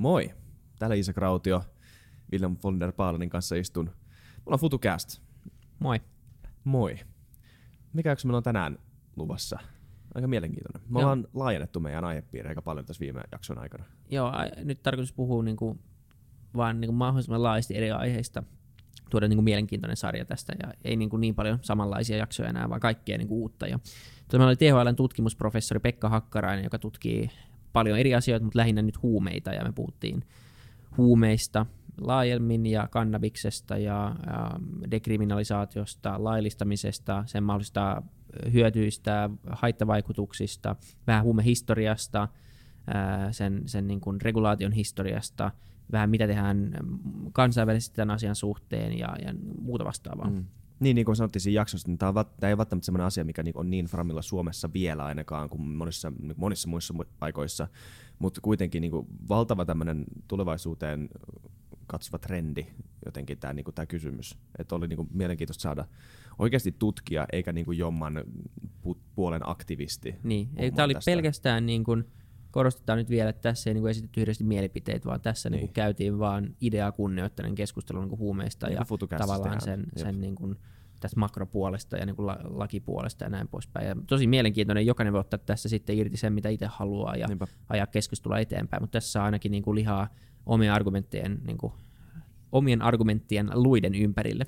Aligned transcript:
Moi, 0.00 0.30
täällä 0.78 0.94
Isak 0.96 1.16
Rautio. 1.16 1.64
William 2.32 2.56
von 2.64 2.80
der 2.80 2.92
Paalenin 2.92 3.30
kanssa 3.30 3.56
istun. 3.56 3.84
Mulla 3.84 4.54
on 4.54 4.58
FutuCast. 4.58 5.22
Moi. 5.78 6.00
Moi. 6.64 6.96
Mikä 7.92 8.08
jakso 8.10 8.28
meillä 8.28 8.36
on 8.36 8.42
tänään 8.42 8.78
luvassa? 9.16 9.58
Aika 10.14 10.28
mielenkiintoinen. 10.28 10.82
Me 10.90 11.00
Joo. 11.00 11.10
ollaan 11.10 11.28
laajennettu 11.34 11.80
meidän 11.80 12.04
aihepiiriä 12.04 12.48
aika 12.48 12.62
paljon 12.62 12.86
tässä 12.86 13.00
viime 13.00 13.20
jakson 13.32 13.58
aikana. 13.58 13.84
Joo, 14.10 14.26
a- 14.28 14.62
nyt 14.64 14.82
tarkoitus 14.82 15.12
puhua 15.12 15.42
niinku, 15.42 15.78
vaan 16.56 16.80
niinku 16.80 16.92
mahdollisimman 16.92 17.42
laajasti 17.42 17.76
eri 17.76 17.90
aiheista. 17.90 18.42
Tuoda 19.10 19.28
niinku 19.28 19.42
mielenkiintoinen 19.42 19.96
sarja 19.96 20.24
tästä 20.24 20.52
ja 20.62 20.72
ei 20.84 20.96
niinku 20.96 21.16
niin 21.16 21.34
paljon 21.34 21.58
samanlaisia 21.62 22.16
jaksoja 22.16 22.48
enää, 22.48 22.68
vaan 22.68 22.80
kaikkea 22.80 23.18
niinku 23.18 23.40
uutta. 23.42 23.66
Ja 23.66 23.78
meillä 24.32 24.46
oli 24.46 24.56
THLn 24.56 24.96
tutkimusprofessori 24.96 25.80
Pekka 25.80 26.08
Hakkarainen, 26.08 26.64
joka 26.64 26.78
tutkii 26.78 27.30
paljon 27.72 27.98
eri 27.98 28.14
asioita, 28.14 28.44
mutta 28.44 28.58
lähinnä 28.58 28.82
nyt 28.82 29.02
huumeita 29.02 29.52
ja 29.52 29.64
me 29.64 29.72
puhuttiin 29.72 30.24
huumeista 30.96 31.66
laajemmin 32.00 32.66
ja 32.66 32.88
kannabiksesta 32.90 33.76
ja, 33.76 34.16
dekriminalisaatiosta, 34.90 36.24
laillistamisesta, 36.24 37.22
sen 37.26 37.44
mahdollisista 37.44 38.02
hyötyistä, 38.52 39.30
haittavaikutuksista, 39.50 40.76
vähän 41.06 41.24
huumehistoriasta, 41.24 42.28
sen, 43.30 43.62
sen 43.66 43.86
niin 43.86 44.00
kuin 44.00 44.20
regulaation 44.20 44.72
historiasta, 44.72 45.50
vähän 45.92 46.10
mitä 46.10 46.26
tehdään 46.26 46.70
kansainvälisesti 47.32 47.96
tämän 47.96 48.14
asian 48.14 48.34
suhteen 48.34 48.98
ja, 48.98 49.16
ja 49.24 49.34
muuta 49.60 49.84
vastaavaa. 49.84 50.30
Mm. 50.30 50.44
Niin, 50.80 50.94
niin 50.94 51.04
kuin 51.04 51.16
sanottiin 51.16 51.40
siinä 51.42 51.60
jaksossa, 51.60 51.88
niin 51.88 51.98
tämä, 51.98 52.08
on, 52.08 52.14
tämä 52.14 52.48
ei 52.48 52.52
ole 52.52 52.58
välttämättä 52.58 52.86
sellainen 52.86 53.06
asia, 53.06 53.24
mikä 53.24 53.42
niin 53.42 53.56
on 53.58 53.70
niin 53.70 53.86
framilla 53.86 54.22
Suomessa 54.22 54.72
vielä 54.72 55.04
ainakaan 55.04 55.48
kuin 55.48 55.62
monissa, 55.62 56.12
monissa 56.36 56.68
muissa 56.68 56.94
mu- 56.94 57.08
paikoissa, 57.18 57.68
mutta 58.18 58.40
kuitenkin 58.40 58.80
niin 58.80 58.90
kuin 58.90 59.06
valtava 59.28 59.64
tämmöinen 59.64 60.04
tulevaisuuteen 60.28 61.08
katsova 61.86 62.18
trendi 62.18 62.66
jotenkin 63.04 63.38
tämä, 63.38 63.52
niin 63.52 63.64
kuin 63.64 63.74
tämä 63.74 63.86
kysymys. 63.86 64.38
Että 64.58 64.74
oli 64.74 64.88
niin 64.88 64.96
kuin 64.96 65.08
mielenkiintoista 65.12 65.62
saada 65.62 65.84
oikeasti 66.38 66.72
tutkia, 66.78 67.26
eikä 67.32 67.52
niin 67.52 67.64
kuin 67.64 67.78
jomman 67.78 68.24
pu- 68.86 68.98
puolen 69.14 69.48
aktivisti. 69.48 70.14
Niin, 70.22 70.48
ei, 70.56 70.70
tämä 70.70 70.84
oli 70.84 70.94
tästä. 70.94 71.10
pelkästään, 71.10 71.66
niin 71.66 71.84
kuin, 71.84 72.04
korostetaan 72.50 72.98
nyt 72.98 73.10
vielä, 73.10 73.30
että 73.30 73.42
tässä 73.42 73.70
ei 73.70 73.74
niin 73.74 73.82
kuin 73.82 73.90
esitetty 73.90 74.20
yhdessä 74.20 74.44
mielipiteitä, 74.44 75.08
vaan 75.08 75.20
tässä 75.20 75.50
niin. 75.50 75.56
Niin 75.56 75.68
kuin 75.68 75.74
käytiin 75.74 76.18
vaan 76.18 76.56
ideaa 76.60 76.92
kunnioittainen 76.92 77.54
keskustelu 77.54 78.00
niin 78.00 78.08
kuin 78.08 78.18
huumeista 78.18 78.66
Niin 78.66 78.78
ja 79.10 79.18
tavallaan 79.18 79.60
sen, 79.60 79.80
Jep. 79.80 80.06
sen 80.06 80.20
niin 80.20 80.34
kuin, 80.34 80.56
tästä 81.00 81.20
makropuolesta 81.20 81.96
ja 81.96 82.06
niin 82.06 82.16
kuin 82.16 82.26
la, 82.26 82.38
lakipuolesta 82.42 83.24
ja 83.24 83.30
näin 83.30 83.48
poispäin. 83.48 83.88
Ja 83.88 83.96
tosi 84.06 84.26
mielenkiintoinen, 84.26 84.86
jokainen 84.86 85.12
voi 85.12 85.20
ottaa 85.20 85.38
tässä 85.38 85.68
sitten 85.68 85.98
irti 85.98 86.16
sen, 86.16 86.32
mitä 86.32 86.48
itse 86.48 86.66
haluaa 86.66 87.16
ja 87.16 87.26
Niinpä. 87.26 87.46
ajaa 87.68 87.86
keskustelua 87.86 88.38
eteenpäin, 88.38 88.82
mutta 88.82 88.92
tässä 88.92 89.12
saa 89.12 89.24
ainakin 89.24 89.52
niin 89.52 89.62
kuin 89.62 89.74
lihaa 89.74 90.08
omien 90.46 90.72
argumenttien, 90.72 91.40
niin 91.46 91.58
kuin, 91.58 91.72
omien 92.52 92.82
argumenttien 92.82 93.50
luiden 93.54 93.94
ympärille. 93.94 94.46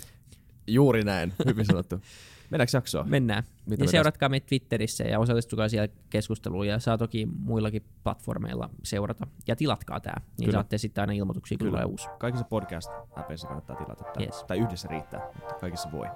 Juuri 0.67 1.05
näin, 1.05 1.33
hyvin 1.47 1.67
sanottu. 1.67 2.01
Mennäänkö 2.53 2.77
jaksoon? 2.77 3.11
Mennään. 3.11 3.45
Mitä 3.67 3.83
ja 3.83 3.87
me 3.87 3.91
seuratkaa 3.91 4.29
meitä 4.29 4.47
Twitterissä 4.47 5.05
ja 5.05 5.19
osallistukaa 5.19 5.69
siellä 5.69 5.89
keskusteluun 6.11 6.67
ja 6.67 6.79
saa 6.79 6.99
toki 6.99 7.27
muillakin 7.27 7.83
platformeilla 8.05 8.71
seurata. 8.83 9.27
Ja 9.47 9.57
tilatkaa 9.57 10.01
tää, 10.01 10.21
niin 10.39 10.47
Kyllä. 10.47 10.57
saatte 10.57 10.79
sitten 10.79 11.03
aina 11.03 11.13
ilmoituksia, 11.13 11.59
kun 11.59 11.67
Kyllä. 11.67 11.71
tulee 11.71 11.85
uusi. 11.85 12.09
Kaikissa 12.19 12.47
podcast-äpeissä 12.47 13.49
kannattaa 13.49 13.77
tilata 13.77 14.05
tämä. 14.05 14.25
Yes. 14.25 14.45
Tai 14.45 14.59
yhdessä 14.59 14.89
riittää, 14.89 15.21
mutta 15.35 15.55
kaikissa 15.55 15.93
voi. 15.93 16.07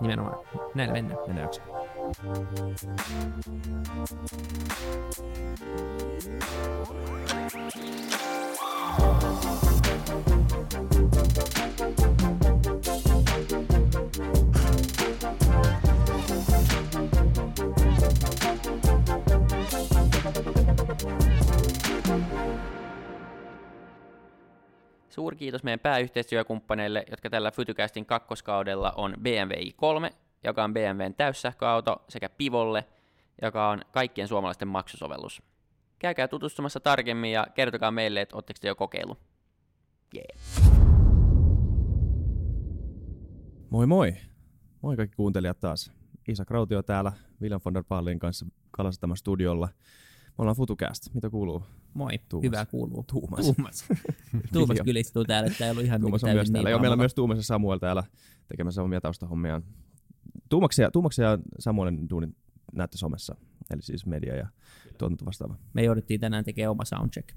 Nimenomaan. 0.00 0.38
Näillä 0.74 0.92
mennään. 0.92 1.20
Mennään 1.26 1.44
jaksoon. 1.44 1.68
Suuri 6.82 8.31
kiitos 25.42 25.62
meidän 25.62 25.80
pääyhteistyökumppaneille, 25.80 27.04
jotka 27.10 27.30
tällä 27.30 27.50
Fytycastin 27.50 28.06
kakkoskaudella 28.06 28.92
on 28.96 29.14
BMW 29.22 29.52
i3, 29.52 30.14
joka 30.44 30.64
on 30.64 30.74
BMWn 30.74 31.14
täyssähköauto, 31.14 32.04
sekä 32.08 32.28
Pivolle, 32.28 32.84
joka 33.42 33.68
on 33.68 33.82
kaikkien 33.92 34.28
suomalaisten 34.28 34.68
maksusovellus. 34.68 35.42
Käykää 35.98 36.28
tutustumassa 36.28 36.80
tarkemmin 36.80 37.32
ja 37.32 37.46
kertokaa 37.54 37.90
meille, 37.90 38.20
että 38.20 38.36
ootteko 38.36 38.58
te 38.60 38.68
jo 38.68 38.74
kokeillut. 38.74 39.18
Yeah. 40.14 40.72
Moi 43.70 43.86
moi! 43.86 44.14
Moi 44.82 44.96
kaikki 44.96 45.16
kuuntelijat 45.16 45.60
taas. 45.60 45.92
Isak 46.28 46.50
Rautio 46.50 46.82
täällä 46.82 47.12
William 47.40 47.60
von 47.64 47.74
der 47.74 47.84
Paalin 47.88 48.18
kanssa 48.18 48.46
Kalasatama 48.70 49.16
studiolla. 49.16 49.68
Me 50.26 50.34
ollaan 50.38 50.56
FutuCast. 50.56 51.14
Mitä 51.14 51.30
kuuluu? 51.30 51.62
Moi, 51.94 52.18
Tuumas. 52.28 52.44
hyvää 52.44 52.66
kuuluu. 52.66 53.02
Tuumas. 53.10 53.44
Tuumas. 53.44 53.84
Tuumas 54.52 54.76
kyllä 54.84 55.00
istuu 55.00 55.24
täällä, 55.24 55.50
että 55.50 55.64
ei 55.64 55.70
ollut 55.70 55.84
ihan 55.84 56.00
Tuumas 56.00 56.24
on 56.24 56.30
myös 56.30 56.36
täysin 56.36 56.52
täällä. 56.52 56.68
niin 56.68 56.70
Joo, 56.72 56.80
meillä 56.80 56.94
on 56.94 56.98
myös 56.98 57.14
Tuumas 57.14 57.36
ja 57.38 57.42
Samuel 57.44 57.78
täällä 57.78 58.04
tekemässä 58.48 58.82
omia 58.82 59.00
taustahommiaan. 59.00 59.62
Tuumaksia, 60.48 60.90
Tuumaksia 60.90 61.30
ja 61.30 61.38
Samuelin 61.58 62.10
duunit 62.10 62.30
näette 62.72 62.98
somessa, 62.98 63.36
eli 63.70 63.82
siis 63.82 64.06
media 64.06 64.36
ja 64.36 64.46
tuotanto 64.98 65.24
vastaava. 65.24 65.56
me 65.74 65.82
jouduttiin 65.84 66.20
tänään 66.20 66.44
tekemään 66.44 66.70
oma 66.70 66.84
soundcheck. 66.84 67.28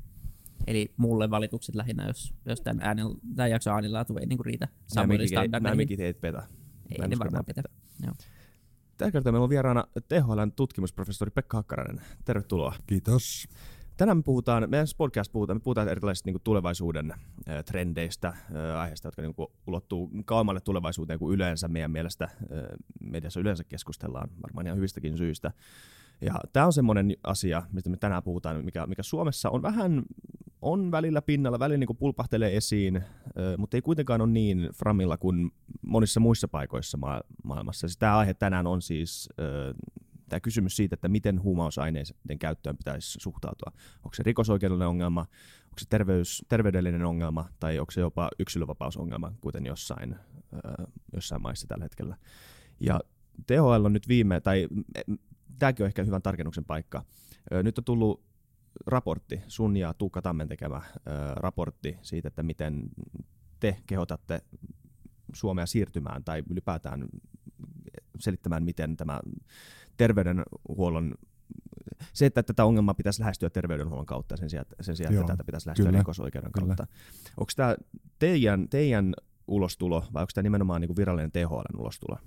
Eli 0.68 0.94
mulle 0.98 1.30
valitukset 1.30 1.76
lähinnä, 1.76 2.08
jos, 2.08 2.34
jos 2.46 2.62
tämän, 2.62 2.84
äänen, 2.86 3.06
tämän 3.36 3.52
jakson 3.52 3.74
äänenlaatu 3.74 4.18
ei 4.18 4.26
niinku 4.26 4.44
riitä 4.44 4.66
Nämä 4.66 4.78
Samuelin 4.88 5.24
mikit 5.24 5.32
ei- 5.32 5.36
nämä 5.36 5.46
standardeihin. 5.48 5.78
mikit 5.78 6.00
ei 6.00 6.14
petä. 6.14 6.44
Ei 7.02 7.08
ne 7.08 7.20
varmaan 7.20 7.46
petä. 7.46 7.64
Joo. 8.06 8.14
Tällä 8.98 9.12
kertaa 9.12 9.32
meillä 9.32 9.44
on 9.44 9.50
vieraana 9.50 9.84
THLn 10.08 10.52
tutkimusprofessori 10.56 11.32
Pekka 11.32 11.58
Hakkarainen. 11.58 12.06
Tervetuloa. 12.26 12.76
Kiitos. 12.88 13.48
Tänään 13.98 14.18
me 14.18 14.24
puhutaan, 14.24 14.70
meidän 14.70 14.88
podcast 14.98 15.32
puhutaan, 15.32 15.58
me 15.58 15.62
puhutaan 15.62 15.90
erilaisista 15.90 16.32
niin 16.32 16.42
tulevaisuuden 16.44 17.14
trendeistä, 17.66 18.34
aiheista, 18.78 19.08
jotka 19.08 19.22
niin 19.22 19.36
kuin, 19.36 19.48
ulottuu 19.68 20.12
kauemmalle 20.26 20.62
tulevaisuuteen 20.62 21.20
kuin 21.20 21.36
yleensä 21.36 21.68
meidän 21.68 21.92
mielestä 21.92 22.30
mediassa 23.00 23.40
yleensä 23.40 23.64
keskustellaan, 23.64 24.30
varmaan 24.44 24.66
ihan 24.66 24.78
hyvistäkin 24.78 25.18
syistä. 25.18 25.52
Ja 26.22 26.34
tämä 26.54 26.66
on 26.66 26.74
semmoinen 26.74 27.14
asia, 27.24 27.64
mistä 27.72 27.90
me 27.90 27.98
tänään 27.98 28.24
puhutaan, 28.24 28.66
mikä, 28.66 28.88
mikä 28.88 29.04
Suomessa 29.04 29.50
on 29.50 29.62
vähän, 29.62 30.04
on 30.62 30.92
välillä 30.92 31.22
pinnalla, 31.22 31.60
välillä 31.60 31.78
niin 31.78 31.88
kuin 31.88 31.98
pulpahtelee 31.98 32.58
esiin, 32.58 33.04
mutta 33.58 33.78
ei 33.78 33.82
kuitenkaan 33.82 34.22
ole 34.22 34.32
niin 34.32 34.70
framilla 34.74 35.18
kuin 35.18 35.52
monissa 35.82 36.20
muissa 36.20 36.48
paikoissa 36.48 36.98
ma- 36.98 37.22
maailmassa. 37.44 37.88
Siis 37.88 37.98
tämä 37.98 38.18
aihe 38.18 38.34
tänään 38.34 38.68
on 38.68 38.82
siis 38.82 39.30
tämä 40.30 40.40
kysymys 40.40 40.76
siitä, 40.76 40.94
että 40.94 41.08
miten 41.08 41.42
huumausaineiden 41.44 42.40
käyttöön 42.40 42.78
pitäisi 42.78 43.18
suhtautua. 43.22 43.72
Onko 43.96 44.14
se 44.14 44.24
rikosoikeudellinen 44.24 44.88
ongelma, 44.88 45.22
onko 45.64 45.78
se 45.78 45.86
terveys, 45.90 46.46
terveydellinen 46.50 47.06
ongelma 47.06 47.50
tai 47.60 47.80
onko 47.80 47.92
se 47.92 48.02
jopa 48.02 48.30
yksilövapausongelma, 48.40 49.34
kuten 49.42 49.66
jossain, 49.66 50.16
ö, 50.54 50.88
jossain 51.14 51.42
maissa 51.42 51.68
tällä 51.68 51.86
hetkellä. 51.86 52.18
Ja 52.80 53.00
THL 53.48 53.86
on 53.86 53.94
nyt 53.94 54.08
viime, 54.08 54.42
tai 54.42 54.68
tämäkin 55.60 55.84
on 55.84 55.88
ehkä 55.88 56.04
hyvän 56.04 56.22
tarkennuksen 56.22 56.66
paikka. 56.66 57.04
Ö, 57.52 57.64
Nyt 57.64 57.78
on 57.78 57.84
tullut 57.84 58.24
raportti, 58.86 59.42
sun 59.48 59.78
ja 59.78 59.94
Tuukka 59.94 60.22
Tammen 60.22 60.48
tekemä 60.48 60.82
ö, 60.96 61.02
raportti 61.36 61.98
siitä, 62.02 62.28
että 62.28 62.44
miten 62.44 62.90
te 63.60 63.78
kehotatte 63.88 64.42
Suomea 65.34 65.66
siirtymään 65.66 66.24
tai 66.24 66.44
ylipäätään 66.50 67.06
selittämään, 68.20 68.64
miten 68.64 68.98
tämä 68.98 69.20
terveydenhuollon 69.98 71.16
se, 72.14 72.26
että 72.26 72.44
tätä 72.44 72.66
ongelmaa 72.66 72.94
pitäisi 72.94 73.20
lähestyä 73.20 73.50
terveydenhuollon 73.50 74.06
kautta 74.06 74.38
sen 74.38 74.50
sijaan, 74.50 74.62
että- 74.72 74.84
sen 74.84 74.96
sijaan 74.96 75.14
että 75.14 75.22
Joo, 75.22 75.28
tätä 75.28 75.44
pitäisi 75.44 75.68
lähestyä 75.68 75.86
kyllä, 75.86 76.00
rikosoikeuden 76.00 76.52
kyllä. 76.52 76.68
kautta. 76.76 76.88
Onko 77.38 77.52
tämä 77.56 77.76
teidän, 78.20 78.70
teidän 78.70 79.14
ulostulo 79.48 80.06
vai 80.14 80.22
onko 80.24 80.32
tämä 80.34 80.44
nimenomaan 80.44 80.82
niin 80.82 80.88
kuin 80.90 80.98
virallinen 80.98 81.32
THLn 81.32 81.80
ulostulo? 81.80 82.18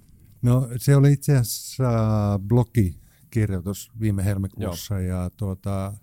No 0.43 0.69
se 0.77 0.97
oli 0.97 1.13
itse 1.13 1.37
asiassa 1.37 2.41
blogikirjoitus 2.49 3.91
viime 4.01 4.25
helmikuussa 4.25 5.01
ja 5.01 5.31
tuota, 5.37 5.95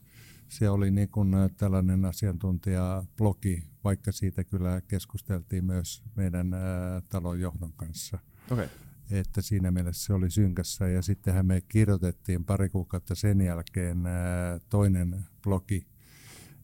se 0.49 0.69
oli 0.69 0.91
niin 0.91 1.09
kuin 1.09 1.31
tällainen 1.57 2.05
asiantuntijablogi, 2.05 3.63
vaikka 3.83 4.11
siitä 4.11 4.43
kyllä 4.43 4.81
keskusteltiin 4.81 5.65
myös 5.65 6.03
meidän 6.15 6.53
ää, 6.53 7.01
talon 7.09 7.39
johdon 7.39 7.73
kanssa. 7.73 8.19
Okay. 8.51 8.67
Että 9.11 9.41
siinä 9.41 9.71
mielessä 9.71 10.05
se 10.05 10.13
oli 10.13 10.29
synkässä 10.29 10.87
ja 10.87 11.01
sittenhän 11.01 11.45
me 11.45 11.61
kirjoitettiin 11.61 12.45
pari 12.45 12.69
kuukautta 12.69 13.15
sen 13.15 13.41
jälkeen 13.41 13.97
toinen 14.69 15.25
blogi, 15.43 15.87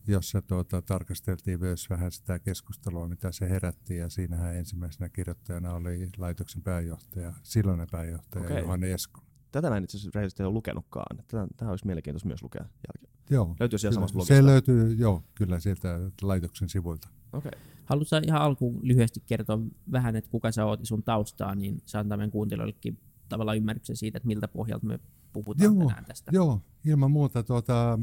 jossa 0.08 0.42
tuota, 0.42 0.82
tarkasteltiin 0.82 1.60
myös 1.60 1.90
vähän 1.90 2.12
sitä 2.12 2.40
keskustelua, 2.40 3.08
mitä 3.08 3.32
se 3.32 3.50
herätti, 3.50 3.98
ja 3.98 4.10
siinähän 4.10 4.56
ensimmäisenä 4.56 5.10
kirjoittajana 5.10 5.74
oli 5.74 6.10
laitoksen 6.18 6.62
pääjohtaja, 6.62 7.34
silloinen 7.44 7.88
pääjohtaja 7.92 8.46
okay. 8.46 8.60
Johanne 8.60 8.94
Esko. 8.94 9.22
Tätä 9.52 9.70
mä 9.70 9.78
en 9.78 9.84
itse 9.84 9.98
asiassa 9.98 10.12
rehellisesti 10.16 10.44
ole 10.44 10.54
lukenutkaan. 10.54 11.18
Tätä, 11.18 11.48
tähän 11.58 11.72
olisi 11.72 11.86
mielenkiintoista 11.86 12.28
myös 12.28 12.44
lukea 12.44 12.62
jälkeen. 12.62 13.12
Joo, 13.30 13.56
Löytyy 13.60 13.80
siellä 13.80 13.92
kyllä. 13.92 14.08
samasta 14.08 14.14
blogista? 14.14 14.36
Se 14.36 14.46
löytyy, 14.46 14.94
joo, 14.94 15.24
kyllä 15.36 15.60
sieltä 15.60 16.00
laitoksen 16.22 16.70
sivuilta. 16.70 17.08
Okei. 17.34 17.52
Okay. 17.56 17.71
Haluatko 17.92 18.16
ihan 18.28 18.42
alkuun 18.42 18.80
lyhyesti 18.84 19.24
kertoa 19.26 19.60
vähän, 19.92 20.16
että 20.16 20.30
kuka 20.30 20.52
sä 20.52 20.66
oot 20.66 20.80
ja 20.80 20.86
sun 20.86 21.04
taustaa, 21.04 21.56
niin 21.56 21.82
se 21.86 21.98
antaa 21.98 22.18
meidän 22.18 22.32
kuuntelijoillekin 22.32 23.00
tavallaan 23.30 23.58
ymmärryksen 23.58 23.96
siitä, 23.96 24.18
että 24.18 24.28
miltä 24.28 24.48
pohjalta 24.48 24.86
me 24.86 25.00
puhutaan 25.34 25.76
Joo, 25.76 25.88
tänään 25.88 26.06
tästä. 26.06 26.32
Joo, 26.34 26.62
ilman 26.86 27.12
muuta. 27.12 27.44
Tuota, 27.44 28.00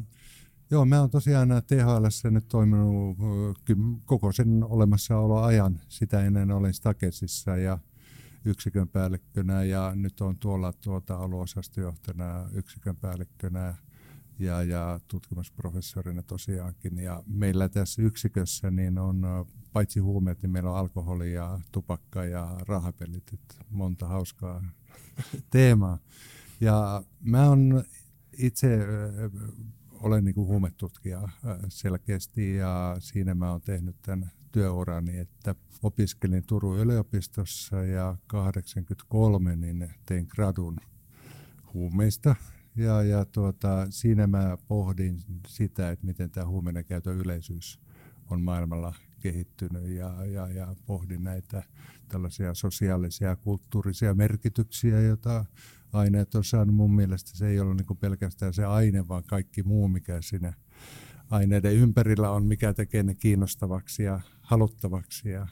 joo, 0.71 0.85
mä 0.85 1.01
oon 1.01 1.11
tosiaan 1.11 1.49
THL 1.49 2.31
nyt 2.31 2.49
toiminut 2.49 3.19
koko 4.05 4.33
sen 4.33 4.65
olemassaoloajan. 4.65 5.81
Sitä 5.89 6.25
ennen 6.25 6.51
olin 6.51 6.75
Stakesissa 6.75 7.57
ja 7.57 7.79
yksikön 8.45 8.89
päällikkönä 8.89 9.65
ja 9.65 9.93
nyt 9.95 10.21
on 10.21 10.39
tuolla 10.39 10.73
tuota, 10.73 11.17
aluosastojohtajana 11.17 12.49
yksikön 12.53 12.97
päällikkönä 12.97 13.75
ja, 14.39 14.63
ja 14.63 15.01
tutkimusprofessorina 15.09 16.23
tosiaankin. 16.23 16.99
Ja 16.99 17.23
meillä 17.27 17.69
tässä 17.69 18.03
yksikössä 18.03 18.71
niin 18.71 18.99
on 18.99 19.47
paitsi 19.73 20.01
huumeet, 20.01 20.43
niin 20.43 20.51
meillä 20.51 20.71
on 20.71 20.77
alkoholi 20.77 21.33
ja 21.33 21.61
tupakka 21.73 22.25
ja 22.25 22.57
rahapelit. 22.69 23.33
että 23.35 23.55
monta 23.71 24.07
hauskaa 24.07 24.65
teemaa. 25.51 25.99
Ja 26.61 27.03
mä 27.21 27.51
on 27.51 27.85
itse 28.39 28.79
olen 30.01 30.25
niin 30.25 30.35
kuin 30.35 30.47
huumetutkija 30.47 31.29
selkeästi 31.69 32.55
ja 32.55 32.97
siinä 32.99 33.35
mä 33.35 33.51
oon 33.51 33.61
tehnyt 33.61 33.97
tämän 34.03 34.31
työurani, 34.53 35.19
että 35.19 35.55
opiskelin 35.83 36.47
Turun 36.47 36.79
yliopistossa 36.79 37.85
ja 37.85 38.17
83 38.27 39.57
niin 39.57 39.91
tein 40.07 40.27
gradun 40.29 40.77
huumeista. 41.75 42.37
Ja, 42.77 43.03
ja 43.03 43.25
tuota, 43.25 43.87
siinä 43.91 44.27
mä 44.27 44.59
pohdin 44.69 45.21
sitä, 45.47 45.91
että 45.91 46.07
miten 46.07 46.31
tämä 46.31 46.47
huumeiden 46.47 46.85
käytön 46.85 47.17
yleisyys 47.17 47.81
on 48.31 48.41
maailmalla 48.41 48.95
kehittynyt 49.21 49.89
ja, 49.89 50.25
ja, 50.25 50.49
ja 50.49 50.77
pohdin 50.87 51.25
näitä 51.25 51.63
tällaisia 52.09 52.55
sosiaalisia 52.55 53.29
ja 53.29 53.37
kulttuurisia 53.37 54.15
merkityksiä, 54.15 55.01
joita 55.01 55.45
aineet 55.93 56.35
on 56.35 56.45
saanut. 56.45 56.75
Mun 56.75 56.95
mielestä 56.95 57.31
se 57.35 57.49
ei 57.49 57.61
ole 57.61 57.75
niin 57.75 57.99
pelkästään 58.01 58.55
se 58.55 58.65
aine, 58.65 59.09
vaan 59.09 59.25
kaikki 59.25 59.63
muu, 59.63 59.89
mikä 59.89 60.23
siinä 60.23 60.53
aineiden 61.31 61.75
ympärillä 61.75 62.31
on, 62.31 62.47
mikä 62.47 62.75
tekee 62.75 63.03
ne 63.03 63.15
kiinnostavaksi 63.15 64.03
ja 64.03 64.21
haluttavaksi. 64.41 65.29
Ja, 65.29 65.47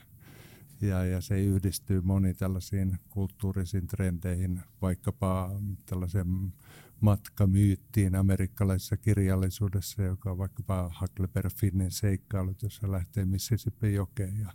ja, 0.80 1.04
ja 1.04 1.20
se 1.20 1.42
yhdistyy 1.42 2.00
moni 2.00 2.34
tällaisiin 2.34 2.98
kulttuurisiin 3.08 3.86
trendeihin, 3.86 4.62
vaikkapa 4.82 5.50
tällaiseen 5.86 6.52
matkamyyttiin 7.00 8.14
amerikkalaisessa 8.14 8.96
kirjallisuudessa, 8.96 10.02
joka 10.02 10.30
on 10.30 10.38
vaikkapa 10.38 10.92
Huckleberry 11.00 11.50
Finnin 11.50 11.90
seikkailut, 11.90 12.62
jossa 12.62 12.92
lähtee 12.92 13.24
Mississippi 13.24 13.94
jokeen 13.94 14.40
ja 14.40 14.52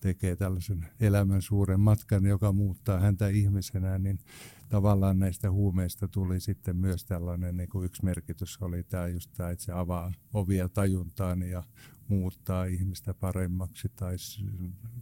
tekee 0.00 0.36
tällaisen 0.36 0.86
elämän 1.00 1.42
suuren 1.42 1.80
matkan, 1.80 2.26
joka 2.26 2.52
muuttaa 2.52 3.00
häntä 3.00 3.28
ihmisenä, 3.28 3.98
niin 3.98 4.18
tavallaan 4.68 5.18
näistä 5.18 5.50
huumeista 5.50 6.08
tuli 6.08 6.40
sitten 6.40 6.76
myös 6.76 7.04
tällainen, 7.04 7.56
niin 7.56 7.68
kuin 7.68 7.86
yksi 7.86 8.04
merkitys 8.04 8.58
oli 8.62 8.82
tämä 8.82 9.08
just 9.08 9.30
tämä, 9.36 9.50
että 9.50 9.64
se 9.64 9.72
avaa 9.72 10.12
ovia 10.34 10.68
tajuntaan 10.68 11.42
ja 11.42 11.62
muuttaa 12.08 12.64
ihmistä 12.64 13.14
paremmaksi 13.14 13.88
tai 13.96 14.16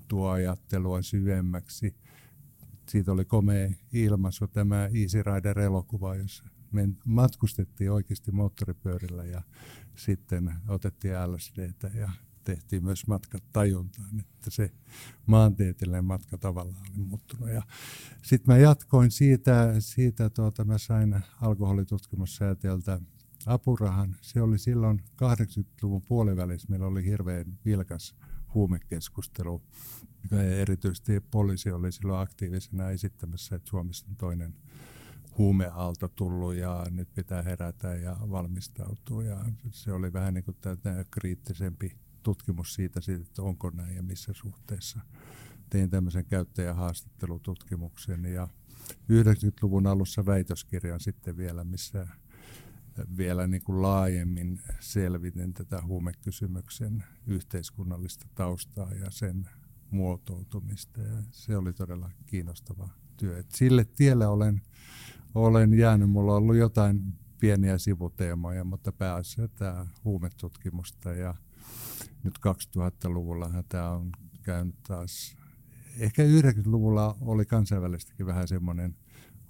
tuo 0.09 0.29
ajattelua 0.29 1.03
syvemmäksi. 1.03 1.95
Siitä 2.89 3.13
oli 3.13 3.25
komea 3.25 3.71
ilmaisu 3.93 4.49
tämä 4.49 4.85
Easy 4.85 5.23
Rider-elokuva, 5.23 6.17
jossa 6.17 6.45
me 6.73 6.89
matkustettiin 7.05 7.93
oikeasti 7.93 8.33
moottoripyörillä 8.33 9.25
ja 9.25 9.43
sitten 9.97 10.55
otettiin 10.69 11.15
LSDtä 11.33 11.91
ja 11.95 12.11
tehtiin 12.45 12.85
myös 12.85 13.07
matkat 13.07 13.43
tajuntaan, 13.53 14.21
että 14.21 14.51
se 14.51 14.71
maantieteellinen 15.27 16.05
matka 16.05 16.39
tavallaan 16.39 16.81
oli 16.81 17.05
muuttunut. 17.05 17.49
Ja 17.49 17.63
sitten 18.23 18.55
mä 18.55 18.59
jatkoin 18.61 19.11
siitä, 19.11 19.75
siitä 19.79 20.31
tuota, 20.31 20.65
mä 20.65 20.79
sain 20.79 21.21
alkoholitutkimussäätiöltä 21.41 23.01
apurahan. 23.47 24.17
Se 24.21 24.43
oli 24.43 24.59
silloin 24.59 25.03
80-luvun 25.23 26.03
puolivälissä, 26.03 26.67
meillä 26.71 26.87
oli 26.87 27.05
hirveän 27.05 27.59
vilkas 27.65 28.15
huumekeskustelu. 28.55 29.63
Erityisesti 30.59 31.21
poliisi 31.21 31.71
oli 31.71 31.93
silloin 31.93 32.21
aktiivisena 32.21 32.91
esittämässä, 32.91 33.57
että 33.57 33.71
Suomessa 33.71 34.07
on 34.09 34.17
toinen 34.17 34.55
huumeaalto 35.39 36.09
tullut 36.09 36.55
ja 36.55 36.87
nyt 36.91 37.15
pitää 37.15 37.43
herätä 37.43 37.95
ja 37.95 38.17
valmistautua. 38.31 39.25
Ja 39.25 39.45
se 39.71 39.93
oli 39.93 40.13
vähän 40.13 40.35
niin 40.35 40.45
kuin 40.45 40.57
kriittisempi 41.11 41.97
tutkimus 42.23 42.75
siitä, 42.75 43.01
siitä, 43.01 43.23
että 43.23 43.43
onko 43.43 43.71
näin 43.71 43.97
ja 43.97 44.03
missä 44.03 44.33
suhteessa. 44.33 45.01
Tein 45.71 45.91
tämmöisen 45.91 46.25
käyttäjähaastattelututkimuksen 46.25 48.25
ja 48.25 48.49
90-luvun 48.93 49.87
alussa 49.87 50.27
väitöskirjan 50.27 51.01
sitten 51.01 51.37
vielä, 51.37 51.65
missä 51.65 52.07
vielä 53.17 53.47
niin 53.47 53.63
kuin 53.63 53.83
laajemmin 53.83 54.61
selvitin 54.81 55.55
tätä 55.55 55.83
huumekysymyksen 55.83 57.05
yhteiskunnallista 57.27 58.27
taustaa 58.35 58.95
ja 58.95 59.11
sen 59.11 59.49
muotoutumista. 59.91 61.01
Ja 61.01 61.23
se 61.31 61.57
oli 61.57 61.73
todella 61.73 62.11
kiinnostava 62.27 62.89
työ. 63.17 63.39
Et 63.39 63.51
sille 63.51 63.85
tielle 63.85 64.27
olen, 64.27 64.63
olen 65.35 65.75
jäänyt. 65.75 66.11
Mulla 66.11 66.33
on 66.33 66.43
ollut 66.43 66.57
jotain 66.57 67.15
pieniä 67.39 67.79
sivuteemoja, 67.79 68.65
mutta 68.65 68.93
pääasiassa 68.93 69.49
tämä 69.49 69.87
huumetutkimusta 70.05 71.13
ja 71.13 71.35
nyt 72.23 72.35
2000-luvullahan 72.39 73.65
tämä 73.69 73.91
on 73.91 74.13
käynyt 74.43 74.83
taas, 74.83 75.37
ehkä 75.99 76.23
90-luvulla 76.23 77.17
oli 77.21 77.45
kansainvälisestikin 77.45 78.27
vähän 78.27 78.49
semmoinen 78.49 78.97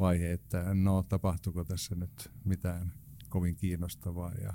vaihe, 0.01 0.33
että 0.33 0.75
no 0.75 1.03
tapahtuuko 1.03 1.65
tässä 1.65 1.95
nyt 1.95 2.31
mitään 2.45 2.93
kovin 3.33 3.57
kiinnostavaa 3.57 4.33
ja 4.33 4.53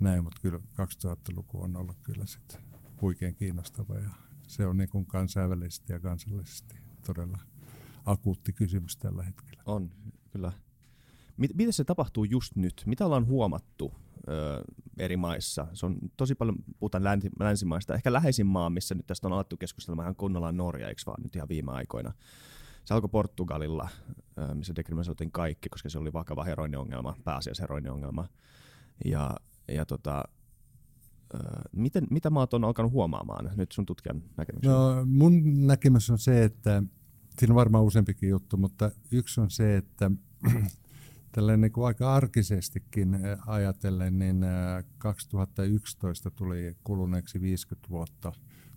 näin, 0.00 0.24
mutta 0.24 0.40
kyllä 0.42 0.58
2000-luku 0.58 1.62
on 1.62 1.76
ollut 1.76 1.96
kyllä 2.02 2.26
sitten 2.26 2.62
huikein 3.00 3.34
kiinnostava 3.34 3.94
ja 3.94 4.10
se 4.46 4.66
on 4.66 4.76
niin 4.76 4.88
kuin 4.88 5.06
kansainvälisesti 5.06 5.92
ja 5.92 6.00
kansallisesti 6.00 6.76
todella 7.06 7.38
akuutti 8.04 8.52
kysymys 8.52 8.96
tällä 8.96 9.22
hetkellä. 9.22 9.62
On, 9.66 9.90
kyllä. 10.32 10.52
Miten 11.36 11.72
se 11.72 11.84
tapahtuu 11.84 12.24
just 12.24 12.56
nyt? 12.56 12.82
Mitä 12.86 13.06
ollaan 13.06 13.26
huomattu 13.26 13.94
ö, 14.28 14.64
eri 14.98 15.16
maissa? 15.16 15.66
Se 15.72 15.86
on 15.86 15.98
tosi 16.16 16.34
paljon, 16.34 16.56
puhutaan 16.78 17.04
länsi, 17.04 17.30
länsimaista. 17.40 17.94
Ehkä 17.94 18.12
läheisin 18.12 18.46
maa, 18.46 18.70
missä 18.70 18.94
nyt 18.94 19.06
tästä 19.06 19.26
on 19.26 19.32
alettu 19.32 19.56
keskustelemaan 19.56 20.06
ihan 20.06 20.16
kunnolla 20.16 20.52
Norja, 20.52 20.88
eikö 20.88 21.02
vaan 21.06 21.22
nyt 21.22 21.36
ihan 21.36 21.48
viime 21.48 21.72
aikoina. 21.72 22.12
Se 22.84 22.94
alkoi 22.94 23.08
Portugalilla, 23.08 23.88
missä 24.54 24.76
dekriminalisoitiin 24.76 25.32
kaikki, 25.32 25.68
koska 25.68 25.88
se 25.88 25.98
oli 25.98 26.12
vakava 26.12 26.44
heroiniongelma, 26.44 27.16
pääasiassa 27.24 27.62
heroiniongelma. 27.62 28.28
Ja, 29.04 29.36
ja 29.68 29.86
tota, 29.86 30.24
miten, 31.72 32.06
mitä 32.10 32.30
maat 32.30 32.54
on 32.54 32.64
alkanut 32.64 32.92
huomaamaan 32.92 33.50
nyt 33.56 33.72
sun 33.72 33.86
tutkijan 33.86 34.22
näkemyksen? 34.36 34.72
No, 34.72 35.04
mun 35.06 35.66
näkemys 35.66 36.10
on 36.10 36.18
se, 36.18 36.44
että 36.44 36.82
siinä 37.38 37.52
on 37.52 37.56
varmaan 37.56 37.84
useampikin 37.84 38.28
juttu, 38.28 38.56
mutta 38.56 38.90
yksi 39.12 39.40
on 39.40 39.50
se, 39.50 39.76
että 39.76 40.10
tällainen 41.32 41.60
niin 41.60 41.72
kuin 41.72 41.86
aika 41.86 42.14
arkisestikin 42.14 43.18
ajatellen, 43.46 44.18
niin 44.18 44.46
2011 44.98 46.30
tuli 46.30 46.76
kuluneeksi 46.84 47.40
50 47.40 47.90
vuotta 47.90 48.32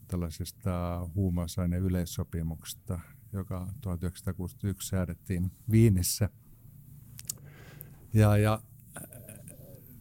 tällaisesta 0.07 1.01
huumausaineen 1.15 1.83
yleissopimuksesta, 1.83 2.99
joka 3.33 3.67
1961 3.81 4.89
säädettiin 4.89 5.51
Viinissä. 5.71 6.29
Ja, 8.13 8.37
ja 8.37 8.61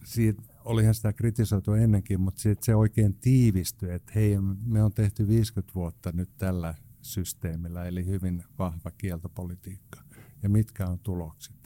siitä, 0.04 0.42
olihan 0.64 0.94
sitä 0.94 1.12
kritisoitu 1.12 1.72
ennenkin, 1.72 2.20
mutta 2.20 2.40
siitä 2.40 2.64
se 2.64 2.74
oikein 2.74 3.14
tiivistyi, 3.14 3.90
että 3.90 4.12
hei, 4.14 4.36
me 4.66 4.82
on 4.82 4.92
tehty 4.92 5.28
50 5.28 5.74
vuotta 5.74 6.12
nyt 6.12 6.30
tällä 6.38 6.74
systeemillä, 7.02 7.84
eli 7.84 8.06
hyvin 8.06 8.44
vahva 8.58 8.90
kieltopolitiikka. 8.90 10.02
Ja 10.42 10.48
mitkä 10.48 10.86
on 10.86 10.98
tulokset? 10.98 11.62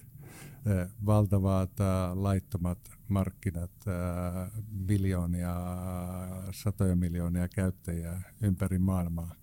valtavat 1.07 1.71
laittomat 2.15 2.79
markkinat, 3.09 3.71
miljoonia, 4.71 5.55
satoja 6.51 6.97
miljoonia 6.97 7.49
käyttäjiä 7.49 8.23
ympäri 8.41 8.79
maailmaa, 8.79 9.35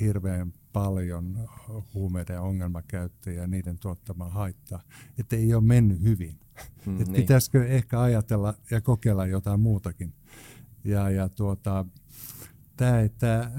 hirveän 0.00 0.52
paljon 0.72 1.48
huumeiden 1.94 2.40
ongelmakäyttäjiä 2.40 3.40
ja 3.40 3.46
niiden 3.46 3.78
tuottamaa 3.78 4.30
haittaa, 4.30 4.82
että 5.18 5.36
ei 5.36 5.54
ole 5.54 5.64
mennyt 5.64 6.02
hyvin. 6.02 6.38
Mm, 6.86 6.96
niin. 6.96 7.12
Pitäisikö 7.12 7.66
ehkä 7.66 8.00
ajatella 8.00 8.54
ja 8.70 8.80
kokeilla 8.80 9.26
jotain 9.26 9.60
muutakin. 9.60 10.14
Ja, 10.84 11.10
ja 11.10 11.28
tuota, 11.28 11.84
tämä, 12.76 13.00
että 13.00 13.40
äh, 13.40 13.50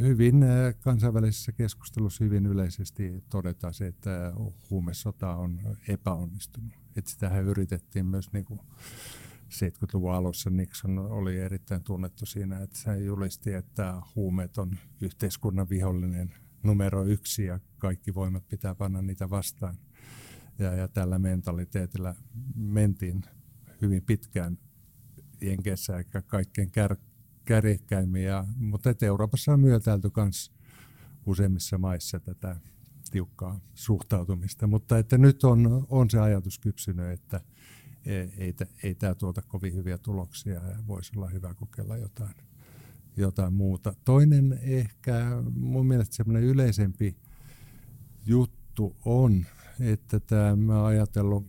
hyvin 0.00 0.42
äh, 0.42 0.74
kansainvälisessä 0.80 1.52
keskustelussa 1.52 2.24
hyvin 2.24 2.46
yleisesti 2.46 3.24
todetaan 3.30 3.74
se, 3.74 3.86
että 3.86 4.32
huumesota 4.70 5.36
on 5.36 5.60
epäonnistunut. 5.88 6.72
Että 6.96 7.10
sitähän 7.10 7.44
yritettiin 7.44 8.06
myös 8.06 8.32
niin 8.32 8.44
kuin 8.44 8.60
70-luvun 9.48 10.14
alussa 10.14 10.50
Nixon 10.50 10.98
oli 10.98 11.38
erittäin 11.38 11.84
tunnettu 11.84 12.26
siinä, 12.26 12.62
että 12.62 12.78
hän 12.86 13.04
julisti, 13.04 13.52
että 13.52 14.02
huumeet 14.16 14.58
on 14.58 14.78
yhteiskunnan 15.00 15.68
vihollinen 15.68 16.34
numero 16.62 17.04
yksi 17.04 17.44
ja 17.44 17.60
kaikki 17.78 18.14
voimat 18.14 18.48
pitää 18.48 18.74
panna 18.74 19.02
niitä 19.02 19.30
vastaan. 19.30 19.78
Ja, 20.58 20.74
ja 20.74 20.88
tällä 20.88 21.18
mentaliteetillä 21.18 22.14
mentiin 22.54 23.22
hyvin 23.82 24.02
pitkään 24.02 24.58
Jenkeissä 25.40 25.98
eikä 25.98 26.22
kaikkein 26.22 26.70
kär, 26.70 26.96
kärjekkäimmin. 27.44 28.24
mutta 28.56 28.90
et 28.90 29.02
Euroopassa 29.02 29.52
on 29.52 29.60
myötäilty 29.60 30.10
myös 30.16 30.52
useimmissa 31.26 31.78
maissa 31.78 32.20
tätä 32.20 32.56
tiukkaa 33.10 33.60
suhtautumista. 33.74 34.66
Mutta 34.66 34.98
että 34.98 35.18
nyt 35.18 35.44
on, 35.44 35.86
on 35.88 36.10
se 36.10 36.20
ajatus 36.20 36.58
kypsynyt, 36.58 37.10
että 37.10 37.40
ei, 38.06 38.32
ei, 38.38 38.54
ei 38.82 38.94
tämä 38.94 39.14
tuota 39.14 39.42
kovin 39.42 39.74
hyviä 39.74 39.98
tuloksia 39.98 40.54
ja 40.54 40.76
voisi 40.86 41.12
olla 41.16 41.28
hyvä 41.28 41.54
kokeilla 41.54 41.96
jotain, 41.96 42.34
jotain 43.16 43.52
muuta. 43.52 43.94
Toinen 44.04 44.58
ehkä 44.62 45.42
mun 45.56 45.86
mielestä 45.86 46.16
semmoinen 46.16 46.42
yleisempi 46.42 47.16
juttu 48.26 48.96
on, 49.04 49.46
että 49.80 50.20
tämä, 50.20 50.56
mä 50.56 50.86
ajatellut, 50.86 51.46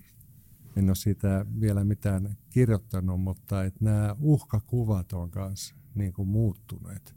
en 0.75 0.89
ole 0.89 0.95
siitä 0.95 1.45
vielä 1.59 1.83
mitään 1.83 2.37
kirjoittanut, 2.49 3.21
mutta 3.21 3.63
että 3.63 3.85
nämä 3.85 4.15
uhkakuvat 4.19 5.13
on 5.13 5.31
myös 5.35 5.75
niin 5.95 6.13
kuin 6.13 6.27
muuttuneet. 6.27 7.15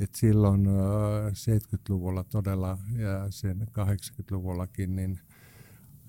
Et 0.00 0.14
silloin 0.14 0.66
70-luvulla 0.66 2.24
todella 2.24 2.78
ja 2.96 3.30
sen 3.30 3.60
80-luvullakin 3.62 4.96
niin 4.96 5.20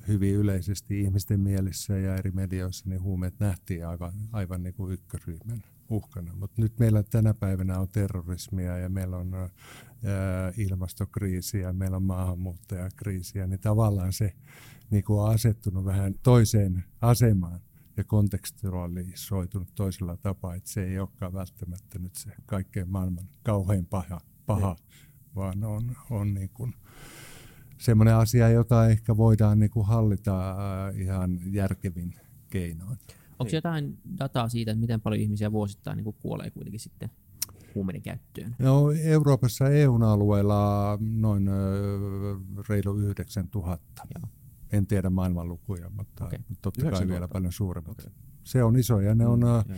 hyvin 0.07 0.35
yleisesti 0.35 1.01
ihmisten 1.01 1.39
mielissä 1.39 1.97
ja 1.97 2.15
eri 2.15 2.31
medioissa 2.31 2.89
niin 2.89 3.01
huumeet 3.01 3.39
nähtiin 3.39 3.87
aivan, 3.87 4.13
aivan 4.31 4.63
niin 4.63 4.73
kuin 4.73 4.93
ykkösryhmän 4.93 5.63
uhkana. 5.89 6.33
Mutta 6.35 6.61
nyt 6.61 6.79
meillä 6.79 7.03
tänä 7.03 7.33
päivänä 7.33 7.79
on 7.79 7.87
terrorismia 7.89 8.77
ja 8.77 8.89
meillä 8.89 9.17
on 9.17 9.33
ää, 9.33 9.49
ilmastokriisiä, 10.57 11.73
meillä 11.73 11.97
on 11.97 12.03
maahanmuuttajakriisiä, 12.03 13.47
niin 13.47 13.59
tavallaan 13.59 14.13
se 14.13 14.33
niin 14.89 15.03
kuin 15.03 15.19
on 15.19 15.29
asettunut 15.29 15.85
vähän 15.85 16.13
toiseen 16.23 16.83
asemaan 17.01 17.59
ja 17.97 18.03
kontekstualisoitunut 18.03 19.75
toisella 19.75 20.17
tapaa, 20.17 20.55
että 20.55 20.69
se 20.69 20.83
ei 20.83 20.99
olekaan 20.99 21.33
välttämättä 21.33 21.99
nyt 21.99 22.15
se 22.15 22.31
kaikkein 22.45 22.89
maailman 22.89 23.29
kauhein 23.43 23.85
paha, 23.85 24.21
paha 24.45 24.75
vaan 25.35 25.63
on, 25.63 25.95
on 26.09 26.33
niin 26.33 26.49
kuin, 26.53 26.73
semmoinen 27.81 28.15
asia, 28.15 28.49
jota 28.49 28.89
ehkä 28.89 29.17
voidaan 29.17 29.59
niin 29.59 29.71
kuin 29.71 29.85
hallita 29.85 30.51
äh, 30.51 30.99
ihan 31.01 31.39
järkevin 31.53 32.13
keinoin. 32.49 32.97
Onko 33.31 33.43
niin. 33.43 33.53
jotain 33.55 33.97
dataa 34.19 34.49
siitä, 34.49 34.71
että 34.71 34.81
miten 34.81 35.01
paljon 35.01 35.21
ihmisiä 35.21 35.51
vuosittain 35.51 35.97
niin 35.97 36.03
kuin 36.03 36.15
kuolee 36.19 36.51
kuitenkin 36.51 36.79
sitten 36.79 37.09
huumeiden 37.75 38.01
käyttöön? 38.01 38.55
No, 38.59 38.91
Euroopassa 38.91 39.69
EUn 39.69 40.03
alueella 40.03 40.97
noin 41.01 41.49
reilu 42.69 42.97
9000. 42.97 44.03
Joo. 44.15 44.29
En 44.71 44.87
tiedä 44.87 45.09
maailmanlukuja, 45.09 45.89
mutta 45.89 46.25
okay. 46.25 46.39
totta 46.61 46.91
kai 46.91 47.07
vielä 47.07 47.27
paljon 47.27 47.53
suuremmat. 47.53 47.99
Okay. 47.99 48.11
Se 48.43 48.63
on 48.63 48.75
iso 48.75 48.99
ja 48.99 49.15
ne 49.15 49.27
on... 49.27 49.39
Mm, 49.39 49.75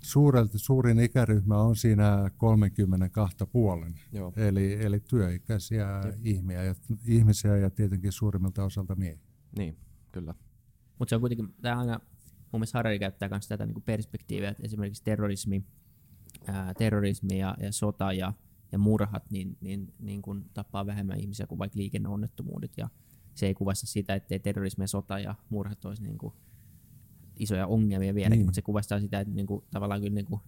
suurelta, 0.00 0.58
suurin 0.58 1.00
ikäryhmä 1.00 1.58
on 1.58 1.76
siinä 1.76 2.30
32 2.36 3.36
puolen, 3.52 3.94
eli, 4.36 4.84
eli 4.84 5.00
työikäisiä 5.00 5.86
ihmiä 6.24 6.62
ja, 6.62 6.74
ihmisiä 7.06 7.56
ja 7.56 7.70
tietenkin 7.70 8.12
suurimmilta 8.12 8.64
osalta 8.64 8.94
miehiä. 8.94 9.26
Niin, 9.58 9.76
kyllä. 10.12 10.34
Mutta 10.98 11.10
se 11.10 11.14
on 11.14 11.20
kuitenkin, 11.20 11.54
tämä 11.62 11.78
aina, 11.78 12.00
mun 12.52 12.60
mielestä 12.60 12.78
Harari 12.78 12.98
käyttää 12.98 13.28
myös 13.28 13.48
tätä 13.48 13.66
niinku 13.66 13.80
perspektiiviä, 13.80 14.48
että 14.50 14.62
esimerkiksi 14.62 15.04
terrorismi, 15.04 15.64
ää, 16.46 16.74
terrorismi 16.74 17.38
ja, 17.38 17.56
ja 17.60 17.72
sota 17.72 18.12
ja, 18.12 18.32
ja 18.72 18.78
murhat 18.78 19.30
niin, 19.30 19.56
niin, 19.60 19.94
niin 19.98 20.22
kun 20.22 20.50
tappaa 20.54 20.86
vähemmän 20.86 21.20
ihmisiä 21.20 21.46
kuin 21.46 21.58
vaikka 21.58 21.78
liikenneonnettomuudet 21.78 22.72
ja 22.76 22.88
se 23.34 23.46
ei 23.46 23.54
kuvasta 23.54 23.86
sitä, 23.86 24.14
että 24.14 24.38
terrorismi 24.38 24.84
ja 24.84 24.88
sota 24.88 25.18
ja 25.18 25.34
murhat 25.50 25.84
olisi 25.84 26.02
niin 26.02 26.18
kuin 26.18 26.34
isoja 27.38 27.66
ongelmia 27.66 28.14
vieläkin, 28.14 28.38
niin. 28.38 28.46
mutta 28.46 28.54
se 28.54 28.62
kuvastaa 28.62 29.00
sitä, 29.00 29.20
että 29.20 29.34
niinku, 29.34 29.64
tavallaan 29.70 30.00
kyllä 30.00 30.14
niinku, 30.14 30.40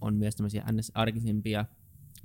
on 0.00 0.14
myös 0.14 0.36
tämmöisiä 0.36 0.64
arkisimpia 0.94 1.64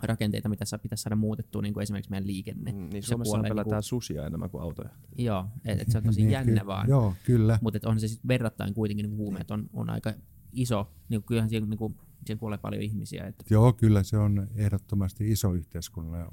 rakenteita, 0.03 0.49
mitä 0.49 0.65
pitäisi 0.81 1.01
saada 1.01 1.15
muutettua, 1.15 1.61
niin 1.61 1.73
kuin 1.73 1.81
esimerkiksi 1.83 2.11
meidän 2.11 2.27
liikenne. 2.27 2.71
Mm, 2.71 2.77
niin 2.77 3.03
Suomessa 3.03 3.31
puoleen, 3.31 3.51
pelätään 3.51 3.77
niin 3.77 3.83
susia 3.83 4.25
enemmän 4.25 4.49
kuin 4.49 4.61
autoja. 4.61 4.89
Joo, 5.17 5.45
että 5.65 5.81
et 5.81 5.91
se 5.91 5.97
on 5.97 6.03
tosi 6.03 6.21
niin, 6.21 6.31
jännä 6.31 6.65
vaan. 6.65 6.89
Joo, 6.89 7.13
kyllä. 7.25 7.59
Mutta 7.61 7.79
on 7.85 7.99
se 7.99 8.07
sitten 8.07 8.27
verrattain 8.27 8.73
kuitenkin, 8.73 9.09
niin 9.09 9.17
huumeet 9.17 9.51
on, 9.51 9.69
on 9.73 9.89
aika 9.89 10.13
iso, 10.53 10.91
niin 11.09 11.23
kyllähän 11.23 11.49
siihen, 11.49 11.69
niin 11.69 11.77
kuin, 11.77 11.95
siihen 12.25 12.39
kuolee 12.39 12.57
paljon 12.57 12.83
ihmisiä. 12.83 13.27
Että. 13.27 13.43
Joo, 13.49 13.73
kyllä 13.73 14.03
se 14.03 14.17
on 14.17 14.47
ehdottomasti 14.55 15.31
iso 15.31 15.53
yhteiskunnallinen 15.53 16.27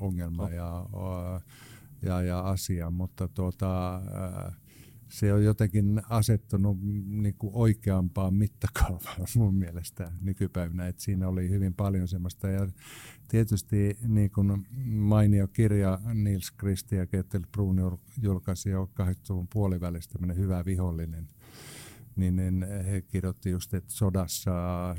ongelma 0.00 0.42
oh. 0.42 0.50
ja, 0.50 0.86
ja, 2.02 2.22
ja 2.22 2.40
asia, 2.40 2.90
mutta 2.90 3.28
tuota, 3.28 3.96
äh, 3.96 4.56
se 5.10 5.32
on 5.32 5.44
jotenkin 5.44 6.02
asettunut 6.08 6.78
niin 7.06 7.34
kuin 7.38 7.50
oikeampaan 7.54 8.34
mittakaavaan 8.34 9.26
mun 9.36 9.54
mielestä 9.54 10.12
nykypäivänä. 10.20 10.86
Et 10.86 11.00
siinä 11.00 11.28
oli 11.28 11.50
hyvin 11.50 11.74
paljon 11.74 12.08
semmoista. 12.08 12.48
Ja 12.48 12.68
tietysti 13.28 13.98
niin 14.08 14.30
kuin 14.30 14.66
mainio 14.86 15.48
kirja 15.48 16.00
Nils 16.14 16.52
Christie 16.58 16.98
ja 16.98 17.06
Kettel 17.06 17.42
Brun 17.52 17.98
julkaisi 18.22 18.70
jo 18.70 18.90
80-luvun 19.00 19.48
puolivälistä 19.52 20.18
hyvä 20.36 20.64
vihollinen 20.64 21.28
niin, 22.16 22.36
niin 22.36 22.66
he 22.86 23.00
kirjoitti 23.00 23.50
just, 23.50 23.74
että 23.74 23.92
sodassa 23.92 24.52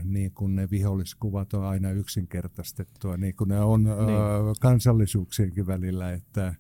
niin 0.04 0.32
kuin 0.32 0.56
ne 0.56 0.70
viholliskuvat 0.70 1.54
on 1.54 1.64
aina 1.64 1.92
yksinkertaistettua, 1.92 3.18
niin 3.18 3.36
kuin 3.36 3.48
ne 3.48 3.60
on 3.60 3.84
niin. 3.84 4.56
kansallisuuksienkin 4.62 5.68
välillä, 5.68 6.12
että 6.12 6.56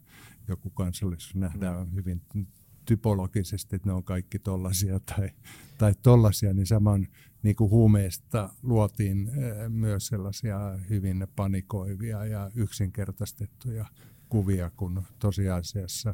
joku 0.48 0.70
kansallisuus 0.70 1.36
nähdään 1.36 1.88
mm. 1.88 1.96
hyvin 1.96 2.22
typologisesti, 2.91 3.75
että 3.75 3.89
ne 3.89 3.93
on 3.93 4.03
kaikki 4.03 4.39
tollaisia 4.39 5.00
tai, 5.00 5.29
tai 5.77 5.93
tollaisia, 6.01 6.53
niin 6.53 6.65
saman 6.65 7.07
niin 7.43 7.55
kuin 7.55 7.71
huumeista 7.71 8.50
luotiin 8.63 9.27
eh, 9.27 9.69
myös 9.69 10.07
sellaisia 10.07 10.60
hyvin 10.89 11.27
panikoivia 11.36 12.25
ja 12.25 12.51
yksinkertaistettuja 12.55 13.86
kuvia, 14.29 14.71
kun 14.77 15.03
tosiasiassa 15.19 16.13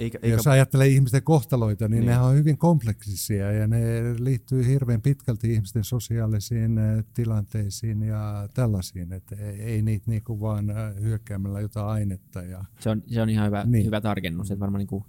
eikä, 0.00 0.18
eikä... 0.22 0.36
Jos 0.36 0.46
ajattelee 0.46 0.88
ihmisten 0.88 1.22
kohtaloita, 1.22 1.88
niin, 1.88 2.00
niin 2.00 2.10
ne 2.10 2.18
on 2.18 2.34
hyvin 2.34 2.58
kompleksisia 2.58 3.52
ja 3.52 3.66
ne 3.66 3.80
liittyy 4.18 4.66
hirveän 4.66 5.02
pitkälti 5.02 5.52
ihmisten 5.52 5.84
sosiaalisiin 5.84 6.78
eh, 6.78 7.04
tilanteisiin 7.14 8.02
ja 8.02 8.48
tällaisiin, 8.54 9.12
että 9.12 9.36
ei, 9.36 9.60
ei 9.60 9.82
niitä 9.82 10.10
niinku 10.10 10.40
vaan 10.40 10.70
eh, 10.70 11.02
hyökkäämällä 11.02 11.60
jotain 11.60 11.86
ainetta. 11.86 12.42
Ja... 12.42 12.64
Se, 12.80 12.90
on, 12.90 13.02
se 13.06 13.22
on 13.22 13.30
ihan 13.30 13.46
hyvä, 13.46 13.64
niin. 13.66 13.86
hyvä 13.86 14.00
tarkennus, 14.00 14.50
että 14.50 14.60
varmaan 14.60 14.78
niinku 14.78 15.06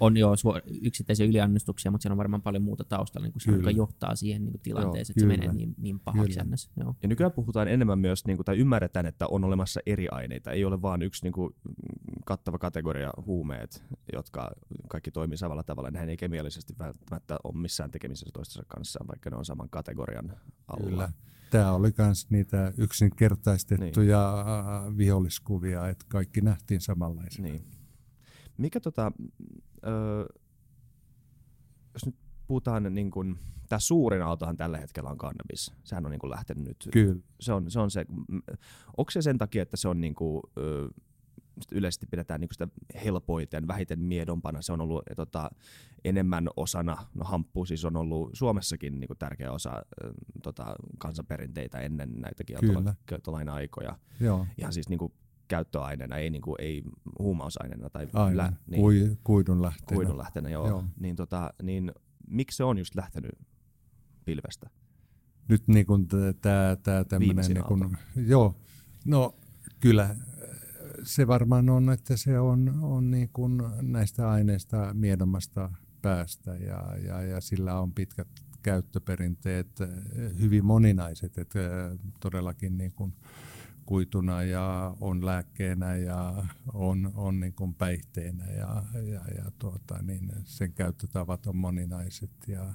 on 0.00 0.16
jo 0.16 0.32
yksittäisiä 0.82 1.26
yliannostuksia, 1.26 1.90
mutta 1.90 2.02
siellä 2.02 2.12
on 2.12 2.18
varmaan 2.18 2.42
paljon 2.42 2.62
muuta 2.62 2.84
taustalla, 2.84 3.24
niin 3.24 3.32
kuin 3.32 3.42
se, 3.42 3.50
joka 3.50 3.70
johtaa 3.70 4.16
siihen 4.16 4.44
niin 4.44 4.52
kuin 4.52 4.62
tilanteeseen, 4.62 5.12
että 5.12 5.20
kyllä. 5.20 5.34
se 5.34 5.40
menee 5.40 5.54
niin, 5.54 5.74
niin 5.78 6.00
pahaksi 6.00 6.40
ennäs. 6.40 6.70
Joo. 6.76 6.94
Ja 7.02 7.08
nykyään 7.08 7.32
puhutaan 7.32 7.68
enemmän 7.68 7.98
myös, 7.98 8.26
niin 8.26 8.36
kuin, 8.36 8.44
tai 8.44 8.58
ymmärretään, 8.58 9.06
että 9.06 9.26
on 9.26 9.44
olemassa 9.44 9.80
eri 9.86 10.08
aineita. 10.10 10.50
Ei 10.50 10.64
ole 10.64 10.82
vain 10.82 11.02
yksi 11.02 11.24
niin 11.24 11.32
kuin, 11.32 11.54
kattava 12.24 12.58
kategoria 12.58 13.10
huumeet, 13.26 13.84
jotka 14.12 14.50
kaikki 14.88 15.10
toimii 15.10 15.36
samalla 15.36 15.62
tavalla. 15.62 15.90
Nehän 15.90 16.08
ei 16.08 16.16
kemiallisesti 16.16 16.74
välttämättä 16.78 17.36
ole 17.44 17.56
missään 17.56 17.90
tekemisessä 17.90 18.30
toistensa 18.32 18.64
kanssa, 18.68 19.04
vaikka 19.08 19.30
ne 19.30 19.36
on 19.36 19.44
saman 19.44 19.70
kategorian 19.70 20.32
alla. 20.68 20.90
Kyllä. 20.90 21.12
Tämä 21.50 21.72
oli 21.72 21.90
myös 21.98 22.30
niitä 22.30 22.72
yksinkertaistettuja 22.78 24.44
niin. 24.84 24.98
viholliskuvia, 24.98 25.88
että 25.88 26.04
kaikki 26.08 26.40
nähtiin 26.40 26.80
samanlaisena. 26.80 27.48
Niin. 27.48 27.64
Mikä 28.58 28.80
tota, 28.80 29.12
öö, 29.86 30.26
jos 31.94 32.06
nyt 32.06 32.16
puhutaan, 32.46 32.94
niin 32.94 33.10
kun, 33.10 33.38
tämä 33.68 33.78
suurin 33.78 34.22
autohan 34.22 34.56
tällä 34.56 34.78
hetkellä 34.78 35.10
on 35.10 35.18
kannabis. 35.18 35.74
Sehän 35.84 36.06
on 36.06 36.10
niin 36.10 36.20
kun 36.20 36.30
lähtenyt 36.30 36.64
nyt. 36.64 36.88
Kyllä. 36.92 37.16
Se 37.40 37.52
on, 37.52 37.70
se 37.70 37.80
on 37.80 37.90
se, 37.90 38.06
onko 38.96 39.10
se 39.10 39.22
sen 39.22 39.38
takia, 39.38 39.62
että 39.62 39.76
se 39.76 39.88
on 39.88 40.00
niin 40.00 40.14
kuin, 40.14 40.42
öö, 40.58 40.88
yleisesti 41.72 42.06
pidetään 42.06 42.40
niin 42.40 42.48
sitä 42.52 42.68
helpoiten, 43.04 43.68
vähiten 43.68 44.00
miedompana. 44.00 44.62
Se 44.62 44.72
on 44.72 44.80
ollut 44.80 45.02
tota, 45.16 45.50
enemmän 46.04 46.48
osana, 46.56 46.96
no 47.14 47.24
hamppu 47.24 47.64
siis 47.64 47.84
on 47.84 47.96
ollut 47.96 48.30
Suomessakin 48.32 49.00
niin 49.00 49.08
kuin 49.08 49.18
tärkeä 49.18 49.52
osa 49.52 49.70
äh, 49.70 50.10
tota, 50.42 50.74
kansanperinteitä 50.98 51.78
ennen 51.78 52.12
näitä 52.20 52.44
kieltolaina-aikoja. 53.06 53.98
Joo. 54.20 54.46
Ihan 54.58 54.72
siis 54.72 54.88
niin 54.88 54.98
kuin 54.98 55.12
käyttöaineena, 55.48 56.16
ei, 56.16 56.30
niin 56.30 56.42
kuin, 56.42 56.56
ei 56.58 56.82
huumausaineena 57.18 57.90
tai 57.90 58.06
lä, 58.36 58.52
niin, 58.66 58.80
Kui, 58.80 59.16
kuidun 59.24 59.62
lähteenä. 59.62 59.94
Kuidun 59.94 60.18
lähteenä, 60.18 60.50
joo. 60.50 60.68
joo. 60.68 60.84
Niin, 61.00 61.16
tota, 61.16 61.50
niin 61.62 61.92
miksi 62.28 62.56
se 62.56 62.64
on 62.64 62.78
just 62.78 62.94
lähtenyt 62.94 63.32
pilvestä? 64.24 64.70
nyt 65.48 65.68
niin 65.68 65.86
kuin 65.86 66.08
tämä 66.42 66.76
tämmöinen, 67.08 67.44
niin 67.48 67.64
kuin, 67.64 67.96
joo, 68.16 68.56
no 69.04 69.34
kyllä 69.80 70.16
se 71.02 71.26
varmaan 71.26 71.68
on, 71.68 71.90
että 71.90 72.16
se 72.16 72.38
on, 72.38 72.78
on 72.82 73.10
niin 73.10 73.30
kuin 73.32 73.62
näistä 73.82 74.30
aineista 74.30 74.94
miedommasta 74.94 75.70
päästä 76.02 76.54
ja, 76.54 76.96
ja, 77.04 77.22
ja 77.22 77.40
sillä 77.40 77.80
on 77.80 77.92
pitkät 77.92 78.28
käyttöperinteet, 78.62 79.68
hyvin 80.40 80.64
moninaiset, 80.64 81.38
että 81.38 81.58
todellakin 82.20 82.78
niin 82.78 82.92
kuin 82.92 83.12
kuituna 83.86 84.42
ja 84.42 84.96
on 85.00 85.26
lääkkeenä 85.26 85.96
ja 85.96 86.44
on, 86.74 87.12
on 87.14 87.40
niin 87.40 87.52
kuin 87.52 87.74
päihteenä 87.74 88.46
ja, 88.46 88.82
ja, 88.94 89.20
ja 89.36 89.50
tuota, 89.58 90.02
niin 90.02 90.32
sen 90.44 90.72
käyttötavat 90.72 91.46
on 91.46 91.56
moninaiset 91.56 92.30
ja, 92.46 92.72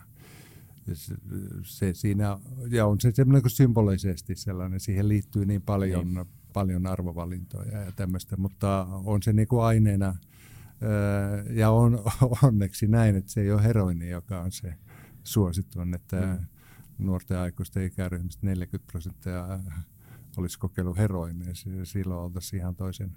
se, 0.94 1.16
se 1.64 1.94
siinä, 1.94 2.38
ja 2.70 2.86
on 2.86 3.02
se 3.02 3.12
semmoinen 3.12 3.42
kuin 3.42 3.52
symbolisesti 3.52 4.36
sellainen, 4.36 4.80
siihen 4.80 5.08
liittyy 5.08 5.46
niin 5.46 5.62
paljon, 5.62 6.14
niin. 6.14 6.26
paljon 6.54 6.88
arvovalintoja 6.88 7.80
ja 7.80 7.92
tämmöistä, 7.92 8.38
mutta 8.38 8.88
on 8.90 9.24
se 9.24 9.34
niin 9.34 9.48
kuin 9.48 9.64
aineena, 9.64 10.16
ja 11.50 11.70
on 11.70 12.04
onneksi 12.44 12.88
näin, 12.88 13.16
että 13.16 13.32
se 13.32 13.42
ei 13.42 13.52
ole 13.52 13.64
heroini, 13.64 14.10
joka 14.10 14.42
on 14.42 14.52
se 14.52 14.74
suosittu, 15.24 15.80
että 15.96 16.22
mm. 16.22 16.46
nuorten 17.06 17.38
aikuisten 17.38 17.84
ikäryhmistä 17.84 18.46
40 18.46 18.92
prosenttia 18.92 19.60
olisi 20.38 20.60
kokeillut 20.60 20.98
heroinia, 20.98 21.54
silloin 21.84 22.22
oltaisiin 22.22 22.60
ihan 22.60 22.76
toisen 22.76 23.12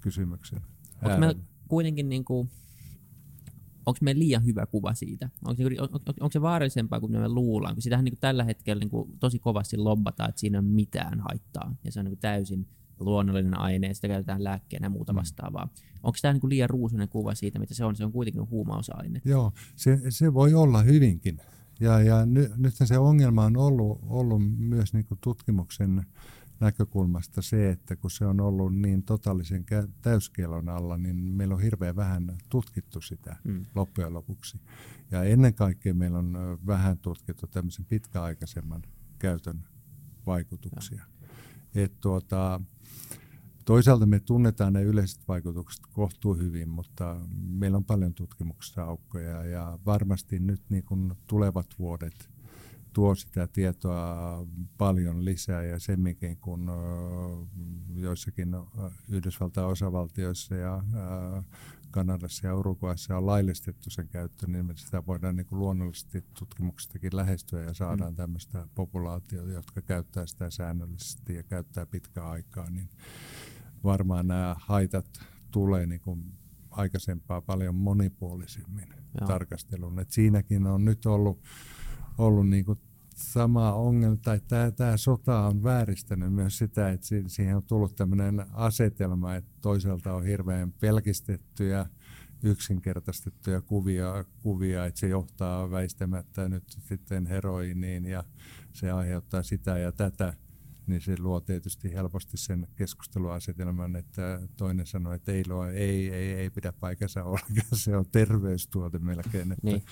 kysymyksen. 0.00 0.60
Onko 1.02 1.18
meillä 1.18 1.40
kuitenkin 1.68 2.08
niin 2.08 2.24
kuin, 2.24 2.50
onko 3.86 3.98
meillä 4.00 4.18
liian 4.18 4.44
hyvä 4.44 4.66
kuva 4.66 4.94
siitä? 4.94 5.30
Onko, 5.44 5.62
on, 5.62 5.88
on, 5.92 6.00
onko 6.20 6.32
se 6.32 6.40
vaarallisempaa 6.40 7.00
kuin 7.00 7.12
me 7.12 7.28
luullaan? 7.28 7.74
Kun 7.74 7.82
sitähän 7.82 8.04
niin 8.04 8.12
kuin 8.12 8.20
tällä 8.20 8.44
hetkellä 8.44 8.80
niin 8.80 8.90
kuin 8.90 9.18
tosi 9.18 9.38
kovasti 9.38 9.76
lobbataan, 9.76 10.28
että 10.28 10.40
siinä 10.40 10.58
ei 10.58 10.64
ole 10.64 10.74
mitään 10.74 11.20
haittaa. 11.20 11.76
Ja 11.84 11.92
se 11.92 12.00
on 12.00 12.04
niin 12.04 12.10
kuin 12.10 12.20
täysin 12.20 12.66
luonnollinen 13.00 13.58
aine 13.60 13.86
ja 13.86 13.94
sitä 13.94 14.08
käytetään 14.08 14.44
lääkkeenä 14.44 14.86
ja 14.86 14.90
muuta 14.90 15.12
mm. 15.12 15.16
vastaavaa. 15.16 15.68
Onko 16.02 16.18
tämä 16.22 16.32
niin 16.32 16.48
liian 16.48 16.70
ruusunen 16.70 17.08
kuva 17.08 17.34
siitä, 17.34 17.58
mitä 17.58 17.74
se 17.74 17.84
on? 17.84 17.96
Se 17.96 18.04
on 18.04 18.12
kuitenkin 18.12 18.50
huumausaine. 18.50 19.20
Joo, 19.24 19.52
se, 19.76 20.00
se 20.08 20.34
voi 20.34 20.54
olla 20.54 20.82
hyvinkin. 20.82 21.38
Ja, 21.80 22.00
ja 22.00 22.26
ny, 22.26 22.50
nyt 22.56 22.74
se 22.84 22.98
ongelma 22.98 23.44
on 23.44 23.56
ollut, 23.56 23.98
ollut 24.02 24.42
myös 24.58 24.94
niin 24.94 25.04
kuin 25.04 25.18
tutkimuksen 25.22 26.06
näkökulmasta 26.60 27.42
se, 27.42 27.70
että 27.70 27.96
kun 27.96 28.10
se 28.10 28.26
on 28.26 28.40
ollut 28.40 28.76
niin 28.76 29.02
totaalisen 29.02 29.64
täyskielon 30.02 30.68
alla, 30.68 30.98
niin 30.98 31.16
meillä 31.16 31.54
on 31.54 31.62
hirveän 31.62 31.96
vähän 31.96 32.38
tutkittu 32.48 33.00
sitä 33.00 33.36
mm. 33.44 33.66
loppujen 33.74 34.14
lopuksi. 34.14 34.60
Ja 35.10 35.24
ennen 35.24 35.54
kaikkea 35.54 35.94
meillä 35.94 36.18
on 36.18 36.58
vähän 36.66 36.98
tutkittu 36.98 37.46
tämmöisen 37.46 37.84
pitkäaikaisemman 37.84 38.82
käytön 39.18 39.64
vaikutuksia. 40.26 41.04
Et 41.74 42.00
tuota, 42.00 42.60
toisaalta 43.64 44.06
me 44.06 44.20
tunnetaan 44.20 44.72
ne 44.72 44.82
yleiset 44.82 45.28
vaikutukset 45.28 45.86
kohtuu 45.92 46.34
hyvin, 46.34 46.68
mutta 46.68 47.20
meillä 47.48 47.76
on 47.76 47.84
paljon 47.84 48.14
tutkimuksessa 48.14 48.82
aukkoja 48.82 49.44
ja 49.44 49.78
varmasti 49.86 50.38
nyt 50.38 50.62
niin 50.68 50.84
kun 50.84 51.16
tulevat 51.26 51.66
vuodet– 51.78 52.28
tuo 52.94 53.14
sitä 53.14 53.46
tietoa 53.46 54.46
paljon 54.78 55.24
lisää 55.24 55.64
ja 55.64 55.78
semminkin 55.78 56.36
kun 56.36 56.70
joissakin 57.94 58.56
Yhdysvaltain 59.08 59.66
osavaltioissa 59.66 60.54
ja 60.54 60.82
Kanadassa 61.90 62.46
ja 62.46 62.54
Uruguayssa 62.54 63.16
on 63.16 63.26
laillistettu 63.26 63.90
sen 63.90 64.08
käyttö, 64.08 64.46
niin 64.46 64.72
sitä 64.74 65.06
voidaan 65.06 65.36
niin 65.36 65.46
kuin 65.46 65.58
luonnollisesti 65.58 66.24
tutkimuksestakin 66.38 67.16
lähestyä 67.16 67.62
ja 67.62 67.74
saadaan 67.74 68.12
mm. 68.12 68.16
tämmöistä 68.16 68.66
populaatiota, 68.74 69.50
jotka 69.52 69.82
käyttää 69.82 70.26
sitä 70.26 70.50
säännöllisesti 70.50 71.34
ja 71.34 71.42
käyttää 71.42 71.86
pitkää 71.86 72.30
aikaa, 72.30 72.70
niin 72.70 72.88
varmaan 73.84 74.26
nämä 74.26 74.56
haitat 74.58 75.06
tulee 75.50 75.86
niin 75.86 76.00
kuin 76.00 76.32
aikaisempaa 76.70 77.40
paljon 77.40 77.74
monipuolisemmin 77.74 78.88
Joo. 79.20 79.28
tarkasteluun. 79.28 79.98
Et 79.98 80.10
siinäkin 80.10 80.66
on 80.66 80.84
nyt 80.84 81.06
ollut 81.06 81.42
ollut 82.18 82.48
niin 82.48 82.64
kuin 82.64 82.78
sama 83.14 83.72
ongelma, 83.72 84.16
tai 84.16 84.40
tämä, 84.48 84.70
tämä 84.70 84.96
sota 84.96 85.46
on 85.46 85.62
vääristänyt 85.62 86.32
myös 86.32 86.58
sitä, 86.58 86.90
että 86.90 87.06
siihen 87.26 87.56
on 87.56 87.62
tullut 87.62 87.96
tämmöinen 87.96 88.46
asetelma, 88.52 89.34
että 89.34 89.50
toisaalta 89.60 90.14
on 90.14 90.24
hirveän 90.24 90.72
pelkistettyjä, 90.72 91.86
yksinkertaistettuja 92.42 93.60
kuvia, 93.60 94.24
kuvia, 94.42 94.86
että 94.86 95.00
se 95.00 95.08
johtaa 95.08 95.70
väistämättä 95.70 96.48
nyt 96.48 96.64
sitten 96.80 97.26
heroiniin 97.26 98.04
ja 98.04 98.24
se 98.72 98.90
aiheuttaa 98.90 99.42
sitä 99.42 99.78
ja 99.78 99.92
tätä, 99.92 100.34
niin 100.86 101.00
se 101.00 101.16
luo 101.18 101.40
tietysti 101.40 101.94
helposti 101.94 102.36
sen 102.36 102.68
keskusteluasetelman, 102.76 103.96
että 103.96 104.40
toinen 104.56 104.86
sanoo, 104.86 105.12
että 105.12 105.32
ei, 105.32 105.44
luo, 105.48 105.66
ei, 105.66 106.10
ei, 106.10 106.32
ei 106.34 106.50
pidä 106.50 106.72
paikansa 106.72 107.24
ollenkaan, 107.24 107.78
se 107.84 107.96
on 107.96 108.06
terveystuote 108.12 108.98
melkein. 108.98 109.52
Että, 109.52 109.66
niin. 109.66 109.82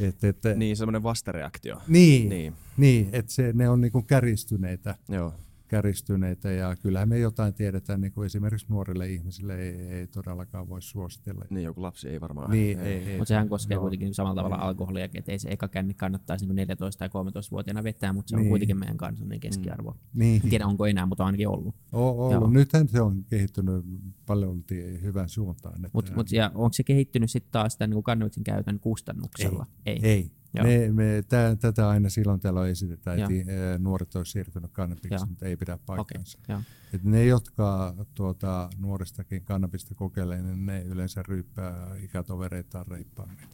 Et, 0.00 0.24
et, 0.24 0.38
niin, 0.56 0.76
semmoinen 0.76 1.02
vastareaktio. 1.02 1.82
Niin, 1.88 2.28
niin. 2.28 2.54
niin 2.76 3.08
että 3.12 3.32
se, 3.32 3.52
ne 3.54 3.68
on 3.68 3.80
niinku 3.80 4.02
käristyneitä. 4.02 4.94
Joo 5.08 5.34
käristyneitä 5.68 6.50
ja 6.50 6.76
kyllähän 6.76 7.08
me 7.08 7.18
jotain 7.18 7.54
tiedetään, 7.54 8.00
niin 8.00 8.12
kuin 8.12 8.26
esimerkiksi 8.26 8.66
nuorille 8.68 9.08
ihmisille 9.08 9.60
ei, 9.60 9.74
ei 9.74 10.06
todellakaan 10.06 10.68
voi 10.68 10.82
suositella. 10.82 11.44
Niin, 11.50 11.64
joku 11.64 11.82
lapsi 11.82 12.08
ei 12.08 12.20
varmaan. 12.20 12.50
Niin, 12.50 12.80
ei, 12.80 12.94
ei, 12.94 13.18
Mutta 13.18 13.28
sehän 13.28 13.48
koskee 13.48 13.74
no. 13.74 13.80
kuitenkin 13.80 14.14
samalla 14.14 14.42
tavalla 14.42 14.56
alkoholia, 14.56 15.04
että 15.14 15.32
ei 15.32 15.38
se 15.38 15.48
eka 15.48 15.68
känni 15.68 15.94
kannattaisi 15.94 16.46
niin 16.46 16.68
14- 16.68 16.72
tai 16.98 17.08
13-vuotiaana 17.08 17.82
vetää, 17.82 18.12
mutta 18.12 18.30
se 18.30 18.36
on 18.36 18.42
niin. 18.42 18.50
kuitenkin 18.50 18.78
meidän 18.78 18.96
kansallinen 18.96 19.40
keskiarvo. 19.40 19.90
Mm. 19.90 20.18
Niin. 20.18 20.40
En 20.44 20.50
tiedä, 20.50 20.66
onko 20.66 20.86
enää, 20.86 21.06
mutta 21.06 21.24
on 21.24 21.26
ainakin 21.26 21.48
ollut. 21.48 21.74
O, 21.92 22.08
ollut. 22.08 22.32
Joo. 22.32 22.50
Nythän 22.50 22.88
se 22.88 23.00
on 23.00 23.24
kehittynyt 23.24 23.84
paljon 24.26 24.64
hyvän 25.02 25.28
suuntaan. 25.28 25.80
Mutta 25.92 26.12
mut, 26.14 26.32
ja 26.32 26.50
onko 26.54 26.72
se 26.72 26.82
kehittynyt 26.82 27.30
sitten 27.30 27.52
taas 27.52 27.76
tämän 27.76 27.90
niin 27.90 28.02
kannabiksen 28.02 28.44
käytön 28.44 28.80
kustannuksella? 28.80 29.66
Ei. 29.86 29.98
ei. 30.02 30.10
ei. 30.10 30.37
Me, 30.54 30.92
me, 30.92 31.22
tä, 31.28 31.56
tätä 31.60 31.88
aina 31.88 32.08
silloin 32.08 32.40
täällä 32.40 32.66
esitetään, 32.66 33.18
että 33.18 33.78
nuoret 33.78 34.16
olisivat 34.16 34.32
siirtyneet 34.32 34.72
kannabiksen, 34.72 35.28
mutta 35.28 35.46
ei 35.46 35.56
pidä 35.56 35.78
paikkaansa. 35.86 36.38
Okay. 36.44 36.62
Et 36.92 37.04
ne, 37.04 37.24
jotka 37.24 37.94
tuota, 38.14 38.70
nuoristakin 38.78 39.44
kannabista 39.44 39.94
kokeilevat, 39.94 40.44
niin 40.44 40.66
ne 40.66 40.82
yleensä 40.82 41.22
ryyppää 41.28 41.96
ikätovereitaan 42.02 42.86
reippaammin. 42.86 43.48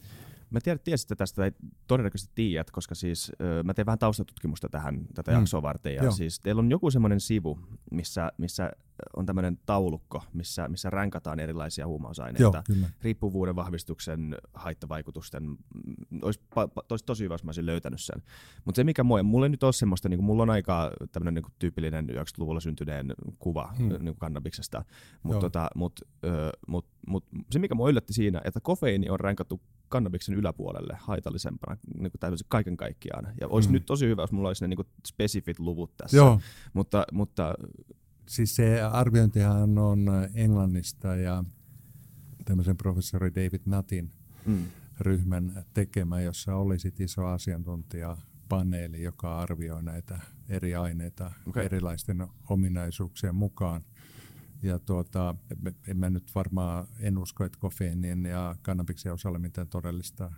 Mä 0.49 0.59
tiedän, 0.63 0.79
tiesitte 0.83 1.15
tästä, 1.15 1.35
tai 1.35 1.51
todennäköisesti 1.87 2.31
tiedät, 2.35 2.71
koska 2.71 2.95
siis 2.95 3.31
mä 3.63 3.73
teen 3.73 3.85
vähän 3.85 3.99
taustatutkimusta 3.99 4.69
tähän 4.69 5.05
tätä 5.13 5.31
mm. 5.31 5.37
jaksoa 5.37 5.61
varten. 5.61 5.95
Ja 5.95 6.03
Joo. 6.03 6.11
siis 6.11 6.39
teillä 6.39 6.59
on 6.59 6.71
joku 6.71 6.91
semmoinen 6.91 7.19
sivu, 7.19 7.59
missä, 7.91 8.31
missä 8.37 8.71
on 9.15 9.25
tämmöinen 9.25 9.57
taulukko, 9.65 10.23
missä, 10.33 10.67
missä 10.67 10.89
ränkataan 10.89 11.39
erilaisia 11.39 11.87
huumausaineita. 11.87 12.63
Joo. 12.69 12.87
Riippuvuuden 13.01 13.55
vahvistuksen 13.55 14.37
haittavaikutusten. 14.53 15.43
Mm, 15.43 15.57
olisi, 16.21 16.41
olisi 16.89 17.05
tosi 17.05 17.23
hyvä, 17.23 17.33
jos 17.33 17.43
mä 17.43 17.49
olisin 17.49 17.65
löytänyt 17.65 18.01
sen. 18.01 18.23
Mutta 18.65 18.75
se 18.75 18.83
mikä 18.83 19.03
mua, 19.03 19.23
mulla 19.23 19.45
ei 19.45 19.49
nyt 19.49 19.63
ole 19.63 19.73
semmoista, 19.73 20.09
niin 20.09 20.17
kuin, 20.17 20.25
mulla 20.25 20.43
on 20.43 20.49
aika 20.49 20.91
tämmöinen 21.11 21.33
niin 21.33 21.43
kuin 21.43 21.53
tyypillinen 21.59 22.09
90-luvulla 22.09 22.59
syntyneen 22.59 23.13
kuva 23.39 23.73
hmm. 23.77 23.89
niin 23.89 23.99
kuin 23.99 24.17
kannabiksesta. 24.17 24.85
Mutta 25.23 25.41
tota, 25.41 25.67
mut, 25.75 25.99
mut, 26.67 26.85
mut, 27.07 27.25
se 27.51 27.59
mikä 27.59 27.75
mua 27.75 27.89
yllätti 27.89 28.13
siinä, 28.13 28.41
että 28.43 28.59
kofeiini 28.59 29.09
on 29.09 29.19
ränkattu 29.19 29.61
kannabiksen 29.89 30.35
yläpuolelle 30.35 30.97
haitallisempana 30.99 31.77
niin 31.97 32.11
kuin 32.11 32.37
kaiken 32.47 32.77
kaikkiaan. 32.77 33.27
Ja 33.41 33.47
olisi 33.47 33.69
mm. 33.69 33.73
nyt 33.73 33.85
tosi 33.85 34.07
hyvä, 34.07 34.23
jos 34.23 34.31
mulla 34.31 34.49
olisi 34.49 34.63
ne 34.63 34.67
niin 34.67 34.75
kuin 34.75 34.87
spesifit 35.07 35.59
luvut 35.59 35.97
tässä. 35.97 36.17
Joo. 36.17 36.41
Mutta, 36.73 37.05
mutta 37.11 37.53
Siis 38.25 38.55
se 38.55 38.81
arviointihan 38.81 39.77
on 39.77 40.05
Englannista 40.33 41.15
ja 41.15 41.43
tämmöisen 42.45 42.77
professori 42.77 43.31
David 43.35 43.61
Natin 43.65 44.11
mm. 44.45 44.65
ryhmän 44.99 45.65
tekemä, 45.73 46.21
jossa 46.21 46.55
oli 46.55 46.79
sit 46.79 46.99
iso 46.99 47.25
asiantuntijapaneeli, 47.25 49.03
joka 49.03 49.39
arvioi 49.39 49.83
näitä 49.83 50.19
eri 50.49 50.75
aineita 50.75 51.31
okay. 51.47 51.65
erilaisten 51.65 52.27
ominaisuuksien 52.49 53.35
mukaan. 53.35 53.81
Ja 54.61 54.79
tuota, 54.79 55.35
en 55.87 55.97
mä 55.97 56.09
nyt 56.09 56.31
varmaan, 56.35 56.87
en 56.99 57.17
usko, 57.17 57.43
että 57.43 57.59
kofeiinin 57.59 58.25
ja 58.25 58.55
kannabiksen 58.61 59.13
osalla 59.13 59.39
mitään 59.39 59.67
todellista 59.67 60.31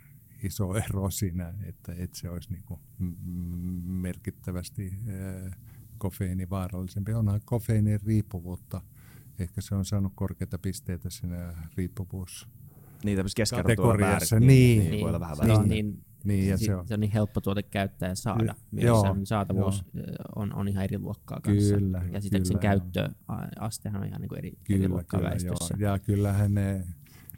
iso 0.43 0.75
ero 0.75 1.09
siinä, 1.09 1.53
että, 1.63 1.93
että 1.97 2.17
se 2.17 2.29
olisi 2.29 2.51
niin 2.51 2.63
kuin 2.65 2.79
merkittävästi 3.85 4.93
kofeiini 5.97 6.49
vaarallisempi. 6.49 7.13
Onhan 7.13 7.41
kofeiinin 7.45 7.99
riippuvuutta. 8.05 8.81
Ehkä 9.39 9.61
se 9.61 9.75
on 9.75 9.85
saanut 9.85 10.11
korkeita 10.15 10.57
pisteitä 10.57 11.09
siinä 11.09 11.53
riippuvuus 11.77 12.47
niin, 13.03 13.17
kategoriassa. 13.55 14.39
Niin, 14.39 14.47
niin, 14.79 14.91
niin, 14.91 15.01
voi 15.01 15.09
olla 15.09 15.19
vähän 15.19 15.37
niin, 15.47 15.69
niin, 15.69 16.03
niin, 16.23 16.49
ja 16.49 16.57
se, 16.57 16.75
on. 16.75 16.87
se 16.87 16.93
on 16.93 16.99
niin 16.99 17.11
helppo 17.11 17.41
tuote 17.41 17.63
käyttää 17.63 18.09
ja 18.09 18.15
saada. 18.15 18.55
Myös 18.71 18.85
joo, 18.85 19.17
saatavuus 19.23 19.83
joo. 19.93 20.05
on, 20.35 20.55
on 20.55 20.67
ihan 20.67 20.83
eri 20.83 20.99
luokkaa 20.99 21.39
kanssa. 21.39 21.75
Kyllä, 21.75 22.01
ja 22.11 22.21
sitten 22.21 22.45
sen 22.45 22.59
käyttöastehan 22.59 24.01
on 24.01 24.07
ihan 24.07 24.21
niin 24.21 24.29
kuin 24.29 24.39
eri, 24.39 24.51
kyllä, 24.63 24.79
eri 24.79 24.89
luokkaa 24.89 25.19
kyllä, 25.19 25.29
väestössä. 25.29 25.75
Joo. 25.77 25.91
Ja 25.91 25.99
kyllähän 25.99 26.53
ne 26.53 26.85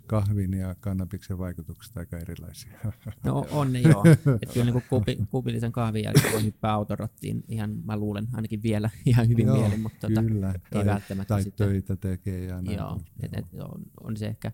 kahvin 0.09 0.53
ja 0.53 0.75
kannabiksen 0.79 1.37
vaikutukset 1.37 1.97
aika 1.97 2.17
erilaisia. 2.17 2.71
No 3.23 3.47
on 3.51 3.73
ne 3.73 3.79
joo. 3.79 4.03
Että 4.41 4.53
kyllä 4.53 4.71
niin 4.71 4.83
kupi, 4.89 5.17
kupillisen 5.29 5.71
kahvin 5.71 6.03
jälkeen 6.03 6.33
voi 6.33 6.43
hyppää 6.43 6.73
autorottiin 6.73 7.43
ihan, 7.47 7.77
mä 7.85 7.97
luulen, 7.97 8.27
ainakin 8.33 8.63
vielä 8.63 8.89
ihan 9.05 9.27
hyvin 9.29 9.47
joo, 9.47 9.57
mielin, 9.57 9.79
mutta 9.79 10.07
tota, 10.07 10.21
kyllä. 10.21 10.51
ei 10.51 10.59
tai, 10.71 10.85
välttämättä 10.85 11.33
tai 11.33 11.43
sitten. 11.43 11.67
töitä 11.67 11.95
tekee 11.95 12.45
ja 12.45 12.61
näin. 12.61 12.77
Joo, 12.77 13.01
et, 13.23 13.33
et, 13.33 13.45
on, 13.53 13.81
on, 14.01 14.17
se 14.17 14.27
ehkä, 14.27 14.51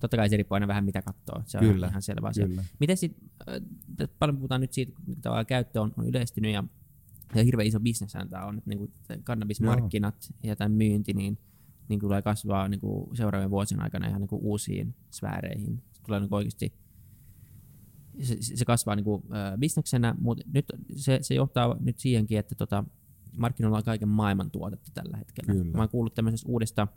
totta 0.00 0.16
kai 0.16 0.28
se 0.28 0.36
riippuu 0.36 0.54
aina 0.54 0.68
vähän 0.68 0.84
mitä 0.84 1.02
katsoo, 1.02 1.42
se 1.46 1.58
on 1.58 1.64
Kyllä, 1.64 1.86
ihan 1.86 2.02
selvä 2.02 2.28
asia. 2.28 2.46
Kyllä. 2.46 2.64
Miten 2.80 2.96
sitten, 2.96 3.30
paljon 4.18 4.36
puhutaan 4.36 4.60
nyt 4.60 4.72
siitä, 4.72 4.92
tavallaan 5.22 5.46
käyttö 5.46 5.80
on, 5.80 5.94
on 5.96 6.08
yleistynyt 6.08 6.52
ja, 6.52 6.64
ja 7.34 7.44
hirveän 7.44 7.66
iso 7.66 7.80
bisneshän 7.80 8.28
tämä 8.28 8.44
on, 8.44 8.58
että 8.58 8.70
niin 8.70 8.92
kannabismarkkinat 9.24 10.34
ja 10.42 10.56
tämän 10.56 10.72
myynti, 10.72 11.12
niin, 11.12 11.38
niin 11.88 12.00
tulee 12.00 12.22
kasvaa 12.22 12.68
niin 12.68 12.80
kuin 12.80 13.16
seuraavien 13.16 13.50
vuosien 13.50 13.82
aikana 13.82 14.06
ihan 14.06 14.20
niin 14.20 14.28
kuin 14.28 14.42
uusiin 14.42 14.94
sfääreihin. 15.10 15.82
Se 15.92 16.02
tulee 16.02 16.20
niin 16.20 16.28
kuin 16.28 16.36
oikeasti, 16.36 16.74
se, 18.22 18.36
se 18.40 18.64
kasvaa 18.64 18.96
niin 18.96 19.04
kuin, 19.04 19.22
äh, 19.22 19.58
bisneksenä, 19.58 20.14
mutta 20.20 20.44
nyt 20.54 20.66
se, 20.96 21.18
se 21.22 21.34
johtaa 21.34 21.76
nyt 21.80 21.98
siihenkin, 21.98 22.38
että 22.38 22.54
tota, 22.54 22.84
markkinoilla 23.36 23.78
on 23.78 23.84
kaiken 23.84 24.08
maailman 24.08 24.50
tuotetta 24.50 24.90
tällä 24.94 25.16
hetkellä. 25.16 25.52
Kyllä. 25.52 25.76
Mä 25.76 25.82
oon 25.82 25.88
kuullut 25.88 26.14
tämmöisestä 26.14 26.48
uudesta 26.48 26.88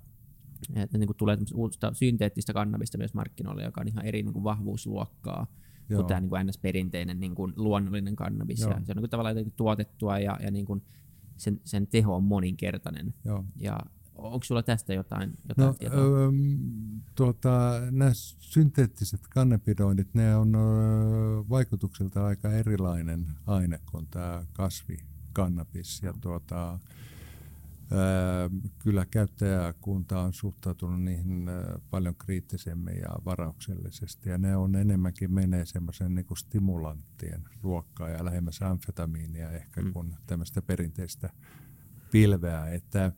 että 0.76 0.98
niin 0.98 1.08
kuin 1.08 1.18
tulee 1.18 1.38
uutta 1.54 1.94
synteettistä 1.94 2.54
kannabista 2.54 2.98
myös 2.98 3.14
markkinoille, 3.14 3.64
joka 3.64 3.82
on 3.82 3.88
ihan 3.88 4.06
eri 4.06 4.24
niin 4.24 4.34
kuin 4.34 4.44
vahvuusluokkaa 4.44 5.48
Joo. 5.90 5.98
kuin 5.98 6.08
tämä 6.08 6.22
niin 6.22 6.30
kuin 6.30 6.48
NS-perinteinen 6.48 7.20
niin 7.20 7.36
kuin 7.36 7.54
luonnollinen 7.56 8.16
kannabis. 8.16 8.62
Joo. 8.62 8.70
Ja 8.70 8.76
se 8.76 8.92
on 8.92 8.96
niin 8.96 9.02
kuin 9.02 9.10
tavallaan 9.10 9.52
tuotettua 9.56 10.20
ja, 10.20 10.38
ja 10.42 10.52
niin 10.52 10.66
kuin 10.66 10.84
sen, 11.38 11.62
sen 11.64 11.88
teho 11.88 12.16
on 12.16 12.24
moninkertainen. 12.24 13.14
Joo. 13.26 13.46
Ja 13.56 13.80
onko 14.18 14.44
sulla 14.44 14.64
tästä 14.64 14.94
jotain, 14.94 15.34
jotain 15.50 15.68
No, 15.68 15.74
tietoa? 15.74 16.00
öö, 16.00 16.32
tuota, 17.16 17.72
nämä 17.92 18.12
synteettiset 18.40 19.22
kannabidoidit, 19.30 20.14
ne 20.14 20.36
on 20.36 20.56
öö, 20.56 21.44
vaikutukselta 21.50 22.26
aika 22.26 22.52
erilainen 22.52 23.26
aine 23.48 23.80
kuin 23.92 24.08
tämä 24.08 24.46
kasvikannabis. 24.54 26.04
Ja 26.04 26.14
tuota, 26.22 26.80
öö, 27.92 28.50
kyllä 28.80 29.06
käyttäjäkunta 29.06 30.22
on 30.22 30.34
suhtautunut 30.34 31.02
niihin 31.04 31.50
öö, 31.50 31.78
paljon 31.90 32.16
kriittisemmin 32.16 32.98
ja 32.98 33.10
varauksellisesti. 33.26 34.30
Ja 34.30 34.38
ne 34.38 34.56
on 34.58 34.76
enemmänkin 34.76 35.34
menee 35.34 35.66
semmoisen 35.66 36.16
niin 36.16 36.26
kuin 36.26 36.38
stimulanttien 36.38 37.44
luokkaan 37.64 38.12
ja 38.12 38.26
lähemmäs 38.26 38.62
amfetamiinia 38.62 39.52
ehkä 39.52 39.82
Mm. 39.82 39.94
kuin 39.94 40.16
tämmöistä 40.28 40.62
perinteistä 40.62 41.30
pilveä. 42.12 42.68
Että 42.68 43.12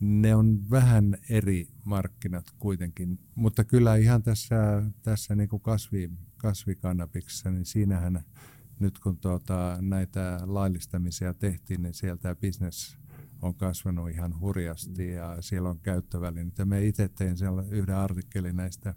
ne 0.00 0.34
on 0.34 0.70
vähän 0.70 1.16
eri 1.28 1.68
markkinat 1.84 2.44
kuitenkin, 2.58 3.18
mutta 3.34 3.64
kyllä 3.64 3.96
ihan 3.96 4.22
tässä, 4.22 4.82
tässä 5.02 5.36
niin 5.36 5.48
kuin 5.48 5.62
kasvi, 5.62 6.10
kasvikannabiksessa, 6.36 7.50
niin 7.50 7.66
siinähän 7.66 8.24
nyt 8.78 8.98
kun 8.98 9.18
tuota, 9.18 9.78
näitä 9.80 10.40
laillistamisia 10.44 11.34
tehtiin, 11.34 11.82
niin 11.82 11.94
sieltä 11.94 12.34
bisnes 12.34 12.98
on 13.42 13.54
kasvanut 13.54 14.10
ihan 14.10 14.40
hurjasti 14.40 15.10
ja 15.10 15.36
siellä 15.40 15.68
on 15.68 15.80
käyttövälineitä. 15.80 16.64
Me 16.64 16.86
itse 16.86 17.08
tein 17.08 17.38
siellä 17.38 17.64
yhden 17.70 17.96
artikkelin 17.96 18.56
näistä 18.56 18.94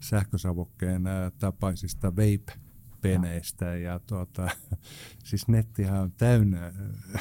sähkösavukkeen 0.00 1.02
tapaisista 1.38 2.16
vape 2.16 2.68
peneistä 3.00 3.76
ja 3.76 3.98
tuota, 3.98 4.48
siis 5.28 5.48
nettihän 5.48 6.00
on 6.00 6.12
täynnä 6.12 6.72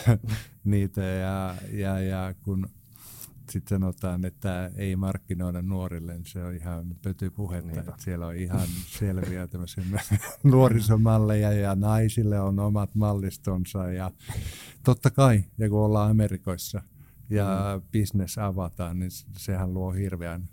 niitä 0.63 1.01
ja, 1.01 1.55
ja, 1.71 1.99
ja 1.99 2.35
kun 2.43 2.69
sitten 3.49 3.79
sanotaan, 3.79 4.25
että 4.25 4.71
ei 4.75 4.95
markkinoida 4.95 5.61
nuorille, 5.61 6.13
niin 6.13 6.25
se 6.25 6.43
on 6.43 6.55
ihan 6.55 6.95
pötypuhetta. 7.01 7.71
Niinpä. 7.71 7.91
Että 7.91 8.03
siellä 8.03 8.27
on 8.27 8.35
ihan 8.35 8.67
selviä 8.87 9.47
tämmöisiä 9.47 9.83
nuorisomalleja 10.43 11.51
ja 11.51 11.75
naisille 11.75 12.39
on 12.39 12.59
omat 12.59 12.95
mallistonsa 12.95 13.91
ja 13.91 14.11
totta 14.83 15.11
kai, 15.11 15.43
ja 15.57 15.69
kun 15.69 15.79
ollaan 15.79 16.11
Amerikoissa 16.11 16.81
ja 17.29 17.75
mm. 17.75 17.99
business 17.99 18.37
avataan, 18.37 18.99
niin 18.99 19.11
sehän 19.37 19.73
luo 19.73 19.91
hirveän 19.91 20.49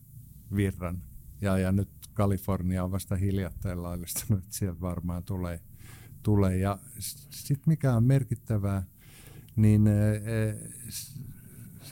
virran. 0.57 1.02
Ja, 1.40 1.59
ja 1.59 1.72
nyt 1.72 1.88
Kalifornia 2.14 2.85
on 2.85 2.92
vasta 2.92 3.16
hiljattain 3.16 3.83
laillistunut, 3.83 4.44
että 4.44 4.57
sieltä 4.57 4.80
varmaan 4.80 5.24
tulee. 5.24 5.61
tulee. 6.22 6.57
Ja 6.57 6.78
sitten 7.30 7.64
mikä 7.66 7.94
on 7.94 8.04
merkittävää, 8.04 8.83
niin 9.57 9.87
eh, 9.87 10.57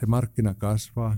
se 0.03 0.07
markkina 0.07 0.55
kasvaa, 0.55 1.17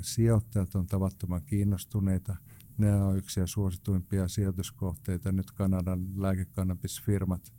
sijoittajat 0.00 0.74
on 0.74 0.86
tavattoman 0.86 1.42
kiinnostuneita. 1.42 2.36
Ne 2.78 3.02
on 3.02 3.16
yksi 3.16 3.40
suosituimpia 3.44 4.28
sijoituskohteita. 4.28 5.32
Nyt 5.32 5.50
Kanadan 5.50 6.06
lääkekannabisfirmat 6.16 7.54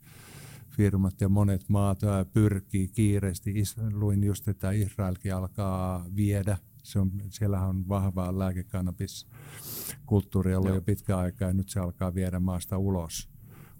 firmat 0.68 1.20
ja 1.20 1.28
monet 1.28 1.68
maat 1.68 2.00
pyrkii 2.32 2.88
kiireesti. 2.88 3.54
Luin 3.92 4.24
just, 4.24 4.48
että 4.48 4.70
Israelkin 4.70 5.34
alkaa 5.34 6.06
viedä. 6.16 6.58
Se 6.82 6.98
on, 6.98 7.12
siellähän 7.30 7.68
on 7.68 7.88
vahvaa 7.88 8.38
lääkekannabiskulttuuri 8.38 10.54
ollut 10.54 10.68
Joo. 10.68 10.76
jo 10.76 10.82
pitkä 10.82 11.18
aikaa 11.18 11.48
ja 11.48 11.54
nyt 11.54 11.68
se 11.68 11.80
alkaa 11.80 12.14
viedä 12.14 12.40
maasta 12.40 12.78
ulos 12.78 13.37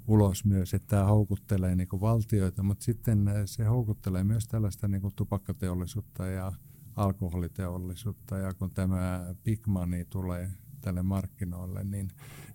ulos 0.09 0.45
myös, 0.45 0.75
että 0.75 0.89
tämä 0.89 1.05
houkuttelee 1.05 1.77
niin 1.77 1.89
kuin 1.89 2.01
valtioita, 2.01 2.63
mutta 2.63 2.85
sitten 2.85 3.25
se 3.45 3.65
houkuttelee 3.65 4.25
myös 4.25 4.47
tällaista 4.49 4.89
niin 4.89 5.01
kuin 5.01 5.15
tupakkateollisuutta 5.17 6.27
ja 6.27 6.53
alkoholiteollisuutta, 6.97 8.37
ja 8.39 8.55
kun 8.55 8.71
tämä 8.71 9.35
big 9.45 9.67
money 9.67 10.05
tulee 10.05 10.51
tälle 10.81 11.03
markkinoille, 11.03 11.85
niin 11.85 12.09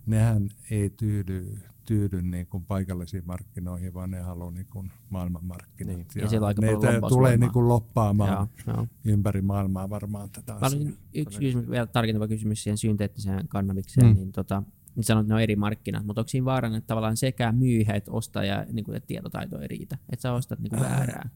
nehän 0.06 0.48
ei 0.70 0.90
tyydy, 0.90 1.58
tyydy 1.84 2.22
niin 2.22 2.46
kuin 2.46 2.64
paikallisiin 2.64 3.22
markkinoihin, 3.26 3.94
vaan 3.94 4.10
ne 4.10 4.20
haluaa 4.20 4.50
niin 4.50 4.66
kuin 4.70 4.92
maailmanmarkkinat. 5.10 5.96
Niin. 5.96 6.06
Ja 6.16 6.28
siellä 6.28 6.46
aika 6.46 6.60
ne 6.62 6.68
tulee 7.08 7.36
niin 7.36 7.52
kuin 7.52 7.68
loppaamaan 7.68 8.48
Joo, 8.66 8.74
joo. 8.76 8.86
ympäri 9.04 9.42
maailmaa 9.42 9.90
varmaan 9.90 10.30
tätä 10.30 10.52
Mä 10.52 10.58
asiaa. 10.62 10.92
yksi 11.14 11.38
kysymys, 11.38 11.70
vielä 11.70 11.86
tarkentava 11.86 12.28
kysymys 12.28 12.62
siihen 12.62 12.78
synteettiseen 12.78 13.48
kannabikseen, 13.48 14.06
Mm. 14.06 14.14
niin, 14.14 14.32
tota, 14.32 14.62
niin 14.96 15.04
sanoit, 15.04 15.24
että 15.24 15.32
ne 15.32 15.36
on 15.36 15.40
eri 15.42 15.56
markkinat, 15.56 16.06
mutta 16.06 16.20
onko 16.20 16.28
siinä 16.28 16.44
vaarana, 16.44 16.76
että 16.76 16.86
tavallaan 16.86 17.16
sekä 17.16 17.52
myyjä 17.52 17.92
että 17.94 18.12
ostaja, 18.12 18.66
niin 18.72 18.84
kuin, 18.84 18.96
että 18.96 19.06
tietotaito 19.06 19.60
ei 19.60 19.68
riitä, 19.68 19.98
että 20.12 20.22
sä 20.22 20.32
ostat 20.32 20.58
niin 20.58 20.70
kuin 20.70 20.82
väärää? 20.82 21.28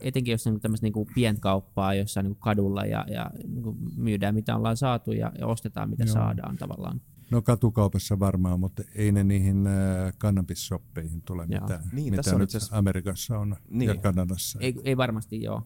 Etenkin 0.00 0.32
jos 0.32 0.46
on 0.46 0.60
tämmöistä 0.60 0.84
niin 0.86 0.92
kuin 0.92 1.08
pienkauppaa 1.14 1.94
jossain 1.94 2.24
niin 2.24 2.34
kuin 2.34 2.40
kadulla 2.40 2.84
ja, 2.84 3.04
ja 3.10 3.30
niin 3.48 3.62
kuin 3.62 3.76
myydään 3.96 4.34
mitä 4.34 4.56
ollaan 4.56 4.76
saatu 4.76 5.12
ja, 5.12 5.32
ja 5.38 5.46
ostetaan 5.46 5.90
mitä 5.90 6.04
Joo. 6.04 6.12
saadaan 6.14 6.56
tavallaan. 6.56 7.00
No 7.30 7.42
katukaupassa 7.42 8.18
varmaan, 8.18 8.60
mutta 8.60 8.82
ei 8.94 9.12
ne 9.12 9.24
niihin 9.24 9.66
äh, 9.66 9.72
kannabisshoppeihin 10.18 11.22
tule 11.22 11.46
Joo. 11.48 11.60
mitään, 11.60 11.80
Niin, 11.92 12.04
mitä 12.04 12.16
tässä 12.16 12.34
on 12.36 12.40
nyt 12.40 12.46
itse 12.46 12.56
asiassa- 12.58 12.78
Amerikassa 12.78 13.38
on 13.38 13.56
Niin. 13.70 13.88
ja 13.88 13.96
Kanadassa. 13.96 14.58
Ei, 14.62 14.74
ei 14.84 14.96
varmasti 14.96 15.42
joo. 15.42 15.62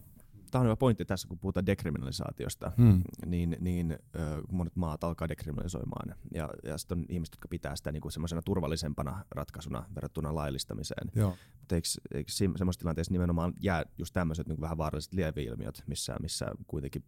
Tämä 0.55 0.61
on 0.61 0.65
hyvä 0.65 0.75
pointti 0.75 1.05
tässä, 1.05 1.27
kun 1.27 1.39
puhutaan 1.39 1.65
dekriminalisaatiosta. 1.65 2.71
Hmm. 2.77 3.01
niin, 3.25 3.57
niin 3.59 3.91
ö, 3.91 4.41
monet 4.51 4.75
maat 4.75 5.03
alkaa 5.03 5.29
dekriminalisoimaan. 5.29 6.15
Ja, 6.33 6.49
ja 6.63 6.77
sitten 6.77 6.97
on 6.97 7.05
ihmiset, 7.09 7.33
jotka 7.33 7.47
pitää 7.47 7.75
sitä 7.75 7.91
niin 7.91 8.11
semmoisena 8.11 8.41
turvallisempana 8.41 9.25
ratkaisuna 9.31 9.85
verrattuna 9.95 10.35
laillistamiseen. 10.35 11.11
Mutta 11.59 11.75
eikö, 11.75 11.87
eikö 12.13 12.31
semmoisessa 12.31 12.79
tilanteessa 12.79 13.11
nimenomaan 13.11 13.53
jää 13.59 13.83
just 13.97 14.13
tämmöiset 14.13 14.47
niin 14.47 14.61
vähän 14.61 14.77
vaaralliset 14.77 15.13
lieveilmiöt, 15.13 15.83
missä, 15.87 16.15
missä 16.21 16.45
kuitenkin 16.67 17.03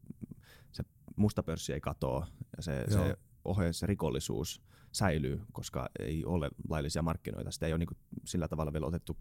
se 0.72 0.84
musta 1.16 1.44
pörssi 1.44 1.74
ei 1.74 1.82
katoa 1.82 2.28
ja 2.58 2.64
se, 2.64 2.86
Joo. 2.92 3.72
se 3.72 3.88
rikollisuus 3.88 4.62
säilyy, 4.92 5.42
koska 5.52 5.90
ei 6.00 6.26
ole 6.26 6.50
laillisia 6.70 7.02
markkinoita. 7.02 7.52
Sitä 7.52 7.66
ei 7.66 7.74
ole 7.74 7.80
niin 7.80 7.88
kuin 7.88 7.98
sillä 8.26 8.48
tavalla 8.48 8.74
vielä 8.74 8.86
otettu 8.86 9.18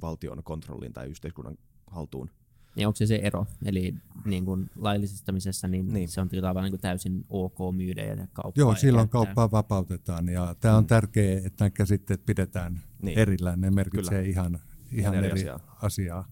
valtion 0.00 0.44
kontrolliin 0.44 0.92
tai 0.92 1.08
yhteiskunnan 1.08 1.58
haltuun. 1.86 2.30
Niin 2.76 2.86
onko 2.86 2.96
se 2.96 3.06
se 3.06 3.16
ero? 3.16 3.46
Eli 3.64 3.94
niin 4.24 4.44
kuin 4.44 4.70
laillistamisessa 4.76 5.68
niin, 5.68 5.92
Niin. 5.92 6.08
se 6.08 6.20
on 6.20 6.28
tavallaan 6.28 6.64
niin 6.64 6.72
kuin 6.72 6.80
täysin 6.80 7.24
ok 7.30 7.58
myydä 7.76 8.02
ja 8.04 8.16
kauppaa. 8.32 8.52
Joo, 8.56 8.74
silloin 8.74 9.08
käyttää. 9.08 9.34
kauppaa 9.34 9.50
vapautetaan 9.58 10.28
ja 10.28 10.54
tämä 10.60 10.76
on 10.76 10.84
Mm. 10.84 10.86
tärkeää, 10.88 11.36
että 11.44 11.64
nämä 11.64 11.70
käsitteet 11.70 12.26
pidetään 12.26 12.80
Niin. 13.02 13.18
erillään. 13.18 13.60
Ne 13.60 13.70
merkitsee 13.70 14.18
Kyllä. 14.18 14.30
ihan, 14.30 14.58
ihan 14.92 15.14
eri 15.14 15.26
eri, 15.26 15.40
asiaa. 15.40 15.76
asiaa. 15.82 16.28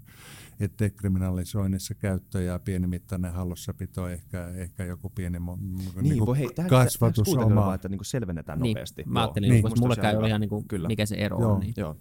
Että 0.60 0.90
kriminalisoinnissa 0.90 1.94
käyttö 1.94 2.42
ja 2.42 2.58
pienimittainen 2.58 3.32
hallussapito, 3.32 4.08
ehkä, 4.08 4.48
ehkä 4.48 4.84
joku 4.84 5.10
pieni 5.10 5.38
Niin, 5.38 6.02
niin 6.02 6.26
voi, 6.26 6.38
hei, 6.38 6.48
tähän, 6.54 6.70
kasvatus 6.70 7.28
tähän 7.30 7.44
oma. 7.46 7.60
vaan, 7.60 7.74
että 7.74 7.88
niin 7.88 7.98
kuin 7.98 8.06
selvennetään 8.06 8.58
niin, 8.60 8.74
nopeasti. 8.74 9.02
Mä 9.06 9.20
ajattelin, 9.22 9.50
Niin. 9.50 9.66
on 9.66 9.96
käy 10.00 10.26
ihan 10.28 10.40
niin 10.40 10.48
kuin, 10.48 10.64
mikä 10.86 11.06
se 11.06 11.14
ero 11.16 11.40
Joo. 11.40 11.52
on. 11.52 11.60
Niin. 11.60 11.74
Joo. 11.76 11.96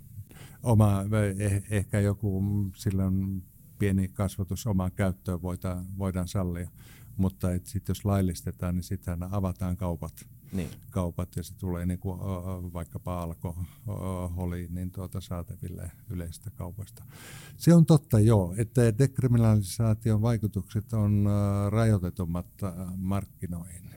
oma, 0.63 1.03
eh, 1.39 1.63
ehkä 1.69 1.99
joku 1.99 2.41
mm, 2.41 2.71
silloin 2.75 3.43
pieni 3.79 4.07
kasvatus 4.07 4.67
omaan 4.67 4.91
käyttöön 4.91 5.41
voidaan, 5.41 5.85
voidaan 5.97 6.27
sallia. 6.27 6.69
Mutta 7.17 7.47
sitten 7.63 7.93
jos 7.93 8.05
laillistetaan, 8.05 8.75
niin 8.75 8.83
sitten 8.83 9.23
avataan 9.23 9.77
kaupat, 9.77 10.27
Niin. 10.51 10.69
kaupat 10.91 11.35
ja 11.35 11.43
se 11.43 11.55
tulee 11.57 11.85
niin 11.85 11.99
kuin, 11.99 12.19
vaikkapa 12.73 13.23
alkoholi 13.23 14.67
niin 14.69 14.91
tuota 14.91 15.21
saataville 15.21 15.91
yleisistä 16.09 16.51
kaupoista. 16.51 17.03
Se 17.57 17.73
on 17.75 17.85
totta 17.85 18.19
joo, 18.19 18.55
että 18.57 18.97
dekriminalisaation 18.97 20.21
vaikutukset 20.21 20.93
on 20.93 21.25
rajoitetummat 21.69 22.47
markkinoihin. 22.95 23.87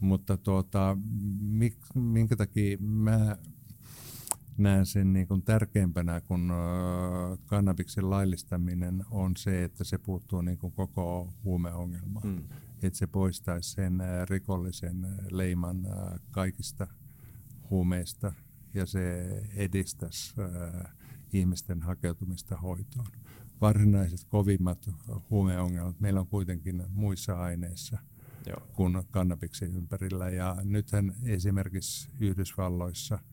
Mutta 0.00 0.36
tuota, 0.36 0.96
mik, 1.40 1.76
minkä 1.94 2.36
takia 2.36 2.78
mä 2.80 3.36
näen 4.58 4.86
sen 4.86 5.12
niin 5.12 5.28
kuin 5.28 5.42
tärkeimpänä 5.42 6.20
kuin 6.20 6.50
kannabiksen 7.46 8.10
laillistaminen 8.10 9.04
on 9.10 9.36
se, 9.36 9.64
että 9.64 9.84
se 9.84 9.98
puuttuu 9.98 10.40
niin 10.42 10.58
kuin 10.58 10.72
koko 10.72 11.34
huumeongelmaan. 11.44 12.28
Mm. 12.28 12.44
Että 12.82 12.98
se 12.98 13.06
poistaisi 13.06 13.70
sen 13.70 14.02
rikollisen 14.28 15.06
leiman 15.30 15.86
kaikista 16.30 16.86
huumeista 17.70 18.32
ja 18.74 18.86
se 18.86 19.26
edistäisi 19.56 20.34
ihmisten 21.32 21.82
hakeutumista 21.82 22.56
hoitoon. 22.56 23.06
Varsinaiset 23.60 24.24
kovimmat 24.24 24.90
huumeongelmat 25.30 26.00
meillä 26.00 26.20
on 26.20 26.26
kuitenkin 26.26 26.84
muissa 26.88 27.34
aineissa 27.40 27.98
Joo. 28.46 28.68
kuin 28.74 29.02
kannabiksen 29.10 29.76
ympärillä. 29.76 30.30
Ja 30.30 30.56
nythän 30.64 31.14
esimerkiksi 31.24 32.10
Yhdysvalloissa– 32.20 33.18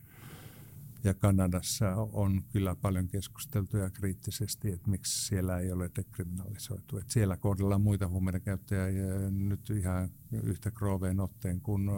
ja 1.03 1.13
Kanadassa 1.13 1.95
on 1.95 2.43
kyllä 2.53 2.75
paljon 2.75 3.07
keskusteltu 3.07 3.77
ja 3.77 3.89
kriittisesti, 3.89 4.71
että 4.71 4.89
miksi 4.89 5.25
siellä 5.25 5.59
ei 5.59 5.71
ole 5.71 5.91
dekriminalisoitu. 5.95 6.97
Että 6.97 7.13
siellä 7.13 7.37
kohdellaan 7.37 7.81
muita 7.81 8.07
huumeiden 8.07 8.41
käyttäjiä 8.41 9.29
nyt 9.29 9.69
ihan 9.69 10.09
yhtä 10.43 10.71
krooveen 10.71 11.19
otteen 11.19 11.61
kuin 11.61 11.81
mm. 11.81 11.89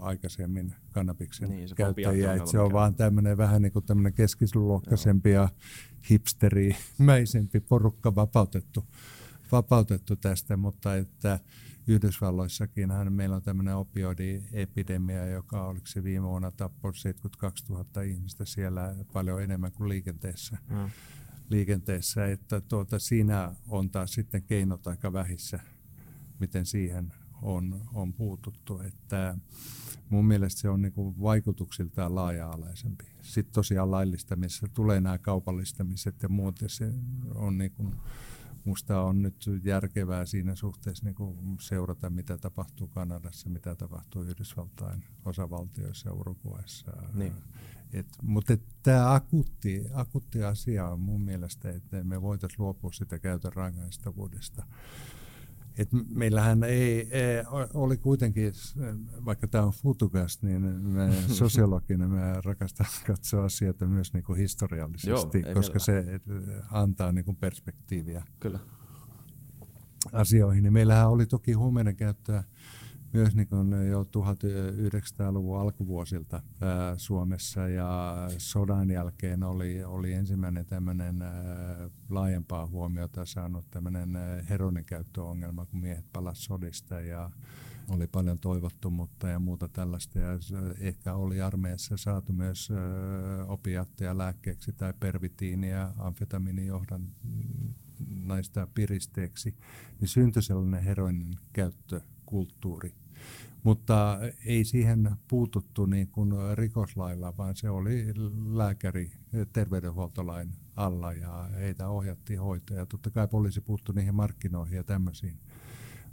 aikaisemmin 0.00 0.74
kannabiksen 0.92 1.50
niin, 1.50 1.68
se 1.68 1.74
käyttäjiä. 1.74 2.34
Että 2.34 2.50
se 2.50 2.58
on 2.58 2.72
vaan 2.72 2.94
tämmöinen 2.94 3.36
vähän 3.36 3.62
niin 3.62 3.72
kuin 3.72 3.84
tämmöinen 3.84 4.12
keskisluokkaisempi 4.12 5.30
ja 5.30 5.48
hipsterimäisempi 6.10 7.60
porukka 7.60 8.14
vapautettu, 8.14 8.84
vapautettu 9.52 10.16
tästä, 10.16 10.56
mutta 10.56 10.96
että 10.96 11.40
Yhdysvalloissakin 11.90 12.90
meillä 13.10 13.36
on 13.36 13.42
tämmöinen 13.42 13.76
opioidiepidemia, 13.76 15.26
joka 15.26 15.66
oliko 15.66 15.86
se 15.86 16.04
viime 16.04 16.26
vuonna 16.26 16.50
tappoi 16.50 16.94
72 16.94 17.64
000 17.68 18.02
ihmistä 18.02 18.44
siellä 18.44 18.94
paljon 19.12 19.42
enemmän 19.42 19.72
kuin 19.72 19.88
liikenteessä. 19.88 20.58
Mm. 20.68 20.90
liikenteessä 21.48 22.26
että 22.26 22.60
tuota, 22.60 22.98
siinä 22.98 23.54
on 23.68 23.90
taas 23.90 24.12
sitten 24.12 24.42
keinot 24.42 24.86
aika 24.86 25.12
vähissä, 25.12 25.60
miten 26.40 26.66
siihen 26.66 27.12
on, 27.42 27.80
on 27.94 28.12
puututtu. 28.12 28.80
Että 28.80 29.36
mun 30.08 30.24
mielestä 30.24 30.60
se 30.60 30.68
on 30.68 30.82
niin 30.82 30.92
kuin 30.92 31.20
vaikutuksiltaan 31.20 32.14
laaja-alaisempi. 32.14 33.04
Sitten 33.20 33.54
tosiaan 33.54 33.90
laillistamisessa 33.90 34.68
tulee 34.68 35.00
nämä 35.00 35.18
kaupallistamiset 35.18 36.22
ja 36.22 36.28
muut, 36.28 36.62
ja 36.62 36.68
se 36.68 36.92
on 37.34 37.58
niin 37.58 37.70
kuin 37.70 37.94
Musta 38.64 39.00
on 39.02 39.22
nyt 39.22 39.44
järkevää 39.64 40.26
siinä 40.26 40.54
suhteessa 40.54 41.04
niin 41.04 41.14
kuin 41.14 41.56
seurata, 41.60 42.10
mitä 42.10 42.38
tapahtuu 42.38 42.88
Kanadassa, 42.88 43.48
mitä 43.48 43.74
tapahtuu 43.74 44.22
Yhdysvaltain 44.22 45.04
osavaltioissa 45.24 46.08
ja 46.08 46.14
Uruguayssa. 46.14 46.92
Niin. 47.14 47.32
Et, 47.92 48.06
mutta 48.22 48.56
tämä 48.82 49.14
akuutti, 49.14 49.84
akuutti 49.92 50.42
asia 50.42 50.88
on 50.88 51.00
mun 51.00 51.20
mielestä, 51.20 51.70
että 51.70 52.04
me 52.04 52.22
voitaisiin 52.22 52.62
luopua 52.62 52.92
sitä 52.92 53.18
käytön 53.18 53.52
rangaistavuudesta. 53.52 54.66
Et 55.80 55.88
meillähän 56.08 56.64
ei, 56.64 57.08
ei, 57.10 57.44
oli 57.74 57.96
kuitenkin, 57.96 58.52
vaikka 59.24 59.48
tämä 59.48 59.64
on 59.64 59.72
futukas, 59.72 60.42
niin 60.42 60.62
me 60.62 61.12
sosiologina 61.28 62.08
me 62.08 62.20
rakastan 62.44 62.86
katsoa 63.06 63.44
asioita 63.44 63.86
myös 63.86 64.12
niin 64.12 64.24
kuin 64.24 64.38
historiallisesti, 64.38 65.40
Joo, 65.40 65.54
koska 65.54 65.78
se 65.78 66.20
antaa 66.70 67.12
niin 67.12 67.24
kuin 67.24 67.36
perspektiiviä 67.36 68.24
Kyllä. 68.40 68.58
asioihin. 70.12 70.62
Niin 70.62 70.72
meillähän 70.72 71.08
oli 71.08 71.26
toki 71.26 71.52
huumeiden 71.52 71.96
käyttöä 71.96 72.44
myös 73.12 73.34
niin 73.34 73.48
kuin 73.48 73.88
jo 73.88 74.02
1900-luvun 74.02 75.60
alkuvuosilta 75.60 76.42
ää, 76.60 76.98
Suomessa 76.98 77.68
ja 77.68 78.16
sodan 78.38 78.90
jälkeen 78.90 79.42
oli, 79.42 79.84
oli 79.84 80.12
ensimmäinen 80.12 80.66
tämmöinen 80.66 81.24
laajempaa 82.10 82.66
huomiota 82.66 83.24
saanut 83.24 83.70
tämmöinen 83.70 84.18
heronin 84.48 84.84
käyttöongelma, 84.84 85.66
kun 85.66 85.80
miehet 85.80 86.04
palasivat 86.12 86.46
sodista 86.46 87.00
ja 87.00 87.30
oli 87.90 88.06
paljon 88.06 88.38
toivottomuutta 88.38 89.28
ja 89.28 89.38
muuta 89.38 89.68
tällaista. 89.68 90.18
Ja 90.18 90.38
ehkä 90.78 91.14
oli 91.14 91.40
armeijassa 91.40 91.96
saatu 91.96 92.32
myös 92.32 92.68
opiatteja 93.46 94.18
lääkkeeksi 94.18 94.72
tai 94.72 94.94
pervitiiniä, 95.00 95.92
amfetamiinijohdan 95.98 97.12
naista 98.08 98.68
piristeeksi, 98.74 99.54
niin 100.00 100.08
syntyi 100.08 100.42
sellainen 100.42 100.82
heroinin 100.82 101.34
käyttökulttuuri. 102.30 102.94
Mutta 103.62 104.18
ei 104.46 104.64
siihen 104.64 105.10
puututtu 105.28 105.86
niin 105.86 106.08
kuin 106.08 106.32
rikoslailla, 106.54 107.36
vaan 107.36 107.56
se 107.56 107.70
oli 107.70 108.06
lääkäri 108.52 109.10
terveydenhuoltolain 109.52 110.52
alla 110.76 111.12
ja 111.12 111.48
heitä 111.58 111.88
ohjattiin 111.88 112.40
hoitoja. 112.40 112.86
Totta 112.86 113.10
kai 113.10 113.28
poliisi 113.28 113.60
puuttui 113.60 113.94
niihin 113.94 114.14
markkinoihin 114.14 114.76
ja 114.76 114.84
tämmöisiin, 114.84 115.38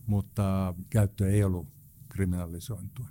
mutta 0.08 0.74
käyttö 0.90 1.30
ei 1.30 1.44
ollut 1.44 1.68
kriminalisointua. 2.10 3.08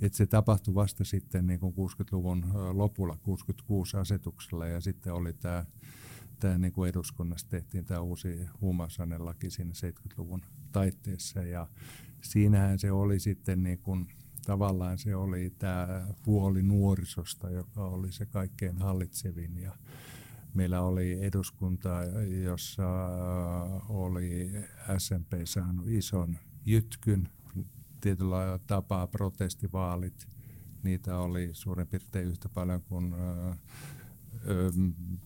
Et 0.00 0.14
se 0.14 0.26
tapahtui 0.26 0.74
vasta 0.74 1.04
sitten 1.04 1.46
niin 1.46 1.60
kuin 1.60 1.74
60-luvun 1.74 2.44
lopulla, 2.72 3.18
66 3.22 3.96
asetuksella 3.96 4.66
ja 4.66 4.80
sitten 4.80 5.12
oli 5.12 5.32
tämä 5.32 5.64
tämä 6.38 6.58
niin 6.58 6.72
kuin 6.72 6.90
eduskunnassa 6.90 7.48
tehtiin 7.48 7.84
tämä 7.84 8.00
uusi 8.00 8.46
huumausainelaki 8.60 9.50
siinä 9.50 9.72
70-luvun 9.72 10.42
taitteessa. 10.72 11.42
Ja 11.42 11.68
siinähän 12.22 12.78
se 12.78 12.92
oli 12.92 13.20
sitten 13.20 13.62
niin 13.62 13.78
kuin, 13.78 14.08
tavallaan 14.46 14.98
se 14.98 15.16
oli 15.16 15.54
tämä 15.58 16.06
puoli 16.22 16.62
nuorisosta, 16.62 17.50
joka 17.50 17.84
oli 17.84 18.12
se 18.12 18.26
kaikkein 18.26 18.78
hallitsevin. 18.78 19.58
Ja 19.58 19.72
meillä 20.54 20.80
oli 20.80 21.18
eduskunta, 21.24 21.90
jossa 22.42 22.88
oli 23.88 24.50
SMP 24.98 25.32
saanut 25.44 25.88
ison 25.88 26.38
jytkyn, 26.64 27.28
tietyllä 28.00 28.58
tapaa 28.66 29.06
protestivaalit, 29.06 30.28
niitä 30.82 31.18
oli 31.18 31.48
suurin 31.52 31.86
piirtein 31.86 32.28
yhtä 32.28 32.48
paljon 32.48 32.82
kuin 32.82 33.14
ö, 33.14 33.54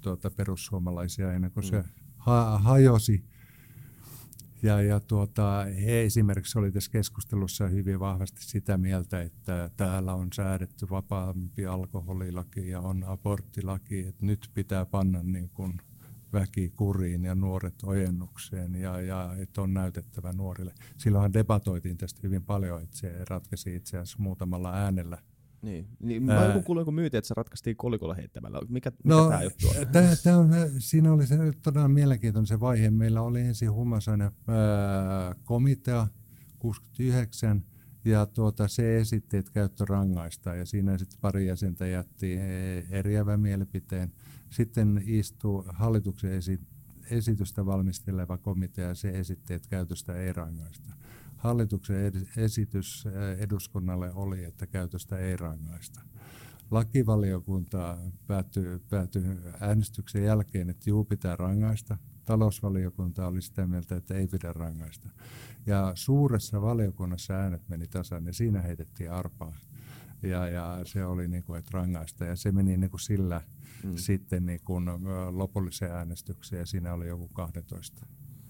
tuota, 0.00 0.30
perussuomalaisia 0.30 1.32
ennen 1.32 1.50
kuin 1.50 1.64
mm. 1.64 1.70
se 1.70 1.84
ha- 2.16 2.58
hajosi. 2.58 3.24
Ja, 4.62 4.82
ja 4.82 5.00
tuota, 5.00 5.66
he 5.84 6.02
esimerkiksi 6.02 6.58
oli 6.58 6.72
tässä 6.72 6.90
keskustelussa 6.90 7.68
hyvin 7.68 8.00
vahvasti 8.00 8.44
sitä 8.44 8.78
mieltä, 8.78 9.22
että 9.22 9.70
täällä 9.76 10.14
on 10.14 10.28
säädetty 10.34 10.90
vapaampi 10.90 11.66
alkoholilaki 11.66 12.68
ja 12.68 12.80
on 12.80 13.04
aborttilaki, 13.04 14.06
että 14.06 14.26
nyt 14.26 14.50
pitää 14.54 14.86
panna 14.86 15.22
niin 15.22 15.48
kuin 15.48 15.80
väki 16.32 16.72
kuriin 16.76 17.24
ja 17.24 17.34
nuoret 17.34 17.74
ojennukseen 17.82 18.74
ja, 18.74 19.00
ja 19.00 19.34
että 19.38 19.62
on 19.62 19.74
näytettävä 19.74 20.32
nuorille. 20.32 20.74
Silloinhan 20.98 21.32
debatoitiin 21.32 21.96
tästä 21.96 22.20
hyvin 22.22 22.42
paljon, 22.42 22.82
että 22.82 22.96
se 22.96 23.24
ratkaisi 23.28 23.76
itse 23.76 23.98
asiassa 23.98 24.22
muutamalla 24.22 24.72
äänellä 24.74 25.18
niin, 25.62 25.88
niin 26.00 26.22
mä 26.22 26.40
oon 26.40 26.64
kuullut 26.64 26.80
joku 26.80 26.92
myyti, 26.92 27.16
että 27.16 27.28
se 27.28 27.34
ratkaistiin 27.36 27.76
kolikolla 27.76 28.14
heittämällä. 28.14 28.60
Mikä, 28.68 28.90
mikä 28.90 29.14
no, 29.14 29.28
tämä 29.28 29.42
juttu 29.42 29.68
on? 29.68 29.88
Tää, 29.92 30.16
tää 30.22 30.38
on? 30.38 30.50
Siinä 30.78 31.12
oli 31.12 31.26
se 31.26 31.36
todella 31.62 31.88
mielenkiintoinen 31.88 32.46
se 32.46 32.60
vaihe. 32.60 32.90
Meillä 32.90 33.22
oli 33.22 33.40
ensin 33.40 33.72
huumausaine 33.72 34.32
komitea 35.44 36.08
69, 36.58 37.64
ja 38.04 38.26
tuota, 38.26 38.68
se 38.68 38.98
esitti, 38.98 39.36
että 39.36 39.52
käyttö 39.52 39.84
rangaista, 39.88 40.54
ja 40.54 40.66
siinä 40.66 40.98
sitten 40.98 41.20
pari 41.20 41.46
jäsentä 41.46 41.86
jätti 41.86 42.38
eriävän 42.90 43.40
mielipiteen. 43.40 44.12
Sitten 44.50 45.02
istui 45.06 45.64
hallituksen 45.68 46.32
esi- 46.32 46.60
esitystä 47.10 47.66
valmisteleva 47.66 48.38
komitea, 48.38 48.88
ja 48.88 48.94
se 48.94 49.08
esitti, 49.08 49.54
että 49.54 49.68
käytöstä 49.68 50.14
ei 50.14 50.32
rangaista 50.32 50.99
hallituksen 51.40 52.12
esitys 52.36 53.04
eduskunnalle 53.38 54.12
oli, 54.14 54.44
että 54.44 54.66
käytöstä 54.66 55.18
ei 55.18 55.36
rangaista. 55.36 56.00
Lakivaliokunta 56.70 57.98
päätyi, 58.26 58.80
päätyi 58.90 59.22
äänestyksen 59.60 60.24
jälkeen, 60.24 60.70
että 60.70 60.90
juu 60.90 61.04
pitää 61.04 61.36
rangaista. 61.36 61.96
Talousvaliokunta 62.24 63.26
oli 63.26 63.42
sitä 63.42 63.66
mieltä, 63.66 63.96
että 63.96 64.14
ei 64.14 64.28
pidä 64.28 64.52
rangaista. 64.52 65.08
Ja 65.66 65.92
suuressa 65.94 66.62
valiokunnassa 66.62 67.34
äänet 67.34 67.68
meni 67.68 67.86
tasan 67.86 68.26
ja 68.26 68.32
siinä 68.32 68.62
heitettiin 68.62 69.12
arpaa. 69.12 69.56
Ja, 70.22 70.48
ja 70.48 70.80
se 70.84 71.04
oli 71.04 71.28
niin 71.28 71.42
kuin, 71.42 71.58
että 71.58 71.70
rangaista. 71.74 72.24
Ja 72.24 72.36
se 72.36 72.52
meni 72.52 72.76
niin 72.76 72.90
kuin 72.90 73.00
sillä 73.00 73.42
mm. 73.84 73.96
sitten 73.96 74.46
niin 74.46 74.60
kuin 74.64 74.84
lopulliseen 75.30 75.92
äänestykseen 75.92 76.60
ja 76.60 76.66
siinä 76.66 76.94
oli 76.94 77.08
joku 77.08 77.28
12 77.28 78.06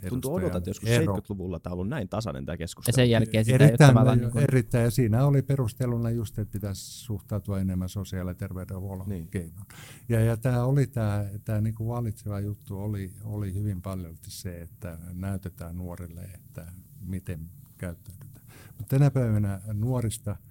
Tuntuu 0.08 0.34
odotat, 0.34 0.56
että 0.56 0.70
joskus 0.70 0.88
ero. 0.88 1.16
70-luvulla 1.16 1.60
tämä 1.60 1.72
on 1.72 1.74
ollut 1.74 1.88
näin 1.88 2.08
tasainen 2.08 2.46
tämä 2.46 2.56
keskustelu. 2.56 2.92
Ja 2.92 2.96
sen 2.96 3.10
jälkeen 3.10 3.44
sitä 3.44 3.64
erittäin, 3.64 4.08
ei 4.08 4.16
niin 4.16 4.30
kuin... 4.30 4.44
erittäin, 4.44 4.84
ja 4.84 4.90
siinä 4.90 5.26
oli 5.26 5.42
perusteluna 5.42 6.10
just, 6.10 6.38
että 6.38 6.52
pitäisi 6.52 6.82
suhtautua 6.82 7.60
enemmän 7.60 7.88
sosiaali- 7.88 8.30
ja 8.30 8.34
terveydenhuollon 8.34 9.08
niin. 9.08 9.28
keinoon. 9.28 9.66
Ja, 10.08 10.20
ja 10.20 10.36
tämä 10.36 10.64
oli 10.64 10.86
tämä, 10.86 11.26
tämä 11.44 11.60
niin 11.60 11.74
kuin 11.74 11.88
valitseva 11.88 12.40
juttu 12.40 12.78
oli, 12.78 13.12
oli 13.24 13.54
hyvin 13.54 13.82
paljon 13.82 14.16
se, 14.22 14.60
että 14.60 14.98
näytetään 15.12 15.76
nuorille, 15.76 16.20
että 16.20 16.66
miten 17.00 17.40
käyttäydytään. 17.78 18.46
Mutta 18.78 18.96
tänä 18.98 19.10
päivänä 19.10 19.60
nuorista– 19.72 20.36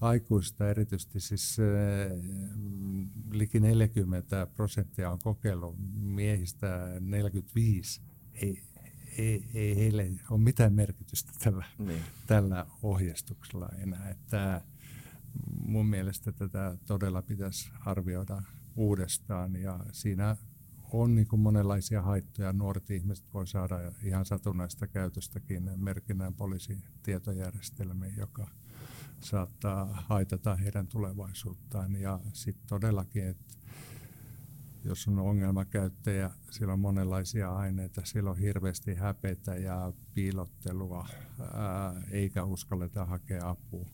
aikuista 0.00 0.70
erityisesti, 0.70 1.20
siis 1.20 1.56
äh, 1.60 1.66
liki 3.32 3.60
40 3.60 4.46
prosenttia 4.46 5.10
on 5.10 5.18
kokeillut 5.22 5.76
miehistä 5.94 6.86
45. 7.00 8.00
Ei, 8.34 8.62
ei, 9.18 9.44
ei 9.54 9.76
heille 9.76 10.10
ole 10.30 10.40
mitään 10.40 10.72
merkitystä 10.72 11.32
tällä, 11.38 11.64
niin. 11.78 12.02
tällä 12.26 12.66
ohjeistuksella 12.82 13.68
enää. 13.78 14.08
Että 14.10 14.60
mun 15.66 15.86
mielestä 15.86 16.32
tätä 16.32 16.76
todella 16.86 17.22
pitäisi 17.22 17.70
arvioida 17.80 18.42
uudestaan 18.76 19.56
ja 19.56 19.80
siinä 19.92 20.36
on 20.92 21.14
niin 21.14 21.26
kuin 21.26 21.40
monenlaisia 21.40 22.02
haittoja. 22.02 22.52
Nuoret 22.52 22.90
ihmiset 22.90 23.34
voi 23.34 23.46
saada 23.46 23.92
ihan 24.02 24.24
satunnaista 24.24 24.86
käytöstäkin 24.86 25.70
merkinnän 25.76 26.34
poliisin 26.34 26.82
tietojärjestelmiin, 27.02 28.16
joka 28.16 28.48
saattaa 29.20 30.04
haitata 30.08 30.56
heidän 30.56 30.86
tulevaisuuttaan. 30.86 31.96
Ja 31.96 32.20
sitten 32.32 32.68
todellakin, 32.68 33.26
että 33.26 33.54
jos 34.84 35.08
on 35.08 35.18
ongelmakäyttäjä, 35.18 36.30
siellä 36.50 36.72
on 36.72 36.80
monenlaisia 36.80 37.56
aineita, 37.56 38.00
siellä 38.04 38.30
on 38.30 38.38
hirveästi 38.38 38.94
häpeitä 38.94 39.54
ja 39.54 39.92
piilottelua, 40.14 41.08
ää, 41.40 42.02
eikä 42.10 42.44
uskalleta 42.44 43.04
hakea 43.04 43.48
apua. 43.48 43.86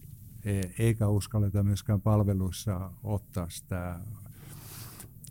E, 0.45 0.61
eikä 0.79 1.09
uskalleta 1.09 1.63
myöskään 1.63 2.01
palveluissa 2.01 2.93
ottaa 3.03 3.51
sitä 3.51 4.01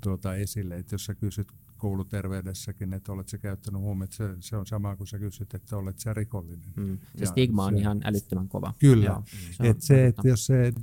tuota 0.01 0.35
esille, 0.35 0.75
että 0.75 0.93
jos 0.93 1.05
sä 1.05 1.15
kysyt 1.15 1.51
kouluterveydessäkin, 1.77 2.93
että 2.93 3.11
olet 3.11 3.27
sä 3.27 3.37
käyttänyt 3.37 3.81
huumeita, 3.81 4.15
se, 4.15 4.35
se 4.39 4.57
on 4.57 4.65
sama 4.65 4.95
kuin 4.95 5.07
sä 5.07 5.19
kysyt, 5.19 5.53
että 5.53 5.77
olet 5.77 5.99
sä 5.99 6.13
rikollinen. 6.13 6.73
Mm. 6.75 6.97
Se 6.97 7.23
ja 7.23 7.27
stigma 7.27 7.65
on 7.65 7.73
se, 7.73 7.79
ihan 7.79 8.01
älyttömän 8.03 8.47
kova. 8.47 8.73
Kyllä, 8.79 9.05
Joo, 9.05 9.23
se 9.51 9.69
että 9.69 9.85
se, 9.85 10.07
että 10.07 10.27
jos 10.27 10.45
se 10.45 10.73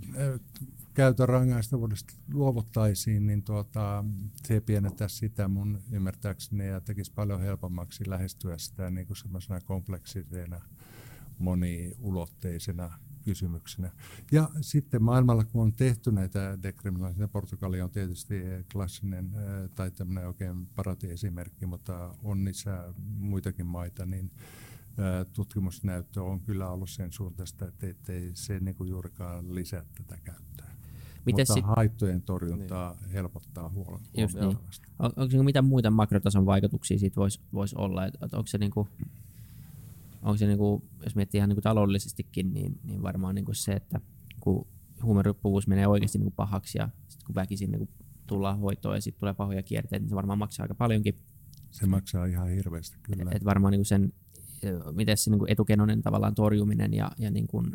käytön 0.96 1.28
rangaistavuudesta 1.28 2.14
luovuttaisiin, 2.32 3.26
niin 3.26 3.42
tuota, 3.42 4.04
se 4.44 4.60
pienentäisi 4.60 5.16
sitä 5.16 5.48
mun 5.48 5.82
ymmärtääkseni 5.92 6.68
ja 6.68 6.80
tekisi 6.80 7.12
paljon 7.12 7.40
helpommaksi 7.40 8.10
lähestyä 8.10 8.58
sitä 8.58 8.90
niin 8.90 9.06
kuin 9.06 9.16
kompleksisena, 9.64 10.60
moniulotteisena 11.38 12.98
kysymyksenä. 13.24 13.90
Ja 14.32 14.50
sitten 14.60 15.02
maailmalla, 15.02 15.44
kun 15.44 15.62
on 15.62 15.72
tehty 15.72 16.12
näitä 16.12 16.58
dekriminalisointeja, 16.62 17.28
Portugali 17.28 17.80
on 17.80 17.90
tietysti 17.90 18.34
klassinen 18.72 19.30
tai 19.74 19.90
tämmöinen 19.90 20.26
oikein 20.26 20.66
paratiesimerkki, 20.66 21.66
mutta 21.66 22.14
on 22.22 22.44
niissä 22.44 22.94
muitakin 23.18 23.66
maita, 23.66 24.06
niin 24.06 24.30
tutkimusnäyttö 25.32 26.22
on 26.22 26.40
kyllä 26.40 26.70
ollut 26.70 26.90
sen 26.90 27.12
suuntaista, 27.12 27.68
että 27.82 28.12
ei 28.12 28.30
se 28.34 28.60
niin 28.60 28.74
kuin 28.76 28.90
juurikaan 28.90 29.54
lisää 29.54 29.84
tätä 29.94 30.20
käyttöä. 30.24 30.65
Miten 31.26 31.42
mutta 31.42 31.54
sit... 31.54 31.64
haittojen 31.76 32.22
torjuntaa 32.22 32.96
niin. 33.00 33.10
helpottaa 33.10 33.68
huolta. 33.68 34.10
Just 34.16 34.34
niin. 34.34 34.58
On, 34.98 35.12
onko 35.16 35.26
niin 35.32 35.44
mitä 35.44 35.62
muita 35.62 35.90
makrotason 35.90 36.46
vaikutuksia 36.46 36.98
siitä 36.98 37.16
voisi 37.16 37.40
vois 37.52 37.74
olla? 37.74 38.06
Et, 38.06 38.14
et 38.14 38.34
onko 38.34 38.46
se 38.46 38.58
niin 38.58 38.70
kuin, 38.70 38.88
onko 40.22 40.36
se, 40.36 40.46
niin 40.46 40.58
kuin, 40.58 40.82
jos 41.04 41.16
miettii 41.16 41.38
ihan 41.38 41.48
niin 41.48 41.56
kuin 41.56 41.62
taloudellisestikin, 41.62 42.54
niin, 42.54 42.80
niin 42.84 43.02
varmaan 43.02 43.34
niin 43.34 43.44
kuin 43.44 43.54
se, 43.54 43.72
että 43.72 44.00
kun 44.40 44.66
huumerippuvuus 45.02 45.66
menee 45.66 45.86
oikeasti 45.86 46.18
niin 46.18 46.26
kuin 46.26 46.36
pahaksi 46.36 46.78
ja 46.78 46.88
sit 47.08 47.22
kun 47.22 47.34
väkisin 47.34 47.70
niin 47.70 47.78
kuin 47.78 47.90
tullaan 48.26 48.58
hoitoon 48.58 48.94
ja 48.94 49.00
sitten 49.00 49.20
tulee 49.20 49.34
pahoja 49.34 49.62
kierteitä, 49.62 50.02
niin 50.02 50.08
se 50.08 50.16
varmaan 50.16 50.38
maksaa 50.38 50.64
aika 50.64 50.74
paljonkin. 50.74 51.18
Se 51.70 51.86
maksaa 51.86 52.26
ihan 52.26 52.48
hirveästi, 52.48 52.98
kyllä. 53.02 53.30
Et, 53.30 53.36
et 53.36 53.44
varmaan 53.44 53.70
niin 53.70 53.78
kuin 53.78 53.86
sen, 53.86 54.12
miten 54.92 55.16
se 55.16 55.30
niin 55.30 55.38
kuin 55.38 56.02
tavallaan 56.02 56.34
torjuminen 56.34 56.94
ja, 56.94 57.10
ja 57.18 57.30
niin 57.30 57.46
kuin, 57.46 57.66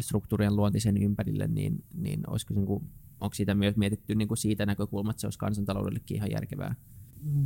struktuurien 0.00 0.56
luonti 0.56 0.80
sen 0.80 0.96
ympärille, 0.96 1.48
niin, 1.48 1.84
niin 1.94 2.30
olisiko 2.30 2.54
niin 2.54 2.66
kuin, 2.66 2.84
onko 3.20 3.34
siitä 3.34 3.54
myös 3.54 3.76
mietitty 3.76 4.14
niin 4.14 4.28
kuin 4.28 4.38
siitä 4.38 4.66
näkökulmasta, 4.66 5.16
että 5.16 5.20
se 5.20 5.26
olisi 5.26 5.38
kansantaloudellekin 5.38 6.16
ihan 6.16 6.30
järkevää? 6.30 6.74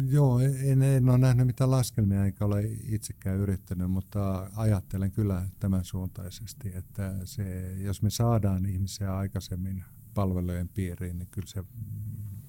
Joo, 0.09 0.41
en, 0.41 0.83
en 0.83 1.09
ole 1.09 1.19
nähnyt 1.19 1.47
mitään 1.47 1.71
laskelmia 1.71 2.25
eikä 2.25 2.45
ole 2.45 2.63
itsekään 2.83 3.39
yrittänyt, 3.39 3.91
mutta 3.91 4.51
ajattelen 4.57 5.13
kyllä 5.13 5.49
tämän 5.59 5.85
suuntaisesti, 5.85 6.73
että 6.75 7.15
se, 7.25 7.75
jos 7.79 8.03
me 8.03 8.11
saadaan 8.11 8.67
ihmisiä 8.67 9.17
aikaisemmin 9.17 9.85
palvelujen 10.15 10.69
piiriin, 10.69 11.19
niin 11.19 11.29
kyllä 11.31 11.49
se 11.49 11.65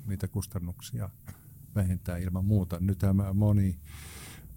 niitä 0.08 0.28
kustannuksia 0.28 1.10
vähentää 1.76 2.18
ilman 2.18 2.46
muuta. 2.46 2.80
Nythän 2.80 3.16
moni 3.34 3.80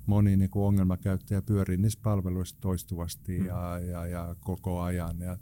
moni 0.08 0.36
niin 0.36 0.50
kuin 0.50 0.64
ongelmakäyttäjä 0.64 1.42
pyörii 1.42 1.76
niissä 1.76 2.00
palveluissa 2.02 2.56
toistuvasti 2.60 3.38
mm. 3.38 3.46
ja, 3.46 3.78
ja, 3.78 4.06
ja 4.06 4.36
koko 4.40 4.80
ajan. 4.80 5.20
Ja 5.20 5.38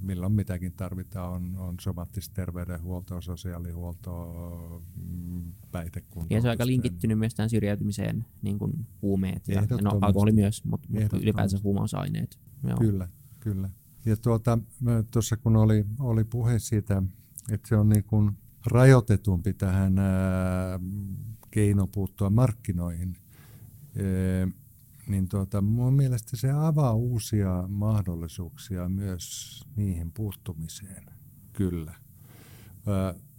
milloin 0.00 0.32
mitäkin 0.32 0.72
tarvitaan, 0.72 1.32
on, 1.32 1.56
on 1.56 1.74
somaattista 1.80 2.34
terveydenhuoltoa, 2.34 3.20
sosiaalihuoltoa, 3.20 4.82
mm, 4.96 5.52
päihdekuntoa. 5.72 6.36
Ja 6.36 6.40
se 6.40 6.48
on 6.48 6.50
aika 6.50 6.66
linkittynyt 6.66 7.18
myös 7.18 7.34
tähän 7.34 7.50
syrjäytymiseen, 7.50 8.24
niin 8.42 8.58
kuin 8.58 8.86
huumeet 9.02 9.48
ja 9.48 9.62
no, 9.82 9.98
alkoholi 10.00 10.32
myös, 10.32 10.64
mutta, 10.64 10.88
mutta 10.92 11.16
ylipäänsä 11.16 11.58
huumausaineet. 11.62 12.38
Joo. 12.68 12.78
Kyllä, 12.78 13.08
kyllä. 13.40 13.70
Ja 14.04 14.16
tuota, 14.16 14.58
tuossa 15.12 15.36
kun 15.36 15.56
oli, 15.56 15.84
oli 15.98 16.24
puhe 16.24 16.58
siitä, 16.58 17.02
että 17.50 17.68
se 17.68 17.76
on 17.76 17.88
niin 17.88 18.04
kuin 18.04 18.30
rajoitetumpi 18.66 19.52
tähän 19.52 19.98
ää, 19.98 20.80
keino 21.50 21.86
puuttua 21.86 22.30
markkinoihin, 22.30 23.16
niin 25.06 25.28
tuota, 25.28 25.60
mun 25.60 25.94
mielestä 25.94 26.36
se 26.36 26.50
avaa 26.50 26.94
uusia 26.94 27.64
mahdollisuuksia 27.68 28.88
myös 28.88 29.60
niihin 29.76 30.12
puuttumiseen, 30.12 31.04
kyllä. 31.52 31.94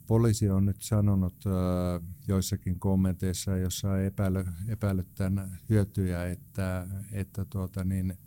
Poliisi 0.07 0.49
on 0.49 0.65
nyt 0.65 0.81
sanonut 0.81 1.43
joissakin 2.27 2.79
kommenteissa, 2.79 3.57
jossa 3.57 4.01
epäily, 4.01 4.45
epäillyt 4.67 5.15
tämän 5.15 5.59
hyötyjä, 5.69 6.25
että, 6.25 6.87
että 7.11 7.45
tuota, 7.45 7.83
niin 7.83 8.17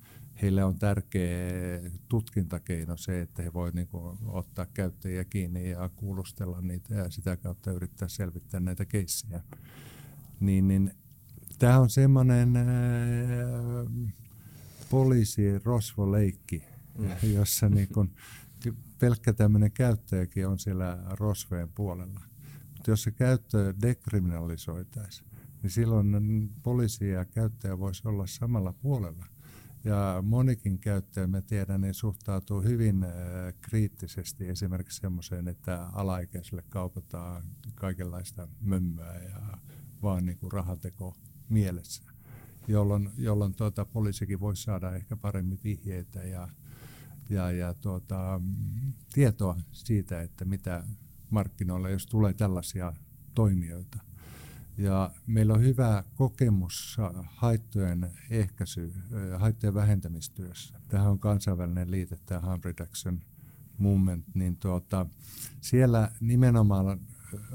heille 0.42 0.64
on 0.64 0.78
tärkeä 0.78 1.80
tutkintakeino 2.08 2.96
se, 2.96 3.20
että 3.20 3.42
he 3.42 3.52
voivat 3.52 3.74
niin 3.74 3.88
ottaa 4.26 4.66
käyttäjiä 4.74 5.24
kiinni 5.24 5.70
ja 5.70 5.90
kuulustella 5.96 6.60
niitä 6.60 6.94
ja 6.94 7.10
sitä 7.10 7.37
kautta 7.37 7.72
yrittää 7.72 8.08
selvittää 8.08 8.60
näitä 8.60 8.84
keissejä. 8.84 9.42
Niin, 10.40 10.68
niin 10.68 10.94
Tämä 11.59 11.79
on 11.79 11.90
semmoinen 11.90 12.57
äh, 12.57 12.64
poliisi 14.90 15.59
rosvoleikki, 15.59 16.64
mm. 16.99 17.33
jossa 17.35 17.69
niin 17.75 17.88
kun, 17.95 18.11
pelkkä 18.99 19.33
tämmöinen 19.33 19.73
käyttäjäkin 19.73 20.49
on 20.49 20.59
siellä 20.59 20.99
rosveen 21.11 21.69
puolella. 21.75 22.21
Mutta 22.73 22.90
jos 22.90 23.03
se 23.03 23.11
käyttö 23.11 23.75
dekriminalisoitaisiin, 23.83 25.31
niin 25.62 25.71
silloin 25.71 26.51
poliisi 26.62 27.11
ja 27.11 27.25
käyttäjä 27.25 27.79
voisi 27.79 28.09
olla 28.09 28.27
samalla 28.27 28.73
puolella. 28.73 29.27
Ja 29.85 30.23
monikin 30.27 30.79
käyttäjä, 30.79 31.27
mä 31.27 31.43
tiedän, 31.43 31.81
niin 31.81 31.95
suhtautuu 31.95 32.62
hyvin 32.62 33.05
äh, 33.05 33.11
kriittisesti 33.61 34.49
esimerkiksi 34.49 35.01
semmoiseen, 35.01 35.49
että 35.49 35.87
alaikäisille 35.93 36.64
kaupataan 36.69 37.43
kaikenlaista 37.75 38.49
mömmöä 38.61 39.14
ja 39.14 39.59
vaan 40.03 40.27
niin 40.27 40.38
kuin 40.38 40.53
rahateko 40.53 41.14
mielessä, 41.48 42.02
jolloin, 42.68 43.11
jolloin 43.18 43.54
tuota, 43.54 43.85
poliisikin 43.85 44.40
voisi 44.40 44.62
saada 44.62 44.94
ehkä 44.94 45.16
paremmin 45.16 45.61
vihjeitä 45.64 46.22
ja, 46.22 46.48
ja, 47.30 47.50
ja 47.50 47.74
tuota, 47.74 48.40
tietoa 49.12 49.57
siitä, 49.72 50.22
että 50.22 50.44
mitä 50.44 50.85
markkinoilla, 51.30 51.90
jos 51.90 52.07
tulee 52.07 52.33
tällaisia 52.33 52.92
toimijoita. 53.35 53.98
Ja 54.76 55.11
meillä 55.26 55.54
on 55.54 55.62
hyvä 55.62 56.04
kokemus 56.14 56.96
haittojen 57.26 58.11
ehkäisy, 58.30 58.92
haittojen 59.38 59.74
vähentämistyössä. 59.74 60.80
Tähän 60.88 61.11
on 61.11 61.18
kansainvälinen 61.18 61.90
liite, 61.90 62.16
tämä 62.26 62.40
Harm 62.40 62.61
Reduction 62.64 63.20
Movement, 63.78 64.24
niin 64.35 64.57
tuota, 64.57 65.07
siellä 65.61 66.11
nimenomaan 66.20 67.00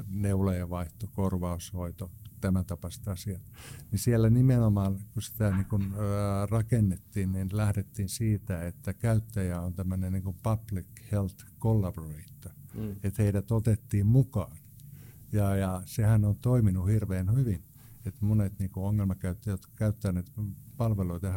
neulejenvaihto, 0.08 1.08
korvaushoito, 1.14 2.12
tämän 2.42 2.66
tapaiset 2.66 3.08
asiat. 3.08 3.42
Niin 3.92 4.00
siellä 4.00 4.30
nimenomaan, 4.30 5.00
kun 5.14 5.22
sitä 5.22 5.52
niin 5.52 5.66
kun, 5.66 5.94
ää, 6.00 6.46
rakennettiin, 6.46 7.32
niin 7.32 7.50
lähdettiin 7.52 8.10
siitä, 8.10 8.68
että 8.68 8.94
käyttäjä 8.94 9.62
on 9.62 9.74
tämmöinen 9.74 10.14
niin 10.14 10.36
public 10.44 10.86
health 11.12 11.46
collaborator, 11.60 12.52
mm. 12.74 12.92
että 13.04 13.24
heidät 13.24 13.52
otettiin 13.52 14.06
mukaan. 14.06 14.58
Ja, 15.32 15.56
ja 15.56 15.82
sehän 15.86 16.26
on 16.26 16.36
toiminut 16.36 16.88
hirveän 16.88 17.36
hyvin. 17.36 17.69
Että 18.10 18.26
monet 18.26 18.60
niin 18.60 18.70
kuin 18.70 18.86
ongelmakäyttäjät, 18.86 19.54
jotka 19.54 19.72
käyttävät 19.76 20.14
näitä 20.14 20.32
palveluita, 20.78 21.28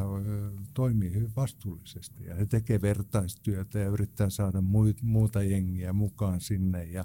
toimii 0.75 1.15
hyvin 1.15 1.33
vastuullisesti 1.37 2.25
ja 2.25 2.35
he 2.35 2.47
tekevät 2.47 2.83
vertaistyötä 2.83 3.79
ja 3.79 3.89
yrittää 3.89 4.31
saada 4.31 4.63
muuta 5.03 5.43
jengiä 5.43 5.93
mukaan 5.93 6.41
sinne 6.41 6.85
ja 6.85 7.05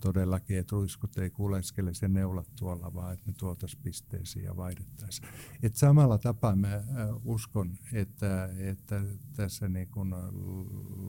todellakin, 0.00 0.58
että 0.58 0.72
ruiskut 0.72 1.18
ei 1.18 1.30
kuuleskele 1.30 1.94
se 1.94 2.08
neulat 2.08 2.48
tuolla, 2.58 2.94
vaan 2.94 3.12
että 3.12 3.30
ne 3.30 3.34
tuotaisiin 3.38 3.82
pisteisiin 3.82 4.44
ja 4.44 4.56
vaihdettaisiin. 4.56 5.28
Et 5.62 5.76
samalla 5.76 6.18
tapaa 6.18 6.56
mä 6.56 6.82
uskon, 7.24 7.78
että, 7.92 8.48
että 8.58 9.02
tässä 9.36 9.68
niin 9.68 9.88
kuin 9.88 10.14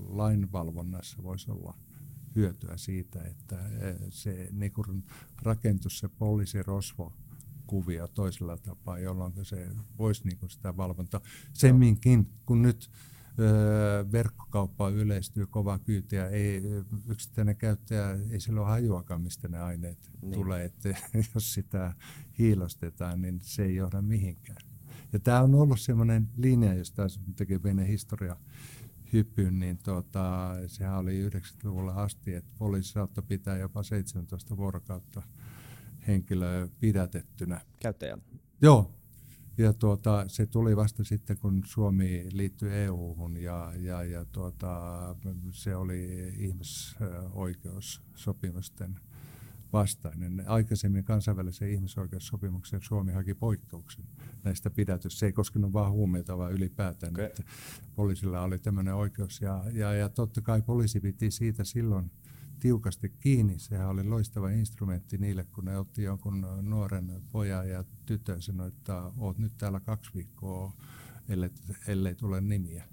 lainvalvonnassa 0.10 1.24
voisi 1.24 1.52
olla 1.52 1.78
hyötyä 2.36 2.78
siitä, 2.78 3.22
että 3.24 3.60
se 4.10 4.50
niin 4.52 4.74
rakentus 5.41 6.00
se 6.00 6.08
poliisirosvo 6.10 7.14
kuvia 7.68 8.07
toisella 8.07 8.57
tapaa, 8.57 8.99
jolloin 8.99 9.34
se 9.43 9.70
voisi 9.97 10.28
niin 10.28 10.38
kuin 10.38 10.49
sitä 10.49 10.78
valvontaa. 10.78 11.22
Semminkin, 11.53 12.30
kun 12.45 12.61
nyt 12.61 12.91
öö, 13.39 14.05
verkkokauppa 14.11 14.89
yleistyy 14.89 15.45
kova 15.45 15.80
kyytiä, 15.80 16.28
ei 16.28 16.61
yksittäinen 17.07 17.55
käyttäjä, 17.55 18.18
ei 18.30 18.39
sillä 18.39 18.61
ole 18.61 18.70
hajuakaan, 18.70 19.22
mistä 19.22 19.47
ne 19.47 19.59
aineet 19.59 20.11
niin. 20.22 20.34
tulee, 20.34 20.66
että 20.66 20.89
jos 21.36 21.53
sitä 21.53 21.93
hiilostetaan, 22.39 23.22
niin 23.22 23.39
se 23.41 23.63
ei 23.63 23.76
johda 23.76 24.01
mihinkään. 24.01 24.61
Ja 25.13 25.20
tämä 25.20 25.41
on 25.41 25.55
ollut 25.55 25.80
sellainen 25.80 26.30
linja, 26.38 26.74
jos 26.74 26.91
taas 26.91 27.20
tekee 27.36 27.59
pienen 27.59 27.88
historia 27.88 28.38
hyppyn, 29.13 29.59
niin 29.59 29.78
tota, 29.78 30.55
sehän 30.68 30.97
oli 30.97 31.30
90-luvulla 31.30 31.93
asti, 31.93 32.34
että 32.34 32.51
poliisi 32.57 32.91
saattoi 32.91 33.24
pitää 33.28 33.57
jopa 33.57 33.84
17 33.84 34.57
vuorokautta 34.57 35.22
henkilöä 36.08 36.68
pidätettynä. 36.80 37.62
Käyttäjän. 37.80 38.22
Joo. 38.62 38.91
Ja 39.58 39.74
tuota, 39.74 40.26
se 40.28 40.45
tuli 40.45 40.76
vasta 40.76 41.03
sitten, 41.03 41.38
kun 41.38 41.64
Suomi 41.66 42.28
liittyi 42.32 42.74
EU-hun 42.74 43.38
ja, 43.38 43.74
ja, 43.78 44.03
ja 44.03 44.26
tuota, 44.26 45.16
se 45.51 45.76
oli 45.76 46.34
ihmisoikeussopimusten 46.38 48.99
vastainen. 49.74 50.43
Aikaisemmin 50.47 51.03
kansainvälisen 51.03 51.70
ihmisoikeussopimuksen 51.70 52.82
Suomi 52.82 53.12
haki 53.12 53.34
poikkeuksen 53.34 54.06
näistä 54.43 54.70
pidätys. 54.70 55.20
Se 55.20 55.26
ei 55.26 55.34
koskenut 55.34 55.74
vain 55.74 55.91
huumeita, 55.91 56.38
vaan 56.38 56.53
ylipäätään. 56.53 57.14
Okay. 57.14 57.26
Että 57.26 57.43
poliisilla 57.95 58.41
oli 58.41 58.60
tämmöinen 58.60 58.95
oikeus. 58.95 59.41
Ja, 59.41 59.64
ja, 59.74 59.93
ja 59.93 60.10
totta 60.10 60.41
kai 60.41 60.62
poliisi 60.62 60.99
piti 60.99 61.32
siitä 61.32 61.64
silloin 61.64 62.12
tiukasti 62.60 63.10
kiinni. 63.10 63.60
Sehän 63.60 63.89
oli 63.89 64.03
loistava 64.03 64.49
instrumentti 64.49 65.18
niille, 65.18 65.43
kun 65.43 65.66
ne 65.66 65.78
otti 65.78 66.03
jonkun 66.03 66.47
nuoren 66.62 67.22
pojan 67.32 67.70
ja 67.70 67.84
tytön 68.06 68.41
sanoi, 68.41 68.68
että 68.68 69.12
oot 69.18 69.38
nyt 69.38 69.53
täällä 69.58 69.80
kaksi 69.80 70.12
viikkoa, 70.16 70.74
ellei, 71.30 71.49
ellei 71.88 72.16
tule 72.16 72.41
nimiä. 72.41 72.84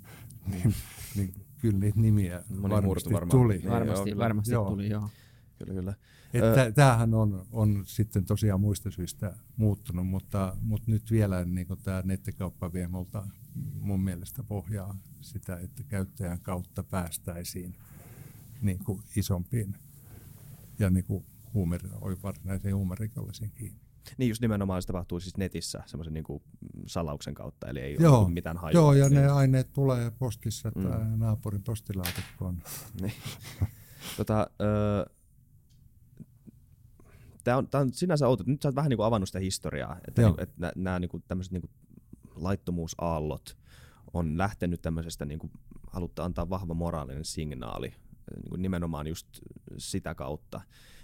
niin, 0.52 0.74
niin 1.16 1.34
kyllä 1.58 1.78
niitä 1.78 2.00
nimiä 2.00 2.44
Moni 2.48 2.74
varmasti 2.74 3.10
tuli. 3.30 3.58
Niin, 3.58 3.70
varmasti, 3.70 4.10
joo, 4.10 4.18
varmasti 4.18 4.52
joo. 4.52 4.70
tuli, 4.70 4.88
joo. 4.88 5.10
Kyllä, 5.58 5.74
kyllä. 5.74 5.94
Että 6.34 6.72
tämähän 6.72 7.14
on, 7.14 7.46
on 7.52 7.82
sitten 7.86 8.24
tosiaan 8.24 8.60
muista 8.60 8.90
syistä 8.90 9.36
muuttunut, 9.56 10.06
mutta, 10.06 10.56
mutta 10.60 10.90
nyt 10.90 11.10
vielä 11.10 11.44
niin 11.44 11.66
tämä 11.82 12.02
nettikauppa 12.04 12.72
vie 12.72 12.88
multa 12.88 13.26
mun 13.80 14.00
mielestä 14.00 14.42
pohjaa 14.42 14.96
sitä, 15.20 15.56
että 15.56 15.82
käyttäjän 15.82 16.40
kautta 16.40 16.82
päästäisiin 16.82 17.76
niin 18.62 18.84
kuin 18.84 19.02
isompiin 19.16 19.74
ja 20.78 20.90
niin 20.90 21.04
kuin 21.04 21.26
huumeri, 21.54 21.88
varsinaisiin 22.22 22.76
huumerikollisiin 22.76 23.52
kiinni. 23.54 23.80
Niin 24.18 24.28
just 24.28 24.42
nimenomaan 24.42 24.82
se 24.82 24.86
tapahtuu 24.86 25.20
siis 25.20 25.36
netissä 25.36 25.82
semmoisen 25.86 26.12
niin 26.14 26.24
salauksen 26.86 27.34
kautta, 27.34 27.68
eli 27.68 27.80
ei 27.80 27.96
joo, 28.00 28.20
ole 28.20 28.30
mitään 28.30 28.56
hajua. 28.56 28.80
Joo, 28.80 28.92
ja 28.92 29.08
niin. 29.08 29.22
ne 29.22 29.28
aineet 29.28 29.72
tulee 29.72 30.10
postissa 30.10 30.72
mm. 30.74 30.82
tai 30.82 31.16
naapurin 31.16 31.62
postilaatikkoon. 31.62 32.62
niin. 33.00 33.12
tota, 34.16 34.50
ö, 34.60 35.06
Tämä 37.44 37.56
on, 37.56 37.68
tämä 37.68 37.82
on 37.82 37.92
sinänsä 37.92 38.28
outo. 38.28 38.44
Nyt 38.46 38.62
sä 38.62 38.68
oot 38.68 38.74
vähän 38.74 38.88
niin 38.88 38.96
kuin 38.96 39.06
avannut 39.06 39.28
sitä 39.28 39.38
historiaa, 39.38 39.98
että, 40.08 40.22
niin, 40.22 40.34
että 40.38 40.72
nämä 40.76 40.98
niin 40.98 41.08
kuin, 41.08 41.24
tämmöiset 41.28 41.52
niin 41.52 41.60
kuin 41.60 41.70
laittomuusaallot 42.34 43.58
on 44.14 44.38
lähtenyt 44.38 44.82
tämmöisestä, 44.82 45.24
niin 45.24 45.38
kuin, 45.38 45.52
halutta 45.86 46.24
antaa 46.24 46.50
vahva 46.50 46.74
moraalinen 46.74 47.24
signaali 47.24 47.94
niin 48.36 48.50
kuin 48.50 48.62
nimenomaan 48.62 49.06
just 49.06 49.26
sitä 49.78 50.14
kautta. 50.14 50.60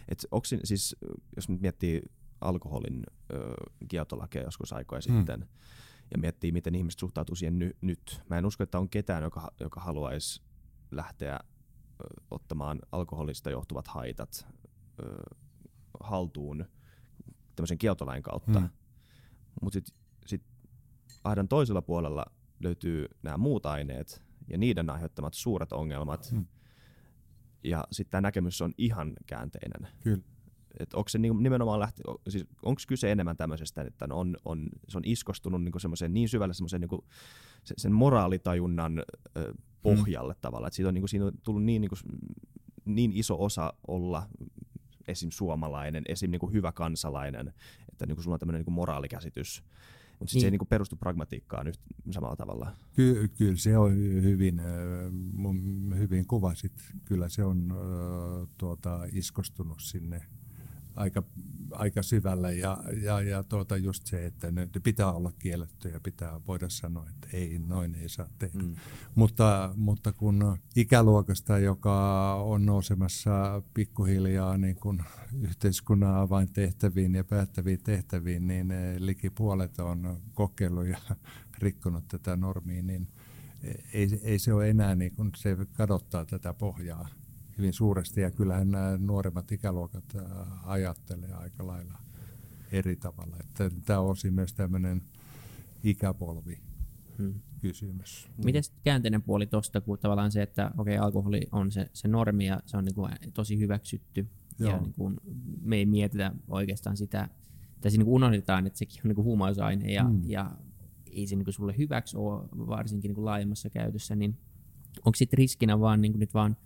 Et 0.09 0.27
onko, 0.31 0.45
siis, 0.65 0.97
jos 1.37 1.49
nyt 1.49 1.61
miettii 1.61 2.03
alkoholin 2.41 3.03
ö, 3.33 3.55
kieltolakeja 3.89 4.45
joskus 4.45 4.73
aikoja 4.73 5.01
hmm. 5.09 5.17
sitten, 5.17 5.49
ja 6.11 6.19
miettii, 6.19 6.53
miten 6.53 6.75
ihmiset 6.75 7.01
suhtautuu 7.01 7.37
siihen 7.37 7.59
ny, 7.59 7.77
nyt. 7.81 8.23
Mä 8.31 8.39
en 8.39 8.47
usko, 8.47 8.63
että 8.63 8.79
on 8.79 8.89
ketään, 8.89 9.23
joka, 9.23 9.53
joka 9.61 9.81
haluaisi 9.81 10.43
lähteä 10.91 11.35
ö, 11.35 12.05
ottamaan 12.31 12.79
alkoholista 12.93 13.51
johtuvat 13.51 13.89
haitat 13.89 14.47
ö, 15.03 15.37
haltuun 16.01 16.65
tämmöisen 17.57 17.79
kieltolain 17.79 18.23
kautta. 18.23 18.61
Mm. 18.61 18.69
Mutta 19.63 19.75
sitten 19.75 19.95
sit 20.27 20.43
aidan 21.25 21.49
toisella 21.49 21.83
puolella 21.83 22.27
löytyy 22.61 23.07
nämä 23.23 23.37
muut 23.37 23.67
aineet 23.67 24.23
ja 24.49 24.59
niiden 24.59 24.91
aiheuttamat 24.91 25.35
suuret 25.35 25.73
ongelmat. 25.73 26.29
Mm. 26.33 26.47
Ja 27.65 27.85
sitten 27.93 28.11
tämä 28.11 28.21
näkemys 28.21 28.63
on 28.63 28.73
ihan 28.79 29.13
käänteinen. 29.27 29.89
Kyllä. 30.01 30.23
Et 30.79 30.95
onko 30.95 31.09
se 31.09 31.19
nimenomaan 31.19 31.81
lähti, 31.81 32.03
siis 32.29 32.45
onko 32.63 32.83
kyse 32.89 33.13
enemmän 33.13 33.37
tämmöisestä, 33.37 33.83
että 33.83 34.09
on, 34.11 34.37
on, 34.45 34.69
se 34.89 34.99
on 34.99 35.05
iskostunut 35.07 35.63
niin 35.63 35.73
niin 36.09 36.29
syvälle 36.29 36.55
semmoisen 36.55 36.81
niin 36.81 37.05
sen 37.77 37.93
moraalitajunnan 37.93 39.03
ö, 39.37 39.55
pohjalle 39.83 40.33
mm. 40.33 40.39
tavallaan, 40.41 40.69
että 40.69 40.77
siitä 40.77 40.89
on, 40.89 40.95
niin 40.95 41.03
kuin, 41.03 41.09
siinä 41.09 41.27
on 41.27 41.33
tullut 41.43 41.65
niin, 41.65 41.81
niin, 41.81 41.89
kuin, 41.89 42.21
niin 42.85 43.13
iso 43.15 43.45
osa 43.45 43.73
olla 43.89 44.29
esim. 45.09 45.31
suomalainen, 45.31 46.05
esim. 46.09 46.31
Niin 46.31 46.41
kuin 46.41 46.53
hyvä 46.53 46.73
kansalainen, 46.73 47.53
että 47.89 48.07
niin 48.07 48.17
kuin 48.17 48.25
sulla 48.25 48.35
on 48.35 48.41
tämmöinen 48.41 48.63
niin 48.67 48.75
moraalikäsitys. 48.75 49.63
Mutta 50.19 50.35
niin. 50.35 50.41
se 50.41 50.47
ei 50.47 50.51
niin 50.51 50.59
kuin 50.59 50.69
perustu 50.69 50.97
pragmatiikkaan 50.97 51.67
nyt 51.67 51.81
samalla 52.11 52.37
tavalla. 52.37 52.73
Ky- 52.93 53.29
kyllä 53.29 53.57
se 53.57 53.79
on 53.79 53.97
hyvin, 53.97 54.61
hyvin 55.99 56.27
kuvasit. 56.27 56.73
Kyllä 57.05 57.29
se 57.29 57.45
on 57.45 57.75
tuota, 58.59 59.01
iskostunut 59.13 59.81
sinne 59.81 60.23
aika, 60.99 61.23
aika 61.71 62.03
syvällä 62.03 62.51
ja, 62.51 62.79
ja, 63.03 63.21
ja 63.21 63.43
tuota 63.43 63.77
just 63.77 64.07
se, 64.07 64.27
että 64.27 64.51
ne 64.51 64.69
pitää 64.83 65.13
olla 65.13 65.33
kielletty 65.39 65.89
ja 65.89 66.01
pitää 66.01 66.41
voida 66.47 66.69
sanoa, 66.69 67.07
että 67.11 67.29
ei, 67.33 67.59
noin 67.59 67.95
ei 67.95 68.09
saa 68.09 68.29
tehdä. 68.39 68.63
Mm. 68.63 68.77
Mutta, 69.15 69.75
mutta 69.77 70.13
kun 70.13 70.59
ikäluokasta, 70.77 71.59
joka 71.59 72.35
on 72.35 72.67
nousemassa 72.67 73.63
pikkuhiljaa 73.75 74.59
niin 74.59 74.77
kun 74.77 75.03
yhteiskunnan 75.43 76.15
avaintehtäviin 76.15 77.15
ja 77.15 77.25
päättäviin 77.25 77.81
tehtäviin, 77.83 78.47
niin 78.47 78.73
liki 78.99 79.31
puolet 79.31 79.79
on 79.79 80.21
kokeillut 80.35 80.87
ja 80.87 80.99
rikkonut 81.63 82.09
tätä 82.09 82.37
normia, 82.37 82.83
niin 82.83 83.09
ei, 83.93 84.21
ei 84.23 84.39
se 84.39 84.53
ole 84.53 84.71
enää 84.71 84.95
niin 84.95 85.15
kun 85.17 85.31
se 85.37 85.57
kadottaa 85.73 86.25
tätä 86.25 86.55
pohjaa 86.55 87.09
hyvin 87.59 87.73
suuresti 87.73 88.21
ja 88.21 88.31
kyllähän 88.31 88.71
nämä 88.71 88.99
nuoremmat 88.99 89.53
ikäluokat 89.53 90.05
ajattelee 90.65 91.33
aika 91.33 91.67
lailla 91.67 91.99
eri 92.73 92.97
tavalla. 92.97 93.37
Että 93.41 93.71
tämä 93.85 94.01
on 94.01 94.11
osin 94.11 94.35
myös 94.35 94.55
tämmöinen 94.55 95.03
ikäpolvi 95.85 96.61
hmm. 97.19 97.35
kysymys. 97.61 98.29
Miten 98.45 98.63
käänteinen 98.85 99.23
puoli 99.23 99.47
tuosta, 99.47 99.81
kun 99.81 99.99
tavallaan 99.99 100.33
se, 100.33 100.43
että 100.43 100.71
okei, 100.79 100.97
okay, 100.97 101.07
alkoholi 101.07 101.41
on 101.53 101.73
se, 101.73 101.91
se 101.93 102.09
normi 102.09 102.47
ja 102.47 102.61
se 102.67 102.77
on 102.77 102.85
niin 102.85 102.95
kuin 102.95 103.11
tosi 103.35 103.59
hyväksytty 103.59 104.27
Joo. 104.59 104.71
ja 104.71 104.81
niin 104.81 104.93
kuin 104.93 105.17
me 105.61 105.77
ei 105.77 105.87
mietitä 105.87 106.33
oikeastaan 106.49 106.97
sitä, 106.97 107.29
tai 107.81 107.91
siinä 107.91 108.05
niin 108.05 108.15
unohdetaan, 108.15 108.67
että 108.67 108.79
sekin 108.79 109.01
on 109.05 109.09
niin 109.09 109.15
kuin 109.15 109.25
huumausaine 109.25 109.93
ja, 109.93 110.05
hmm. 110.05 110.21
ja 110.25 110.51
ei 111.13 111.27
se 111.27 111.37
niin 111.37 111.45
kuin 111.45 111.55
sulle 111.55 111.75
hyväksi 111.79 112.17
ole 112.17 112.49
varsinkin 112.53 113.09
niin 113.09 113.15
kuin 113.15 113.25
laajemmassa 113.25 113.71
käytössä, 113.71 114.17
niin 114.17 114.37
onko 115.05 115.17
sitten 115.17 115.39
riskinä 115.39 115.81
vaan 115.81 116.01
niin 116.01 116.13
kuin 116.13 116.21
nyt 116.21 116.35
vaan 116.35 116.57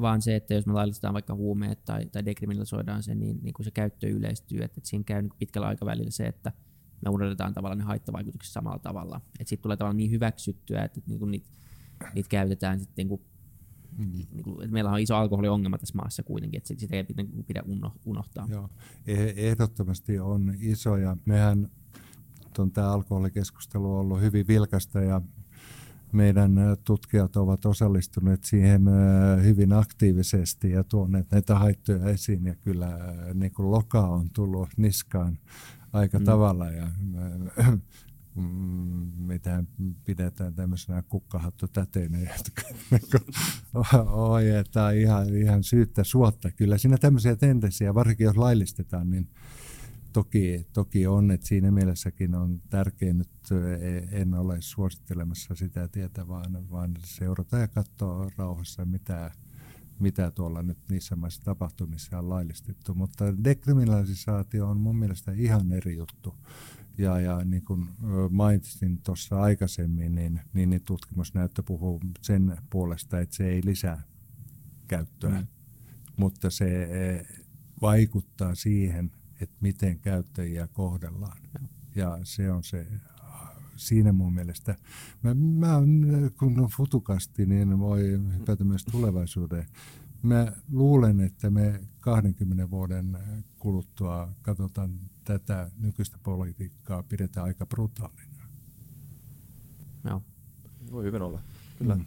vaan 0.00 0.22
se, 0.22 0.36
että 0.36 0.54
jos 0.54 0.66
me 0.66 0.72
laillistetaan 0.72 1.14
vaikka 1.14 1.34
huumeet 1.34 1.84
tai, 1.84 2.06
tai 2.06 2.24
dekriminalisoidaan 2.24 3.02
se, 3.02 3.14
niin, 3.14 3.38
niin 3.42 3.54
kuin 3.54 3.64
se 3.64 3.70
käyttö 3.70 4.08
yleistyy, 4.08 4.62
että, 4.62 4.78
että 4.78 4.88
siinä 4.88 5.04
käy 5.04 5.22
niin 5.22 5.32
pitkällä 5.38 5.68
aikavälillä 5.68 6.10
se, 6.10 6.26
että 6.26 6.52
me 7.04 7.10
unohdetaan 7.10 7.54
tavallaan 7.54 7.78
ne 7.78 7.84
haittavaikutukset 7.84 8.52
samalla 8.52 8.78
tavalla. 8.78 9.20
Että 9.40 9.48
sitten 9.48 9.62
tulee 9.62 9.76
tavallaan 9.76 9.96
niin 9.96 10.10
hyväksyttyä, 10.10 10.84
että, 10.84 10.98
että 10.98 11.10
niin 11.10 11.18
kuin 11.18 11.30
niitä, 11.30 11.50
niitä 12.14 12.28
käytetään 12.28 12.80
sitten 12.80 12.94
niin 12.96 13.08
kuin, 13.08 13.22
mm. 13.98 14.12
niin 14.12 14.42
kuin, 14.44 14.62
että 14.62 14.72
meillä 14.72 14.90
on 14.90 15.00
iso 15.00 15.16
alkoholiongelma 15.16 15.78
tässä 15.78 15.94
maassa 15.96 16.22
kuitenkin, 16.22 16.58
että 16.58 16.74
sitä 16.78 16.96
ei 16.96 17.04
pidä, 17.04 17.24
pidä 17.46 17.62
unohtaa. 18.04 18.46
Joo, 18.50 18.68
e-, 19.06 19.48
ehdottomasti 19.48 20.18
on 20.18 20.54
iso 20.60 20.96
ja 20.96 21.16
mehän 21.24 21.70
on 22.58 22.72
tämä 22.72 22.92
alkoholikeskustelu 22.92 23.92
on 23.92 24.00
ollut 24.00 24.20
hyvin 24.20 24.46
vilkasta 24.46 25.00
ja 25.00 25.22
meidän 26.14 26.54
tutkijat 26.84 27.36
ovat 27.36 27.66
osallistuneet 27.66 28.44
siihen 28.44 28.82
hyvin 29.42 29.72
aktiivisesti 29.72 30.70
ja 30.70 30.84
tuoneet 30.84 31.30
näitä 31.30 31.58
haittoja 31.58 32.08
esiin 32.08 32.44
ja 32.44 32.54
kyllä 32.54 32.98
niin 33.34 33.52
kuin 33.52 33.70
loka 33.70 34.00
on 34.00 34.30
tullut 34.30 34.68
niskaan 34.76 35.38
aika 35.92 36.18
mm. 36.18 36.24
tavalla 36.24 36.70
ja 36.70 36.90
mm, 38.34 38.44
mitä 39.16 39.64
pidetään 40.04 40.54
tämmöisenä 40.54 41.02
kukkahattotäteinä, 41.02 42.18
jotka 42.38 42.62
ojetaan 44.12 44.96
ihan, 44.96 45.36
ihan 45.36 45.62
syyttä 45.62 46.04
suotta. 46.04 46.50
Kyllä 46.50 46.78
siinä 46.78 46.96
tämmöisiä 46.98 47.36
tendenssejä, 47.36 47.94
varsinkin 47.94 48.24
jos 48.24 48.36
laillistetaan, 48.36 49.10
niin 49.10 49.28
toki, 50.14 50.66
toki 50.72 51.06
on, 51.06 51.30
että 51.30 51.46
siinä 51.46 51.70
mielessäkin 51.70 52.34
on 52.34 52.62
tärkeää 52.70 53.12
nyt, 53.12 53.30
e, 53.80 54.20
en 54.20 54.34
ole 54.34 54.56
suosittelemassa 54.60 55.54
sitä 55.54 55.88
tietä, 55.88 56.28
vaan, 56.28 56.70
vaan 56.70 56.94
seurata 57.04 57.58
ja 57.58 57.68
katsoa 57.68 58.30
rauhassa, 58.36 58.84
mitä, 58.84 59.30
mitä 59.98 60.30
tuolla 60.30 60.62
nyt 60.62 60.78
niissä 60.90 61.16
maissa 61.16 61.42
tapahtumissa 61.42 62.18
on 62.18 62.28
laillistettu. 62.28 62.94
Mutta 62.94 63.44
dekriminalisaatio 63.44 64.68
on 64.68 64.80
mun 64.80 64.96
mielestä 64.96 65.32
ihan 65.32 65.72
eri 65.72 65.96
juttu. 65.96 66.34
Ja, 66.98 67.20
ja 67.20 67.44
niin 67.44 67.64
kuin 67.64 67.88
mainitsin 68.30 69.00
tuossa 69.02 69.40
aikaisemmin, 69.40 70.14
niin, 70.14 70.40
niin, 70.52 70.70
niin 70.70 70.82
tutkimusnäyttö 70.84 71.62
puhuu 71.62 72.00
sen 72.22 72.56
puolesta, 72.70 73.20
että 73.20 73.36
se 73.36 73.48
ei 73.48 73.60
lisää 73.64 74.02
käyttöä, 74.88 75.40
mm. 75.40 75.46
mutta 76.16 76.50
se 76.50 76.82
e, 76.82 77.26
vaikuttaa 77.82 78.54
siihen, 78.54 79.10
että 79.40 79.56
miten 79.60 79.98
käyttäjiä 79.98 80.66
kohdellaan. 80.66 81.38
Ja, 81.54 81.60
ja 81.94 82.18
se 82.22 82.52
on 82.52 82.64
se 82.64 82.86
siinä 83.76 84.12
mun 84.12 84.34
mielestä. 84.34 84.76
Mä, 85.22 85.34
mä 85.34 85.82
kun 86.38 86.60
on 86.60 86.68
futukasti, 86.76 87.46
niin 87.46 87.78
voi 87.78 88.20
hypätä 88.38 88.64
myös 88.64 88.84
tulevaisuuteen. 88.84 89.66
Mä 90.22 90.52
luulen, 90.72 91.20
että 91.20 91.50
me 91.50 91.80
20 92.00 92.70
vuoden 92.70 93.18
kuluttua 93.58 94.32
katsotaan 94.42 95.00
tätä 95.24 95.70
nykyistä 95.76 96.18
politiikkaa, 96.22 97.02
pidetään 97.02 97.46
aika 97.46 97.66
brutaalina. 97.66 98.48
Joo. 100.04 100.22
Voi 100.90 101.04
hyvin 101.04 101.22
olla. 101.22 101.40
Kyllä. 101.78 101.94
Mm. 101.94 102.06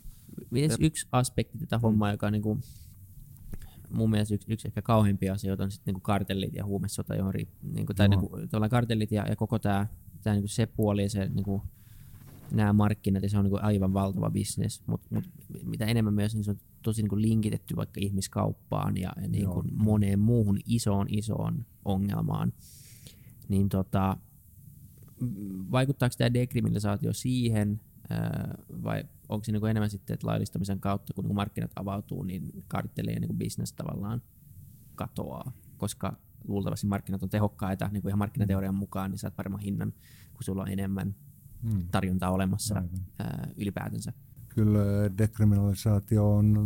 yksi 0.79 1.07
aspekti 1.11 1.57
tätä 1.57 1.79
hommaa, 1.79 2.11
joka 2.11 2.27
on 2.27 2.33
niin 2.33 2.43
kuin 2.43 2.61
mun 3.89 4.09
mielestä 4.09 4.35
yksi, 4.35 4.53
yksi 4.53 4.67
ehkä 4.67 4.81
kauheimpia 4.81 5.33
asioita 5.33 5.63
on 5.63 5.71
sitten 5.71 5.91
niinku 5.91 6.01
kartellit 6.01 6.53
ja 6.53 6.65
huumesota, 6.65 7.15
johon 7.15 7.33
niinku, 7.61 7.93
tai 7.93 8.09
no. 8.09 8.15
niinku, 8.15 8.69
kartellit 8.69 9.11
ja, 9.11 9.25
ja 9.29 9.35
koko 9.35 9.59
tämä 9.59 9.87
tää 10.23 10.33
niinku 10.33 10.47
se 10.47 10.65
puoli 10.65 11.03
ja 11.03 11.09
se 11.09 11.29
niinku, 11.33 11.61
nämä 12.51 12.73
markkinat, 12.73 13.23
ja 13.23 13.29
se 13.29 13.37
on 13.37 13.43
niinku 13.43 13.59
aivan 13.61 13.93
valtava 13.93 14.29
bisnes, 14.29 14.83
mutta 14.87 15.07
mut, 15.11 15.23
mitä 15.63 15.85
enemmän 15.85 16.13
myös, 16.13 16.35
niin 16.35 16.43
se 16.43 16.51
on 16.51 16.57
tosi 16.81 17.01
niinku 17.01 17.21
linkitetty 17.21 17.75
vaikka 17.75 17.99
ihmiskauppaan 18.03 18.97
ja, 18.97 19.13
ja 19.21 19.27
niinku 19.27 19.63
moneen 19.71 20.19
muuhun 20.19 20.59
isoon 20.65 21.07
isoon 21.09 21.65
ongelmaan. 21.85 22.53
Niin 23.49 23.69
tota, 23.69 24.17
vaikuttaako 25.71 26.15
tämä 26.17 26.33
dekriminalisaatio 26.33 27.13
siihen, 27.13 27.81
vai 28.83 29.03
onko 29.29 29.43
se 29.43 29.51
niin 29.51 29.59
kuin 29.59 29.69
enemmän 29.69 29.89
sitten, 29.89 30.13
että 30.13 30.27
laillistamisen 30.27 30.79
kautta, 30.79 31.13
kun 31.13 31.25
niin 31.25 31.35
markkinat 31.35 31.71
avautuu, 31.75 32.23
niin 32.23 32.63
karttelien 32.67 33.21
niin 33.21 33.37
business 33.37 33.73
tavallaan 33.73 34.21
katoaa, 34.95 35.51
koska 35.77 36.17
luultavasti 36.47 36.87
markkinat 36.87 37.23
on 37.23 37.29
tehokkaita, 37.29 37.89
niin 37.91 38.01
kuin 38.01 38.09
ihan 38.09 38.19
markkinateorian 38.19 38.75
mukaan, 38.75 39.11
niin 39.11 39.19
saat 39.19 39.35
paremman 39.35 39.61
hinnan, 39.61 39.93
kun 40.33 40.43
sulla 40.43 40.61
on 40.61 40.67
enemmän 40.67 41.15
hmm. 41.71 41.87
tarjontaa 41.91 42.31
olemassa 42.31 42.83
ää, 43.19 43.47
ylipäätänsä. 43.57 44.13
Kyllä 44.49 44.79
dekriminalisaatio 45.17 46.35
on, 46.35 46.57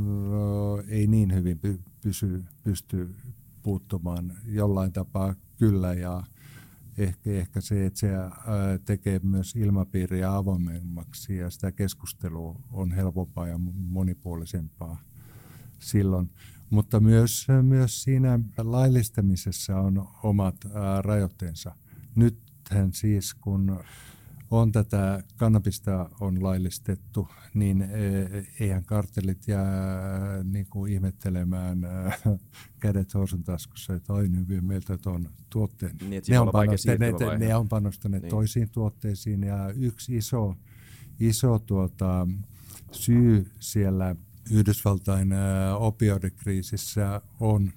ei 0.87 1.07
niin 1.07 1.33
hyvin 1.33 1.59
pysy, 2.01 2.43
pysty 2.63 3.15
puuttumaan 3.63 4.33
jollain 4.45 4.93
tapaa 4.93 5.35
kyllä 5.57 5.93
ja 5.93 6.23
ehkä, 6.97 7.31
ehkä 7.31 7.61
se, 7.61 7.85
että 7.85 7.99
se 7.99 8.09
tekee 8.85 9.19
myös 9.23 9.55
ilmapiiriä 9.55 10.35
avoimemmaksi 10.35 11.37
ja 11.37 11.49
sitä 11.49 11.71
keskustelua 11.71 12.59
on 12.71 12.91
helpompaa 12.91 13.47
ja 13.47 13.57
monipuolisempaa 13.73 15.01
silloin. 15.79 16.29
Mutta 16.69 16.99
myös, 16.99 17.47
myös 17.61 18.03
siinä 18.03 18.39
laillistamisessa 18.57 19.79
on 19.79 20.07
omat 20.23 20.55
rajoitteensa. 21.01 21.75
Nythän 22.15 22.93
siis 22.93 23.33
kun 23.33 23.79
on 24.52 24.72
tätä 24.72 25.24
kannabista 25.36 26.10
on 26.20 26.43
laillistettu, 26.43 27.28
niin 27.54 27.82
e, 27.82 27.88
eihän 28.60 28.84
kartellit 28.84 29.47
jää 29.47 30.43
niin 30.43 30.66
kuin 30.70 30.93
ihmettelemään 30.93 31.80
kädet 32.80 33.14
housun 33.14 33.43
taskussa, 33.43 33.93
että 33.93 34.14
oi 34.14 34.30
nyt 34.30 34.47
meiltä 34.62 34.97
tuon 34.97 35.30
tuotteen. 35.49 35.97
Niin, 36.10 36.24
ne, 36.30 36.39
on 36.39 36.49
panostaneet, 36.52 37.16
ne 37.39 37.56
on 37.56 37.70
panostaneet 37.70 38.24
niin. 38.24 38.30
toisiin 38.30 38.70
tuotteisiin 38.70 39.43
ja 39.43 39.70
yksi 39.70 40.18
iso, 40.18 40.56
iso 41.20 41.60
tuota, 41.60 42.28
syy 42.91 43.52
siellä 43.60 44.16
Yhdysvaltain 44.52 45.34
opioidikriisissä 45.80 47.22
on 47.39 47.72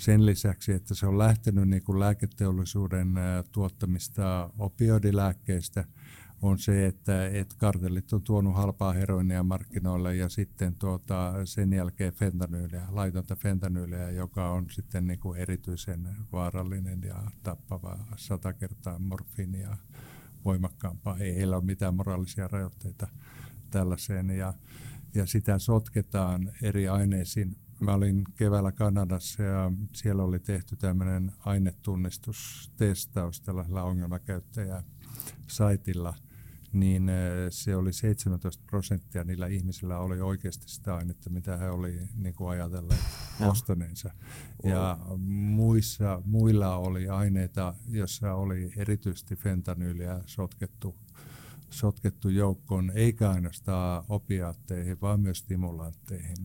sen 0.00 0.26
lisäksi, 0.26 0.72
että 0.72 0.94
se 0.94 1.06
on 1.06 1.18
lähtenyt 1.18 1.68
niin 1.68 1.82
kuin 1.82 2.00
lääketeollisuuden 2.00 3.14
tuottamista 3.52 4.50
opioidilääkkeistä, 4.58 5.84
on 6.42 6.58
se, 6.58 6.86
että, 6.86 7.26
että 7.26 7.54
kartellit 7.58 8.12
on 8.12 8.22
tuonut 8.22 8.56
halpaa 8.56 8.92
heroinia 8.92 9.42
markkinoille 9.42 10.16
ja 10.16 10.28
sitten 10.28 10.74
tuota, 10.74 11.32
sen 11.44 11.72
jälkeen 11.72 12.12
fentanyyliä, 12.12 12.86
laitonta 12.90 13.36
fentanyyliä, 13.36 14.10
joka 14.10 14.50
on 14.50 14.66
sitten 14.70 15.06
niin 15.06 15.20
kuin 15.20 15.40
erityisen 15.40 16.08
vaarallinen 16.32 17.00
ja 17.02 17.22
tappava 17.42 17.98
sata 18.16 18.52
kertaa 18.52 18.98
morfiinia 18.98 19.76
voimakkaampaa. 20.44 21.18
Ei 21.18 21.36
heillä 21.36 21.56
ole 21.56 21.64
mitään 21.64 21.94
moraalisia 21.94 22.48
rajoitteita 22.48 23.08
tällaiseen 23.70 24.30
ja, 24.30 24.54
ja 25.14 25.26
sitä 25.26 25.58
sotketaan 25.58 26.52
eri 26.62 26.88
aineisiin 26.88 27.56
Mä 27.80 27.94
olin 27.94 28.24
keväällä 28.36 28.72
Kanadassa 28.72 29.42
ja 29.42 29.72
siellä 29.94 30.22
oli 30.22 30.38
tehty 30.38 30.76
tämmöinen 30.76 31.32
ainetunnistustestaus 31.38 33.40
tällaisella 33.40 33.82
ongelmakäyttäjä 33.82 34.82
saitilla, 35.46 36.14
niin 36.72 37.08
eh, 37.08 37.16
se 37.50 37.76
oli 37.76 37.92
17 37.92 38.64
prosenttia 38.66 39.24
niillä 39.24 39.46
ihmisillä 39.46 39.98
oli 39.98 40.20
oikeasti 40.20 40.68
sitä 40.68 40.94
ainetta, 40.94 41.30
mitä 41.30 41.56
he 41.56 41.70
oli 41.70 42.08
niin 42.14 42.34
kuin 42.34 42.50
ajatelleet 42.50 43.00
ostaneensa. 43.50 44.10
Ja 44.64 44.98
muissa, 45.56 46.22
muilla 46.24 46.76
oli 46.76 47.08
aineita, 47.08 47.74
joissa 47.88 48.34
oli 48.34 48.72
erityisesti 48.76 49.36
fentanyyliä 49.36 50.20
sotkettu 50.26 50.96
sotkettu 51.70 52.28
joukkoon, 52.28 52.92
eikä 52.94 53.30
ainoastaan 53.30 54.04
opiaatteihin, 54.08 55.00
vaan 55.00 55.20
myös 55.20 55.38
stimulantteihin. 55.38 56.36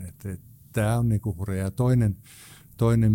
Tämä 0.74 0.98
on 0.98 1.10
niinku 1.10 1.36
hurja. 1.38 1.64
Ja 1.64 1.72
toinen, 1.72 2.18
toinen 2.78 3.14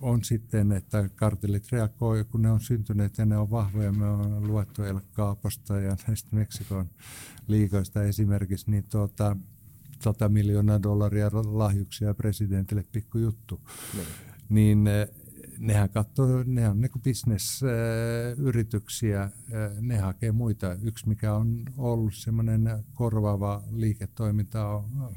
on 0.00 0.24
sitten, 0.24 0.72
että 0.72 1.10
kartellit 1.14 1.72
reagoi, 1.72 2.24
kun 2.24 2.42
ne 2.42 2.50
on 2.50 2.60
syntyneet 2.60 3.18
ja 3.18 3.26
ne 3.26 3.36
on 3.36 3.50
vahvoja. 3.50 3.92
Me 3.92 4.06
on 4.06 4.46
luettu 4.46 4.82
El 4.82 5.00
Kaapasta 5.12 5.80
ja 5.80 5.96
näistä 6.06 6.36
Meksikon 6.36 6.90
liikoista 7.48 8.02
esimerkiksi, 8.02 8.70
niin 8.70 8.84
tuota, 8.90 9.36
100 10.00 10.28
miljoonaa 10.28 10.82
dollaria 10.82 11.30
lahjuksia 11.32 12.14
presidentille 12.14 12.84
pikkujuttu. 12.92 13.60
No. 13.96 14.02
Niin 14.48 14.86
eh, 14.86 15.08
nehän 15.58 15.90
katsoo, 15.90 16.42
ne 16.46 16.68
on 16.68 16.80
niin 16.80 16.90
bisnesyrityksiä, 17.02 19.30
ne 19.80 19.98
hakee 19.98 20.32
muita. 20.32 20.76
Yksi, 20.82 21.08
mikä 21.08 21.34
on 21.34 21.64
ollut 21.76 22.14
semmoinen 22.14 22.84
korvaava 22.94 23.62
liiketoiminta, 23.70 24.68
on 24.68 25.14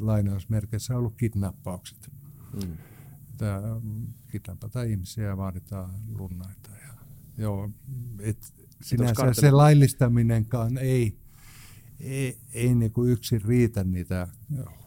lainausmerkeissä 0.00 0.96
ollut 0.96 1.14
kidnappaukset. 1.16 2.10
Mm. 2.52 2.76
kidnapataan 4.30 4.88
ihmisiä 4.88 5.24
ja 5.24 5.36
vaaditaan 5.36 5.90
lunnaita. 6.18 6.70
Ja, 6.70 6.94
joo, 7.38 7.70
et 8.18 8.52
sinänsä 8.82 9.32
se 9.32 9.50
laillistaminenkaan 9.50 10.78
ei, 10.78 11.18
ei, 12.00 12.36
ei 12.54 12.74
niinku 12.74 13.04
yksin 13.04 13.42
riitä 13.42 13.84
niitä 13.84 14.28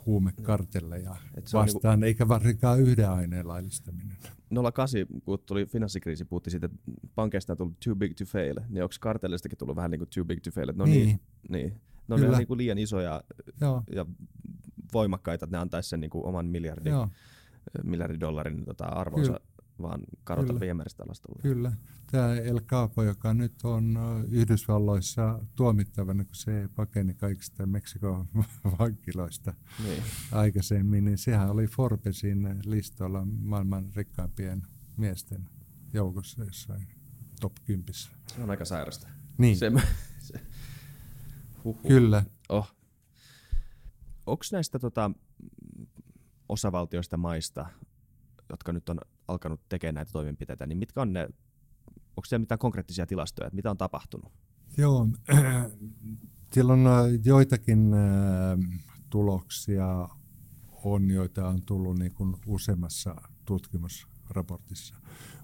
huumekartelleja 0.06 1.16
vastaan, 1.54 2.00
niinku, 2.00 2.06
eikä 2.06 2.28
varsinkaan 2.28 2.80
yhden 2.80 3.10
aineen 3.10 3.48
laillistaminen. 3.48 4.18
08, 4.74 5.06
kun 5.26 5.40
tuli 5.46 5.66
finanssikriisi, 5.66 6.26
puhuttiin 6.26 6.52
siitä, 6.52 6.66
että 6.66 6.78
pankeista 7.16 7.54
on 7.54 7.58
tullut 7.58 7.80
too 7.86 7.96
big 7.96 8.14
to 8.18 8.26
fail, 8.26 8.56
niin 8.70 8.84
onko 8.84 8.96
kartellistakin 9.00 9.58
tullut 9.58 9.76
vähän 9.76 9.92
niin 9.92 10.00
kuin 10.00 10.10
too 10.16 10.26
big 10.26 10.40
to 10.44 10.52
fail? 10.52 10.74
No 10.76 10.86
niin. 10.86 11.06
niin, 11.06 11.20
niin. 11.50 11.82
Ne 12.08 12.16
on 12.16 12.22
Kyllä. 12.22 12.38
niin 12.38 12.48
kuin 12.48 12.58
liian 12.58 12.78
isoja 12.78 13.24
Joo. 13.62 13.84
ja 13.96 14.06
voimakkaita, 14.94 15.46
että 15.46 15.58
ne 15.58 15.62
antaisi 15.62 15.90
sen 15.90 16.00
niin 16.00 16.10
kuin 16.10 16.26
oman 16.26 16.46
miljardin, 16.46 16.92
Joo. 16.92 17.10
miljardin 17.84 18.20
dollarin 18.20 18.66
tota, 18.66 18.86
arvonsa 18.86 19.40
vaan 19.82 20.02
kadota 20.24 20.48
Kyllä. 20.48 20.60
viemäristä 20.60 21.04
alas 21.04 21.22
tulla. 21.22 21.40
Kyllä. 21.42 21.72
Tämä 22.12 22.36
El 22.36 22.60
Capo, 22.60 23.04
joka 23.04 23.34
nyt 23.34 23.54
on 23.64 23.98
Yhdysvalloissa 24.30 25.40
tuomittavana, 25.56 26.26
kun 26.26 26.36
se 26.36 26.70
pakeni 26.76 27.14
kaikista 27.14 27.66
Meksikon 27.66 28.28
vankiloista 28.80 29.54
niin. 29.84 30.04
aikaisemmin, 30.32 31.06
niin 31.06 31.18
sehän 31.18 31.50
oli 31.50 31.68
Forbesin 31.68 32.60
listoilla 32.66 33.26
maailman 33.26 33.92
rikkaimpien 33.96 34.64
miesten 34.98 35.50
joukossa 35.94 36.44
jossain 36.44 36.88
top 37.40 37.54
10. 37.66 37.94
Se 37.94 38.44
on 38.44 38.50
aika 38.50 38.66
sairasta. 38.66 39.08
Niin. 39.38 39.58
Se, 39.58 39.72
se. 40.20 40.42
Kyllä. 41.88 42.24
Oh. 42.50 42.74
Onko 44.26 44.44
näistä 44.52 44.80
tota, 44.80 45.12
osavaltioista 46.50 47.18
maista, 47.18 47.66
jotka 48.50 48.74
nyt 48.74 48.90
on 48.90 49.00
alkanut 49.28 49.62
tekemään 49.70 49.96
näitä 49.96 50.12
toimenpiteitä, 50.12 50.68
niin 50.68 50.78
mitkä 50.78 51.02
on 51.02 51.14
ne, 51.14 51.30
onko 52.18 52.26
siellä 52.26 52.44
mitään 52.44 52.60
konkreettisia 52.60 53.06
tilastoja, 53.06 53.48
että 53.48 53.56
mitä 53.56 53.72
on 53.72 53.78
tapahtunut? 53.78 54.32
Joo, 54.78 55.08
siellä 56.54 56.74
on 56.74 56.88
äh, 56.88 56.94
joitakin 57.26 57.94
äh, 57.94 58.82
tuloksia 59.10 60.10
on, 60.84 61.12
joita 61.12 61.48
on 61.48 61.62
tullut 61.66 62.00
niin 62.00 62.14
kuin 62.14 62.36
useammassa 62.48 63.16
tutkimusraportissa. 63.46 64.96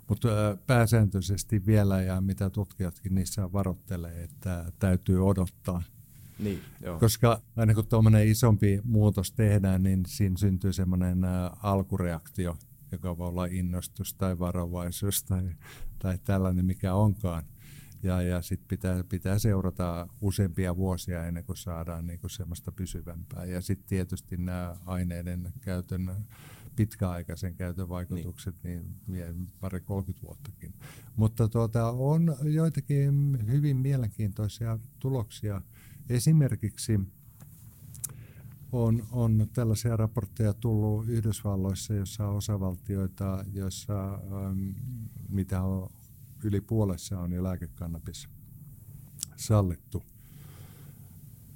Mutta 0.09 0.27
äh, 0.27 0.57
pääsääntöisesti 0.67 1.65
vielä, 1.65 2.01
ja 2.01 2.21
mitä 2.21 2.49
tutkijatkin 2.49 3.15
niissä 3.15 3.53
varoittelee, 3.53 4.23
että 4.23 4.71
täytyy 4.79 5.27
odottaa. 5.27 5.83
Niin, 6.39 6.61
joo. 6.81 6.99
Koska 6.99 7.41
aina 7.55 7.73
kun 7.73 7.87
tuommoinen 7.87 8.27
isompi 8.27 8.81
muutos 8.83 9.31
tehdään, 9.31 9.83
niin 9.83 10.03
siinä 10.07 10.37
syntyy 10.37 10.73
semmoinen 10.73 11.17
alkureaktio, 11.63 12.57
joka 12.93 13.17
voi 13.17 13.27
olla 13.27 13.45
innostus 13.45 14.13
tai 14.13 14.39
varovaisuus 14.39 15.23
tai, 15.23 15.43
tai 15.99 16.17
tällainen 16.23 16.65
mikä 16.65 16.93
onkaan. 16.93 17.43
Ja, 18.03 18.21
ja 18.21 18.41
sitten 18.41 18.67
pitää, 18.67 19.03
pitää 19.03 19.39
seurata 19.39 20.07
useampia 20.21 20.75
vuosia 20.75 21.25
ennen 21.25 21.43
kuin 21.43 21.57
saadaan 21.57 22.07
niinku 22.07 22.29
semmoista 22.29 22.71
pysyvämpää. 22.71 23.45
Ja 23.45 23.61
sitten 23.61 23.87
tietysti 23.89 24.37
nämä 24.37 24.75
aineiden 24.85 25.53
käytön 25.61 26.11
pitkäaikaisen 26.75 27.55
käytön 27.55 27.89
vaikutukset 27.89 28.55
niin. 28.63 28.85
niin 29.07 29.11
vie 29.11 29.35
pari 29.59 29.81
30 29.81 30.27
vuottakin. 30.27 30.73
Mutta 31.15 31.47
tuota, 31.47 31.89
on 31.89 32.35
joitakin 32.43 33.37
hyvin 33.51 33.77
mielenkiintoisia 33.77 34.79
tuloksia. 34.99 35.61
Esimerkiksi 36.09 36.99
on, 38.73 39.07
on 39.11 39.47
tällaisia 39.53 39.97
raportteja 39.97 40.53
tullut 40.53 41.07
Yhdysvalloissa, 41.07 41.93
jossa 41.93 42.27
on 42.27 42.35
osavaltioita, 42.35 43.45
joissa 43.53 44.13
ähm, 44.13 44.69
mitä 45.29 45.61
on, 45.61 45.89
yli 46.43 46.61
puolessa 46.61 47.19
on 47.19 47.31
jo 47.31 47.43
lääkekannabis 47.43 48.29
sallittu. 49.35 50.03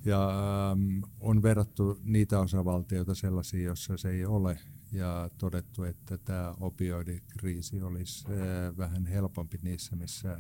Ja 0.06 0.30
ähm, 0.72 1.04
on 1.20 1.42
verrattu 1.42 2.00
niitä 2.04 2.40
osavaltioita 2.40 3.16
sellaisiin, 3.16 3.64
joissa 3.64 3.98
se 3.98 4.10
ei 4.10 4.26
ole, 4.26 4.60
ja 4.92 5.30
todettu, 5.38 5.84
että 5.84 6.18
tämä 6.18 6.54
opioidikriisi 6.60 7.82
olisi 7.82 8.28
äh, 8.28 8.78
vähän 8.78 9.06
helpompi 9.06 9.58
niissä, 9.62 9.96
missä 9.96 10.40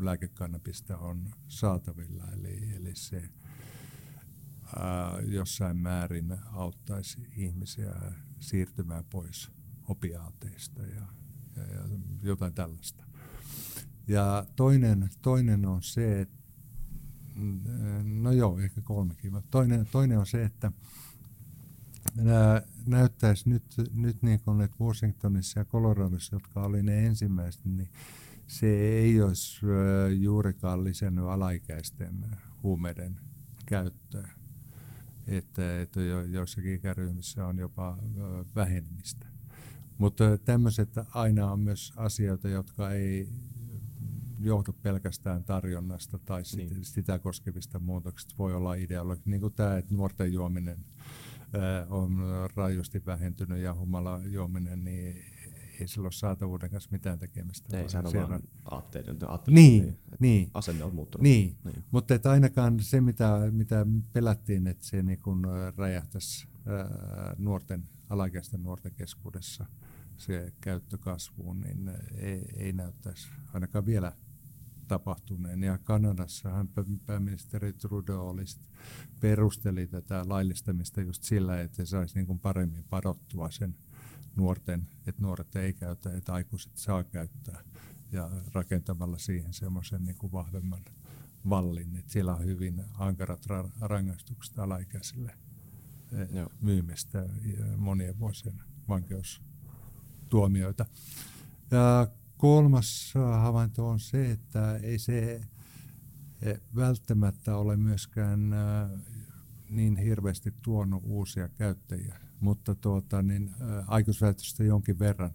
lääkekannabista 0.00 0.98
on 0.98 1.30
saatavilla. 1.48 2.24
Eli, 2.32 2.72
eli 2.76 2.90
se 2.94 3.22
jossain 5.26 5.76
määrin 5.76 6.36
auttaisi 6.52 7.26
ihmisiä 7.36 7.94
siirtymään 8.40 9.04
pois 9.10 9.50
opiaateista 9.88 10.82
ja, 10.82 11.06
ja, 11.56 11.62
ja 11.62 11.82
jotain 12.22 12.54
tällaista. 12.54 13.04
Ja 14.08 14.46
toinen, 14.56 15.10
toinen 15.22 15.66
on 15.66 15.82
se, 15.82 16.20
että 16.20 16.38
no 18.04 18.32
joo, 18.32 18.58
ehkä 18.58 18.80
kolmekin, 18.80 19.32
mutta 19.32 19.48
toinen, 19.50 19.86
toinen 19.92 20.18
on 20.18 20.26
se, 20.26 20.44
että 20.44 20.72
näyttäisi 22.86 23.48
nyt, 23.48 23.64
nyt 23.92 24.22
niin 24.22 24.40
kuin, 24.40 24.60
että 24.60 24.76
Washingtonissa 24.80 25.60
ja 25.60 25.64
Coloradossa, 25.64 26.36
jotka 26.36 26.62
oli 26.62 26.82
ne 26.82 27.06
ensimmäiset, 27.06 27.64
niin 27.64 27.88
se 28.46 28.66
ei 28.66 29.22
olisi 29.22 29.60
juurikaan 30.18 30.84
lisännyt 30.84 31.24
alaikäisten 31.24 32.36
huumeiden 32.62 33.20
käyttöä 33.66 34.37
että, 35.28 35.80
että 35.80 36.02
jo, 36.02 36.22
joissakin 36.22 36.74
ikäryhmissä 36.74 37.46
on 37.46 37.58
jopa 37.58 37.98
vähenemistä. 38.56 39.26
Mutta 39.98 40.38
tämmöiset 40.38 40.88
aina 41.14 41.52
on 41.52 41.60
myös 41.60 41.92
asioita, 41.96 42.48
jotka 42.48 42.90
ei 42.90 43.28
johdu 44.40 44.72
pelkästään 44.82 45.44
tarjonnasta 45.44 46.18
tai 46.18 46.42
niin. 46.56 46.84
sitä 46.84 47.18
koskevista 47.18 47.78
muutoksista. 47.78 48.34
Voi 48.38 48.54
olla 48.54 48.74
ideologi, 48.74 49.22
niin 49.24 49.40
kuin 49.40 49.54
tämä, 49.54 49.76
että 49.76 49.94
nuorten 49.94 50.32
juominen 50.32 50.84
on 51.88 52.18
rajusti 52.56 53.02
vähentynyt 53.06 53.58
ja 53.58 53.74
humala 53.74 54.20
juominen, 54.24 54.84
niin 54.84 55.24
ei 55.80 55.88
sillä 55.88 56.06
ole 56.06 56.12
saatavuuden 56.12 56.70
kanssa 56.70 56.90
mitään 56.92 57.18
tekemistä. 57.18 57.78
Ei, 57.78 57.84
on 58.22 58.28
vaan 58.28 58.42
aatteiden, 58.64 59.18
niin, 59.46 59.82
niin, 59.82 59.98
niin, 60.20 60.50
asenne 60.54 60.84
on 60.84 60.94
muuttunut. 60.94 61.22
Niin, 61.22 61.56
niin. 61.64 61.84
mutta 61.90 62.14
että 62.14 62.30
ainakaan 62.30 62.80
se, 62.80 63.00
mitä, 63.00 63.38
mitä 63.50 63.86
pelättiin, 64.12 64.66
että 64.66 64.86
se 64.86 65.02
niin 65.02 65.18
kun 65.18 65.46
räjähtäisi 65.76 66.48
ää, 66.66 67.34
nuorten, 67.38 67.88
alaikäisten 68.08 68.62
nuorten 68.62 68.92
keskuudessa 68.94 69.66
se 70.16 70.52
käyttö 70.60 70.98
kasvuun, 70.98 71.60
niin 71.60 71.90
ei, 72.14 72.44
ei 72.56 72.72
näyttäisi 72.72 73.28
ainakaan 73.54 73.86
vielä 73.86 74.12
tapahtuneen. 74.88 75.62
Ja 75.62 75.78
Kanadassahan 75.78 76.68
pääministeri 77.06 77.72
Trudeau 77.72 78.28
oli 78.28 78.44
perusteli 79.20 79.86
tätä 79.86 80.24
laillistamista 80.28 81.00
just 81.00 81.22
sillä, 81.22 81.60
että 81.60 81.76
se 81.76 81.86
saisi 81.86 82.14
niin 82.14 82.26
kuin 82.26 82.38
paremmin 82.38 82.84
padottua 82.90 83.50
sen 83.50 83.74
nuorten, 84.38 84.88
että 85.06 85.22
nuoret 85.22 85.56
ei 85.56 85.72
käytä, 85.72 86.16
että 86.16 86.32
aikuiset 86.32 86.76
saa 86.76 87.04
käyttää 87.04 87.62
ja 88.12 88.30
rakentamalla 88.52 89.18
siihen 89.18 89.52
semmoisen 89.52 90.04
niin 90.04 90.16
kuin 90.16 90.32
vahvemman 90.32 90.84
vallin, 91.48 91.96
että 91.96 92.12
siellä 92.12 92.34
on 92.34 92.44
hyvin 92.44 92.84
ankarat 92.94 93.46
ra- 93.46 93.70
rangaistukset 93.80 94.58
alaikäisille 94.58 95.34
eh, 96.12 96.28
Joo. 96.32 96.48
myymistä 96.60 97.28
monien 97.76 98.18
vuosien 98.18 98.62
vankeustuomioita. 98.88 100.86
Ja 101.70 102.08
kolmas 102.36 103.14
havainto 103.40 103.88
on 103.88 104.00
se, 104.00 104.30
että 104.30 104.76
ei 104.76 104.98
se 104.98 105.40
eh, 106.42 106.60
välttämättä 106.76 107.56
ole 107.56 107.76
myöskään 107.76 108.52
eh, 108.52 109.00
niin 109.70 109.96
hirveästi 109.96 110.54
tuonut 110.62 111.02
uusia 111.04 111.48
käyttäjiä 111.48 112.27
mutta 112.40 112.74
tuota, 112.74 113.22
niin, 113.22 113.54
aikuisväestöstä 113.86 114.64
jonkin 114.64 114.98
verran. 114.98 115.30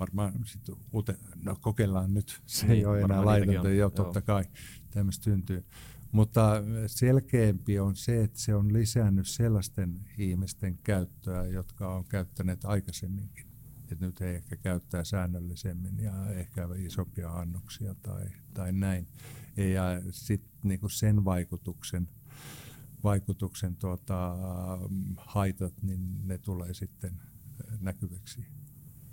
Varmaan 0.00 0.32
sitten 0.44 0.74
uute, 0.92 1.18
no 1.42 1.56
kokeillaan 1.60 2.14
nyt, 2.14 2.42
se 2.46 2.66
niin, 2.66 2.78
ei 2.78 2.84
ole 2.84 3.00
enää 3.00 3.24
laitonta, 3.24 3.70
jo 3.70 3.90
totta 3.90 4.22
kai 4.22 4.44
tämmöistä 4.90 5.24
syntyy. 5.24 5.64
Mutta 6.12 6.62
selkeämpi 6.86 7.78
on 7.78 7.96
se, 7.96 8.22
että 8.22 8.40
se 8.40 8.54
on 8.54 8.72
lisännyt 8.72 9.26
sellaisten 9.28 10.00
ihmisten 10.18 10.78
käyttöä, 10.78 11.46
jotka 11.46 11.94
on 11.94 12.04
käyttäneet 12.04 12.64
aikaisemminkin. 12.64 13.46
Et 13.92 14.00
nyt 14.00 14.20
he 14.20 14.30
ehkä 14.30 14.56
käyttää 14.56 15.04
säännöllisemmin 15.04 15.98
ja 15.98 16.30
ehkä 16.30 16.68
isompia 16.76 17.30
annoksia 17.32 17.94
tai, 17.94 18.24
tai 18.54 18.72
näin. 18.72 19.08
Ja 19.56 19.82
sitten 20.10 20.50
niinku 20.62 20.88
sen 20.88 21.24
vaikutuksen 21.24 22.08
vaikutuksen 23.04 23.76
tuota, 23.76 24.36
haitat, 25.16 25.82
niin 25.82 26.28
ne 26.28 26.38
tulee 26.38 26.74
sitten 26.74 27.20
näkyväksi 27.80 28.46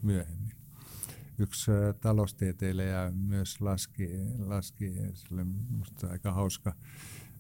myöhemmin. 0.02 0.56
Yksi 1.38 1.72
taloustieteilijä 2.02 3.12
myös 3.12 3.62
laski, 3.62 4.10
laski 4.38 4.94
sille 5.14 5.44
musta 5.70 6.08
aika 6.08 6.32
hauska, 6.32 6.76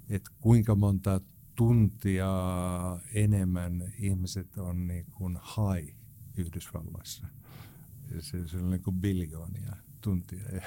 että 0.10 0.32
kuinka 0.40 0.76
monta 0.76 1.22
tuntia 1.56 2.28
enemmän 3.14 3.94
ihmiset 3.98 4.58
on 4.58 4.88
niin 4.88 5.06
kuin 5.06 5.38
high 5.38 5.96
Yhdysvalloissa. 6.38 7.28
Se, 8.20 8.48
se 8.48 8.58
on 8.58 8.70
niin 8.70 8.84
kuin 8.84 9.02
biljoonia 9.02 9.76
tuntia 10.06 10.56
ja 10.56 10.62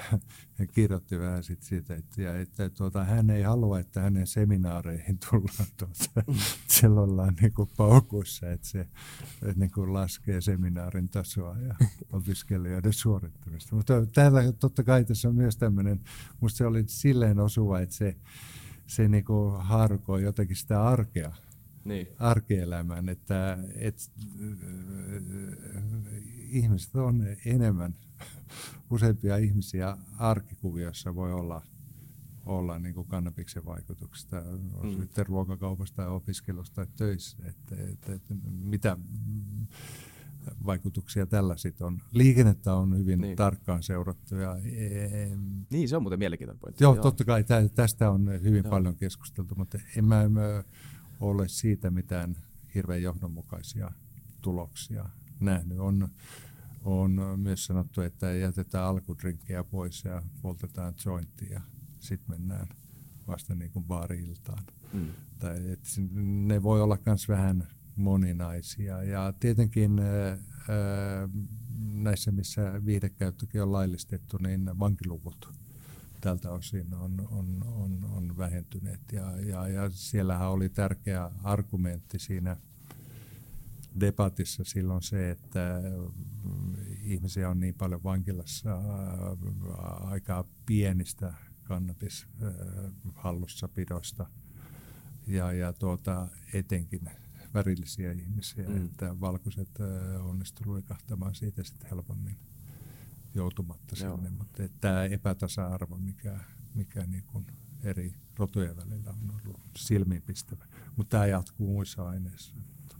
hän 0.57 0.67
kirjoitti 0.73 1.19
vähän 1.19 1.43
sit 1.43 1.63
siitä, 1.63 1.95
että, 1.95 2.21
ja, 2.21 2.39
että 2.39 2.69
tuota, 2.69 3.03
hän 3.03 3.29
ei 3.29 3.43
halua, 3.43 3.79
että 3.79 4.01
hänen 4.01 4.27
seminaareihin 4.27 5.19
tullaan 5.29 5.69
tuota, 5.77 6.33
siellä 6.67 7.01
ollaan 7.01 7.35
niin 7.41 7.53
kuin 7.53 7.69
paukuissa, 7.77 8.51
että 8.51 8.67
se 8.67 8.79
että 9.41 9.59
niin 9.59 9.71
kuin 9.71 9.93
laskee 9.93 10.41
seminaarin 10.41 11.09
tasoa 11.09 11.57
ja 11.57 11.75
opiskelijoiden 12.17 12.93
suorittamista. 12.93 13.75
Mutta 13.75 14.05
täällä 14.05 14.51
totta 14.51 14.83
kai 14.83 15.05
tässä 15.05 15.29
on 15.29 15.35
myös 15.35 15.57
tämmöinen, 15.57 15.99
musta 16.39 16.57
se 16.57 16.65
oli 16.65 16.83
silleen 16.87 17.39
osuva, 17.39 17.79
että 17.79 17.95
se, 17.95 18.15
se 18.87 19.07
niin 19.07 19.25
kuin 19.25 19.61
harkoi 19.61 20.23
jotenkin 20.23 20.55
sitä 20.55 20.83
arkea 20.83 21.35
niin. 21.89 22.07
arkielämään, 22.19 23.09
että 23.09 23.57
et, 23.75 24.11
äh, 24.19 25.83
ihmiset 26.49 26.95
on 26.95 27.25
enemmän, 27.45 27.95
useampia 28.89 29.37
ihmisiä 29.37 29.97
arkikuviossa 30.17 31.15
voi 31.15 31.33
olla 31.33 31.61
olla 32.45 32.79
niin 32.79 32.95
kuin 32.95 33.07
kannabiksen 33.07 33.65
vaikutuksesta, 33.65 34.37
on 34.73 34.87
mm. 34.87 34.99
sitten 34.99 35.27
ruokakaupasta 35.27 35.95
tai 35.95 36.07
opiskelusta 36.07 36.75
tai 36.75 36.87
töissä, 36.97 37.37
että, 37.45 37.75
että, 37.91 38.13
että 38.13 38.33
mitä 38.63 38.97
vaikutuksia 40.65 41.25
tällä 41.25 41.57
sitten 41.57 41.87
on. 41.87 42.01
Liikennettä 42.11 42.73
on 42.73 42.97
hyvin 42.97 43.21
niin. 43.21 43.37
tarkkaan 43.37 43.83
seurattu. 43.83 44.35
Ja, 44.35 44.57
e, 44.57 45.29
niin, 45.69 45.89
se 45.89 45.95
on 45.95 46.01
muuten 46.01 46.19
mielenkiintoinen 46.19 46.59
pointti. 46.59 46.83
Joo, 46.83 46.95
joo. 46.95 47.03
totta 47.03 47.25
kai 47.25 47.43
tä, 47.43 47.69
tästä 47.75 48.11
on 48.11 48.29
hyvin 48.43 48.63
joo. 48.63 48.69
paljon 48.69 48.95
keskusteltu, 48.95 49.55
mutta 49.55 49.79
en 49.97 50.05
mä, 50.05 50.29
mä 50.29 50.63
ole 51.19 51.47
siitä 51.47 51.89
mitään 51.89 52.35
hirveän 52.75 53.01
johdonmukaisia 53.01 53.91
tuloksia 54.41 55.09
nähnyt. 55.39 55.79
On, 55.79 56.09
on 56.83 57.21
myös 57.37 57.65
sanottu, 57.65 58.01
että 58.01 58.31
jätetään 58.31 58.85
alkudrinkkejä 58.85 59.63
pois 59.63 60.05
ja 60.05 60.23
poltetaan 60.41 60.93
jointtia 61.05 61.61
sitten 61.99 62.39
mennään 62.39 62.67
vasta 63.27 63.55
niin 63.55 63.71
kuin 63.71 63.85
baari-iltaan. 63.85 64.63
Mm. 64.93 65.07
Tai, 65.39 65.71
et 65.71 65.79
ne 66.45 66.63
voi 66.63 66.81
olla 66.81 66.97
myös 67.05 67.29
vähän 67.29 67.67
moninaisia. 67.95 69.03
Ja 69.03 69.33
tietenkin 69.39 69.99
ää, 69.99 70.37
näissä, 71.93 72.31
missä 72.31 72.85
viihdekäyttökin 72.85 73.63
on 73.63 73.71
laillistettu, 73.71 74.37
niin 74.37 74.79
vankiluvut 74.79 75.53
tältä 76.21 76.51
osin 76.51 76.93
on, 76.93 77.27
on, 77.31 77.63
on, 77.67 78.05
on 78.05 78.37
vähentyneet. 78.37 79.01
Ja, 79.11 79.41
ja, 79.41 79.67
ja 79.67 79.89
siellähän 79.89 80.49
oli 80.49 80.69
tärkeä 80.69 81.31
argumentti 81.43 82.19
siinä 82.19 82.57
debatissa 83.99 84.63
silloin 84.63 85.01
se, 85.01 85.31
että 85.31 85.81
ihmisiä 87.01 87.49
on 87.49 87.59
niin 87.59 87.75
paljon 87.75 88.03
vankilassa 88.03 88.81
aika 89.99 90.45
pienistä 90.65 91.33
kannabishallussapidosta 91.63 94.25
ja, 95.27 95.51
ja 95.51 95.73
tuota, 95.73 96.27
etenkin 96.53 97.09
värillisiä 97.53 98.11
ihmisiä, 98.11 98.69
mm. 98.69 98.85
että 98.85 99.19
valkoiset 99.19 99.69
onnistuivat 100.19 100.67
luikahtamaan 100.67 101.35
siitä 101.35 101.63
sitten 101.63 101.89
helpommin 101.89 102.37
joutumatta 103.33 103.95
Joo. 104.01 104.15
sinne. 104.15 104.29
Mutta 104.29 104.63
tämä 104.81 105.05
epätasa-arvo, 105.05 105.97
mikä, 105.97 106.39
mikä 106.73 107.05
niin 107.05 107.23
kuin 107.23 107.45
eri 107.83 108.13
rotujen 108.37 108.77
välillä 108.77 109.09
on 109.09 109.41
ollut 109.45 109.61
silmiinpistävä. 109.77 110.65
Mutta 110.95 111.17
tämä 111.17 111.25
jatkuu 111.25 111.73
muissa 111.73 112.09
aineissa. 112.09 112.55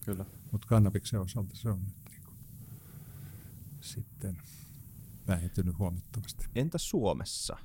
Kyllä. 0.06 0.26
Mutta 0.52 0.68
kannabiksen 0.68 1.20
osalta 1.20 1.56
se 1.56 1.70
on 1.70 1.80
nyt 1.86 2.10
niin 2.10 2.24
kuin 2.24 2.38
sitten 3.82 4.38
vähentynyt 5.28 5.80
huomattavasti. 5.80 6.46
Entä 6.56 6.78
Suomessa? 6.78 7.58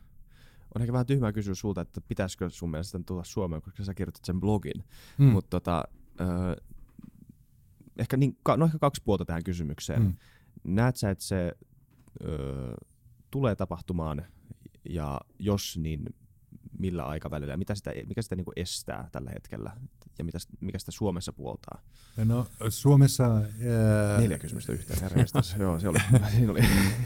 on 0.74 0.82
ehkä 0.82 0.92
vähän 0.92 1.06
tyhmää 1.06 1.32
kysyä 1.32 1.54
sulta, 1.54 1.80
että 1.80 2.00
pitäisikö 2.00 2.50
sun 2.50 2.70
mielestä 2.70 3.00
tulla 3.06 3.24
Suomeen, 3.24 3.62
koska 3.62 3.84
sä 3.84 3.94
kirjoitat 3.94 4.24
sen 4.24 4.40
blogin. 4.40 4.84
Mm. 5.18 5.26
Mutta 5.26 5.50
tota, 5.50 5.84
äh, 6.20 6.66
ehkä, 7.96 8.16
niin, 8.16 8.38
no 8.56 8.66
ehkä 8.66 8.78
kaksi 8.78 9.02
puolta 9.04 9.24
tähän 9.24 9.44
kysymykseen. 9.44 10.02
Mm. 10.02 10.14
Näet 10.64 10.96
sä, 10.96 11.10
että 11.10 11.24
se 11.24 11.52
äh, 12.22 12.74
tulee 13.30 13.56
tapahtumaan, 13.56 14.24
ja 14.90 15.20
jos, 15.38 15.78
niin 15.82 16.04
millä 16.78 17.04
aikavälillä, 17.04 17.56
mitä 17.56 17.74
sitä, 17.74 17.92
mikä 18.06 18.22
sitä 18.22 18.36
niin 18.36 18.46
estää 18.56 19.08
tällä 19.12 19.30
hetkellä, 19.30 19.76
ja 20.18 20.24
mitä, 20.24 20.38
mikä 20.60 20.78
sitä 20.78 20.92
Suomessa 20.92 21.32
puoltaa? 21.32 21.82
No 22.24 22.46
Suomessa... 22.68 23.24
Ää... 23.24 24.20
Neljä 24.20 24.38
kysymystä 24.38 24.72
yhteen 24.72 25.10
Joo, 25.58 25.80
se 25.80 25.88
oli, 25.88 25.98
siinä 26.36 26.52
oli. 26.52 26.60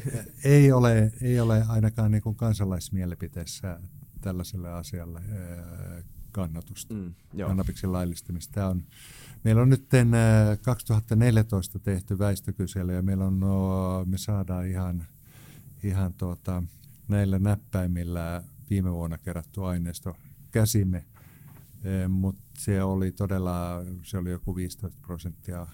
ei, 0.45 0.73
ole, 0.73 1.13
ei 1.23 1.41
ole 1.41 1.65
ainakaan 1.69 2.11
niin 2.11 2.23
kuin 2.23 2.37
kansalaismielipiteessä 2.37 3.81
tällaiselle 4.21 4.73
asialle 4.73 5.21
ää, 5.21 6.03
kannatusta, 6.33 6.95
mm, 6.95 7.15
kannabiksen 7.47 7.93
laillistamista. 7.93 8.55
Tämä 8.55 8.69
on, 8.69 8.85
meillä 9.45 9.63
on 9.63 9.69
nyt 9.69 9.89
2014 10.63 11.79
tehty 11.79 12.19
väestökysely 12.19 12.95
ja 12.95 13.03
meillä 13.03 13.25
on, 13.25 13.41
no, 13.41 14.05
me 14.05 14.19
saadaan 14.19 14.67
ihan, 14.67 15.07
ihan 15.83 16.15
tuota, 16.15 16.63
näillä 17.09 17.39
näppäimillä 17.39 18.43
viime 18.71 18.93
vuonna 18.93 19.19
kerätty 19.19 19.65
aineisto 19.65 20.17
käsimme, 20.51 21.05
e, 21.85 22.09
mutta 22.09 22.43
se 22.59 22.83
oli 22.83 23.13
todella, 23.13 23.85
se 24.03 24.19
oli 24.19 24.31
joku 24.31 24.57
15 24.57 24.99
prosenttia 25.03 25.67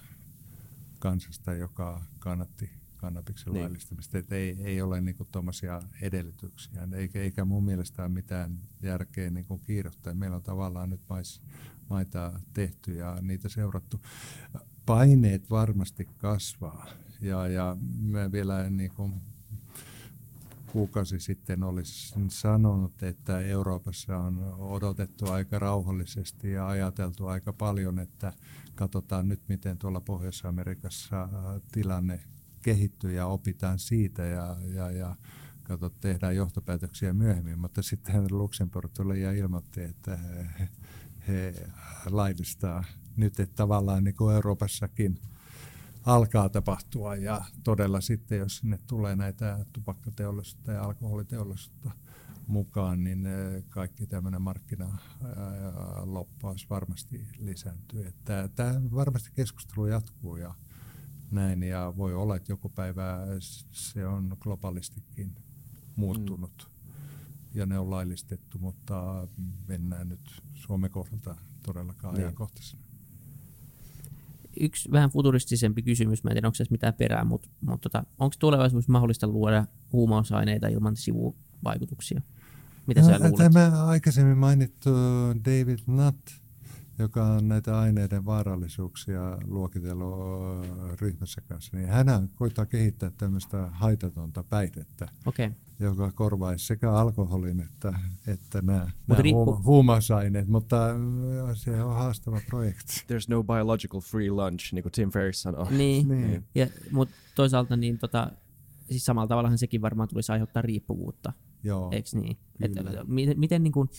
kansasta, 0.99 1.53
joka 1.53 2.01
kannatti 2.19 2.69
kannabiksen 2.97 3.53
niin. 3.53 3.61
laillistamista. 3.61 4.17
Et 4.17 4.31
ei, 4.31 4.57
ei 4.63 4.81
ole 4.81 5.01
niinku 5.01 5.27
tuommoisia 5.31 5.81
edellytyksiä, 6.01 6.87
eikä, 6.93 7.19
eikä 7.19 7.45
mun 7.45 7.63
mielestä 7.63 8.01
ole 8.01 8.09
mitään 8.09 8.59
järkeä 8.81 9.29
niinku 9.29 9.57
kiirottaa. 9.57 10.13
Meillä 10.13 10.35
on 10.35 10.43
tavallaan 10.43 10.89
nyt 10.89 11.01
mais, 11.09 11.41
maita 11.89 12.39
tehty 12.53 12.93
ja 12.93 13.17
niitä 13.21 13.49
seurattu. 13.49 14.01
Paineet 14.85 15.49
varmasti 15.49 16.07
kasvaa 16.17 16.87
ja, 17.21 17.47
ja 17.47 17.77
mä 17.99 18.31
vielä 18.31 18.69
niinku 18.69 19.11
kuukausi 20.75 21.19
sitten 21.19 21.63
olisi 21.63 22.15
sanonut, 22.27 23.03
että 23.03 23.39
Euroopassa 23.39 24.17
on 24.17 24.55
odotettu 24.59 25.31
aika 25.31 25.59
rauhallisesti 25.59 26.51
ja 26.51 26.67
ajateltu 26.67 27.27
aika 27.27 27.53
paljon, 27.53 27.99
että 27.99 28.33
katsotaan 28.75 29.27
nyt, 29.27 29.41
miten 29.47 29.77
tuolla 29.77 30.01
Pohjois-Amerikassa 30.01 31.21
äh, 31.23 31.29
tilanne 31.71 32.19
kehittyy 32.65 33.13
ja 33.13 33.27
opitaan 33.27 33.79
siitä 33.79 34.23
ja, 34.23 34.57
ja, 34.73 34.91
ja 34.91 35.15
kato, 35.63 35.89
tehdään 35.89 36.35
johtopäätöksiä 36.35 37.13
myöhemmin. 37.13 37.59
Mutta 37.59 37.81
sitten 37.81 38.25
Luxemburg 38.31 38.91
tuli 38.93 39.21
ja 39.21 39.31
ilmoitti, 39.31 39.81
että 39.81 40.17
he, 40.59 40.69
he 41.27 41.53
laillistaa 42.09 42.83
nyt, 43.17 43.39
että 43.39 43.55
tavallaan 43.55 44.03
niin 44.03 44.15
kuin 44.15 44.35
Euroopassakin– 44.35 45.19
alkaa 46.05 46.49
tapahtua 46.49 47.15
ja 47.15 47.41
todella 47.63 48.01
sitten, 48.01 48.37
jos 48.37 48.57
sinne 48.57 48.79
tulee 48.87 49.15
näitä 49.15 49.65
tupakkateollisuutta 49.73 50.71
ja 50.71 50.83
alkoholiteollisuutta 50.83 51.91
mukaan, 52.47 53.03
niin 53.03 53.25
eh, 53.25 53.63
kaikki 53.69 54.07
tämmöinen 54.07 54.41
markkinaloppaus 54.41 56.69
varmasti 56.69 57.27
lisääntyy. 57.37 58.13
Tämä 58.55 58.81
varmasti 58.95 59.29
keskustelu 59.33 59.85
jatkuu 59.85 60.35
ja 60.35 60.53
näin 61.35 61.63
ja 61.63 61.93
voi 61.97 62.13
olla, 62.13 62.35
että 62.35 62.51
joku 62.51 62.69
päivä 62.69 63.19
se 63.71 64.07
on 64.07 64.37
globaalistikin 64.39 65.35
muuttunut 65.95 66.69
mm. 66.69 66.91
ja 67.53 67.65
ne 67.65 67.79
on 67.79 67.89
laillistettu, 67.89 68.59
mutta 68.59 69.27
mennään 69.67 70.09
nyt 70.09 70.43
Suomen 70.53 70.91
kohdalta 70.91 71.35
todellakaan 71.63 72.13
niin. 72.13 72.23
ajankohtaisena 72.23 72.85
yksi 74.59 74.91
vähän 74.91 75.09
futuristisempi 75.09 75.81
kysymys, 75.81 76.23
mä 76.23 76.29
en 76.29 76.35
tiedä 76.35 76.47
onko 76.47 76.55
se 76.55 76.65
mitään 76.69 76.93
perää, 76.93 77.23
mutta, 77.23 77.49
mutta 77.61 77.89
tota, 77.89 78.05
onko 78.19 78.35
tulevaisuudessa 78.39 78.91
mahdollista 78.91 79.27
luoda 79.27 79.65
huumausaineita 79.93 80.67
ilman 80.67 80.95
sivuvaikutuksia? 80.95 82.21
Mitä 82.87 83.01
no, 83.01 83.07
sä 83.07 83.19
luulet? 83.19 83.35
Tämä 83.35 83.85
aikaisemmin 83.85 84.37
mainittu 84.37 84.89
David 85.45 85.79
Nutt, 85.87 86.29
joka 86.99 87.25
on 87.25 87.47
näitä 87.47 87.79
aineiden 87.79 88.25
vaarallisuuksia 88.25 89.37
luokitellut 89.43 90.19
ryhmässä 91.01 91.41
kanssa, 91.41 91.77
niin 91.77 91.89
hän 91.89 92.29
koittaa 92.35 92.65
kehittää 92.65 93.11
tämmöistä 93.17 93.67
haitatonta 93.71 94.43
päihdettä. 94.43 95.07
Okay 95.25 95.51
joka 95.79 96.11
korvaisi 96.11 96.65
sekä 96.65 96.91
alkoholin 96.91 97.59
että, 97.59 97.93
että 98.27 98.61
nämä, 98.61 98.91
nämä 99.07 99.21
riippu... 99.21 99.61
huumausaineet, 99.63 100.47
mutta 100.47 100.77
se 101.53 101.83
on 101.83 101.95
haastava 101.95 102.41
projekti. 102.49 103.03
There's 103.07 103.25
no 103.29 103.43
biological 103.43 104.01
free 104.01 104.31
lunch, 104.31 104.73
niin 104.73 104.83
kuin 104.83 104.91
Tim 104.91 105.11
Ferriss 105.11 105.41
sanoo. 105.41 105.67
Niin, 105.69 106.07
niin. 106.07 106.43
Ja, 106.55 106.67
mutta 106.91 107.15
toisaalta 107.35 107.77
niin 107.77 107.99
tota, 107.99 108.31
siis 108.89 109.05
samalla 109.05 109.27
tavallahan 109.27 109.57
sekin 109.57 109.81
varmaan 109.81 110.09
tulisi 110.09 110.31
aiheuttaa 110.31 110.61
riippuvuutta. 110.61 111.33
Joo, 111.63 111.89
Eikö 111.91 112.09
niin? 112.13 112.37
Että, 112.61 112.83
miten, 113.07 113.39
miten, 113.39 113.63
niin 113.63 113.73
kuin, 113.73 113.89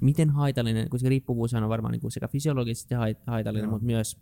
miten 0.00 0.30
haitallinen, 0.30 0.88
koska 0.88 1.08
riippuvuus 1.08 1.54
on 1.54 1.68
varmaan 1.68 1.92
niin 1.92 2.00
kuin 2.00 2.12
sekä 2.12 2.28
fysiologisesti 2.28 2.94
haitallinen, 3.26 3.64
Joo. 3.64 3.70
mutta 3.70 3.86
myös 3.86 4.16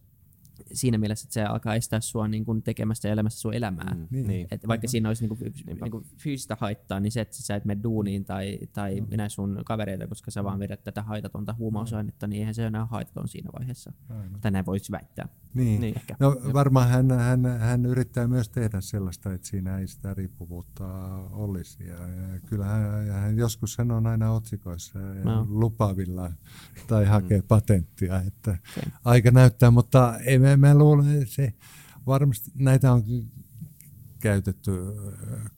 siinä 0.73 0.99
mielessä, 0.99 1.27
että 1.27 1.35
se 1.35 1.45
alkaa 1.45 1.75
estää 1.75 2.01
sua 2.01 2.29
niin 2.29 2.45
kuin 2.45 2.63
tekemästä 2.63 3.09
elämässä 3.09 3.41
sun 3.41 3.55
elämää. 3.55 3.95
Mm, 3.95 4.07
niin. 4.11 4.27
niin. 4.27 4.49
Et 4.51 4.69
vaikka 4.69 4.89
siinä 4.89 5.09
olisi 5.09 5.27
niin 5.29 5.39
kuin, 5.39 5.55
niin 5.81 5.91
kuin 5.91 6.07
fyysistä 6.17 6.57
haittaa, 6.61 7.01
niin 7.01 7.13
se, 7.13 7.21
että 7.21 7.37
sä 7.37 7.55
et 7.55 7.65
mene 7.65 7.83
duuniin 7.83 8.25
tai, 8.25 8.59
tai 8.73 9.01
mm. 9.01 9.07
minä 9.11 9.29
sun 9.29 9.63
kavereita, 9.65 10.07
koska 10.07 10.31
sä 10.31 10.45
vaan 10.45 10.59
vedät 10.59 10.85
tätä 10.85 11.03
haitatonta 11.03 11.55
huumausainetta, 11.59 12.27
niin 12.27 12.41
eihän 12.41 12.55
se 12.55 12.67
enää 12.67 12.87
haitaton 12.87 13.29
siinä 13.29 13.51
vaiheessa. 13.59 13.93
Aivan. 14.09 14.41
Tai 14.41 14.51
näin 14.51 14.67
voisi 14.67 14.93
väittää. 14.93 15.29
Niin. 15.55 15.81
niin 15.81 15.97
ehkä. 15.97 16.17
No 16.21 16.37
varmaan 16.53 16.89
hän, 16.89 17.11
hän, 17.11 17.45
hän 17.59 17.87
yrittää 17.87 18.29
myös 18.29 18.49
tehdä 18.49 18.81
sellaista, 18.81 19.33
että 19.33 19.47
siinä 19.47 19.79
ei 19.79 19.87
sitä 19.87 20.15
riippuvuutta 20.15 20.85
olisi. 21.31 21.85
Ja, 21.85 22.09
ja 22.09 22.41
kyllä 22.47 22.65
hän, 22.65 23.09
hän, 23.09 23.37
joskus 23.37 23.79
hän 23.79 23.91
on 23.91 24.07
aina 24.07 24.33
otsikoissa 24.33 24.99
ja 24.99 25.25
no. 25.25 25.47
lupavilla 25.49 26.33
tai 26.87 27.05
hakee 27.05 27.41
mm. 27.41 27.47
patenttia, 27.49 28.21
että 28.21 28.51
okay. 28.51 28.93
aika 29.05 29.31
näyttää, 29.31 29.71
mutta 29.71 30.19
ei, 30.19 30.39
mä, 30.45 30.57
mä 30.57 30.75
luulen, 30.75 31.27
se 31.27 31.55
varmasti 32.07 32.51
näitä 32.55 32.93
on 32.93 33.03
käytetty 34.21 34.73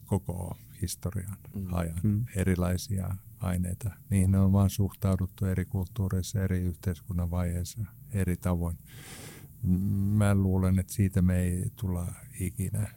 koko 0.04 0.56
historian 0.82 1.36
mm. 1.54 1.66
ajan, 1.72 2.00
mm. 2.02 2.24
erilaisia 2.36 3.16
aineita. 3.38 3.90
Niihin 4.10 4.34
on 4.34 4.52
vaan 4.52 4.70
suhtauduttu 4.70 5.46
eri 5.46 5.64
kulttuureissa, 5.64 6.42
eri 6.42 6.60
yhteiskunnan 6.60 7.30
vaiheissa 7.30 7.84
eri 8.12 8.36
tavoin. 8.36 8.78
Mä 10.16 10.34
luulen, 10.34 10.78
että 10.78 10.92
siitä 10.92 11.22
me 11.22 11.38
ei 11.38 11.70
tulla 11.76 12.12
ikinä 12.40 12.88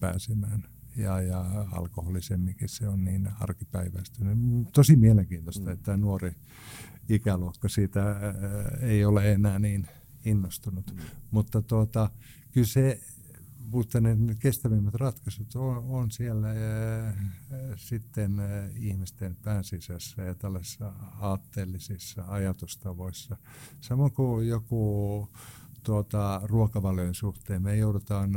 pääsemään. 0.00 0.64
Ja, 0.96 1.20
ja 1.20 1.66
alkoholisemminkin 1.72 2.68
se 2.68 2.88
on 2.88 3.04
niin 3.04 3.28
arkipäiväistynyt. 3.40 4.38
Tosi 4.72 4.96
mielenkiintoista, 4.96 5.66
mm. 5.66 5.72
että 5.72 5.96
nuori 5.96 6.32
ikäluokka 7.08 7.68
siitä 7.68 8.16
ei 8.80 9.04
ole 9.04 9.32
enää 9.32 9.58
niin 9.58 9.88
innostunut. 10.24 10.94
Mm. 10.94 11.00
Mutta 11.30 11.62
tuota, 11.62 12.10
kyllä 12.52 12.66
se, 12.66 13.00
mutta 13.58 14.00
ne 14.00 14.16
kestävimmät 14.38 14.94
ratkaisut 14.94 15.54
on, 15.54 15.76
on 15.76 16.10
siellä 16.10 16.48
ää, 16.48 17.16
sitten 17.76 18.40
ää, 18.40 18.68
ihmisten 18.76 19.36
päänsisässä 19.42 20.22
ja 20.22 20.34
tällaisissa 20.34 20.92
aatteellisissa 21.20 22.24
ajatustavoissa. 22.28 23.36
Samoin 23.80 24.12
kuin 24.12 24.48
joku 24.48 25.28
tuota, 25.82 26.40
ruokavalion 26.44 27.14
suhteen. 27.14 27.62
Me 27.62 27.76
joudutaan 27.76 28.32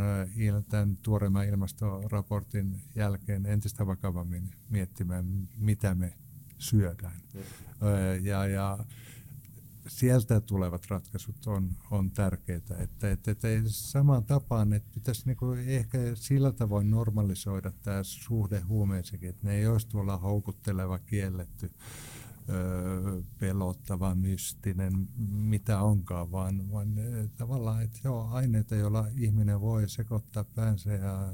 tämän 0.70 0.98
tuoreemman 0.98 1.48
ilmastoraportin 1.48 2.82
jälkeen 2.96 3.46
entistä 3.46 3.88
vakavammin 3.88 4.52
miettimään, 4.70 5.50
mitä 5.58 5.96
me 5.96 6.14
syödään. 6.58 7.22
Ja, 8.22 8.48
ja 8.48 8.78
sieltä 9.88 10.42
tulevat 10.42 10.86
ratkaisut 10.90 11.48
on, 11.48 11.70
on 11.92 12.12
tärkeitä. 12.12 12.78
Että, 12.78 13.12
että, 13.12 13.32
että 13.32 13.48
samaan 13.66 14.24
tapaan, 14.24 14.74
että 14.74 14.90
pitäisi 14.94 15.24
niinku 15.26 15.52
ehkä 15.52 15.98
sillä 16.14 16.52
tavoin 16.52 16.92
normalisoida 16.92 17.72
tämä 17.72 18.04
suhde 18.04 18.60
huumeisikin, 18.60 19.30
että 19.30 19.48
ne 19.48 19.56
ei 19.56 19.68
olisi 19.68 19.88
tuolla 19.88 20.18
houkutteleva, 20.18 21.00
kielletty 21.00 21.72
pelottava, 23.40 24.16
mystinen, 24.16 25.08
mitä 25.32 25.82
onkaan, 25.82 26.32
vaan, 26.32 26.72
vaan 26.72 26.96
tavallaan, 27.38 27.84
että 27.84 28.00
joo, 28.04 28.28
aineita, 28.32 28.76
joilla 28.76 29.08
ihminen 29.18 29.62
voi 29.62 29.90
sekoittaa 29.90 30.44
päänsä 30.44 30.94
ja 30.94 31.34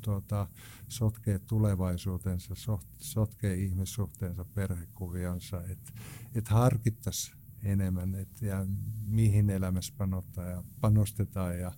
tuota, 0.00 0.48
sotkee 0.88 1.38
tulevaisuutensa, 1.38 2.54
sotkee 2.98 3.54
ihmissuhteensa, 3.54 4.44
perhekuvionsa, 4.44 5.62
että 5.62 5.92
et 6.34 6.48
harkittaisiin 6.48 7.37
enemmän, 7.62 8.14
että 8.14 8.46
ja 8.46 8.66
mihin 9.06 9.50
elämässä 9.50 9.94
panostetaan 9.98 10.50
ja, 10.50 10.62
panostetaan 10.80 11.58
ja 11.58 11.72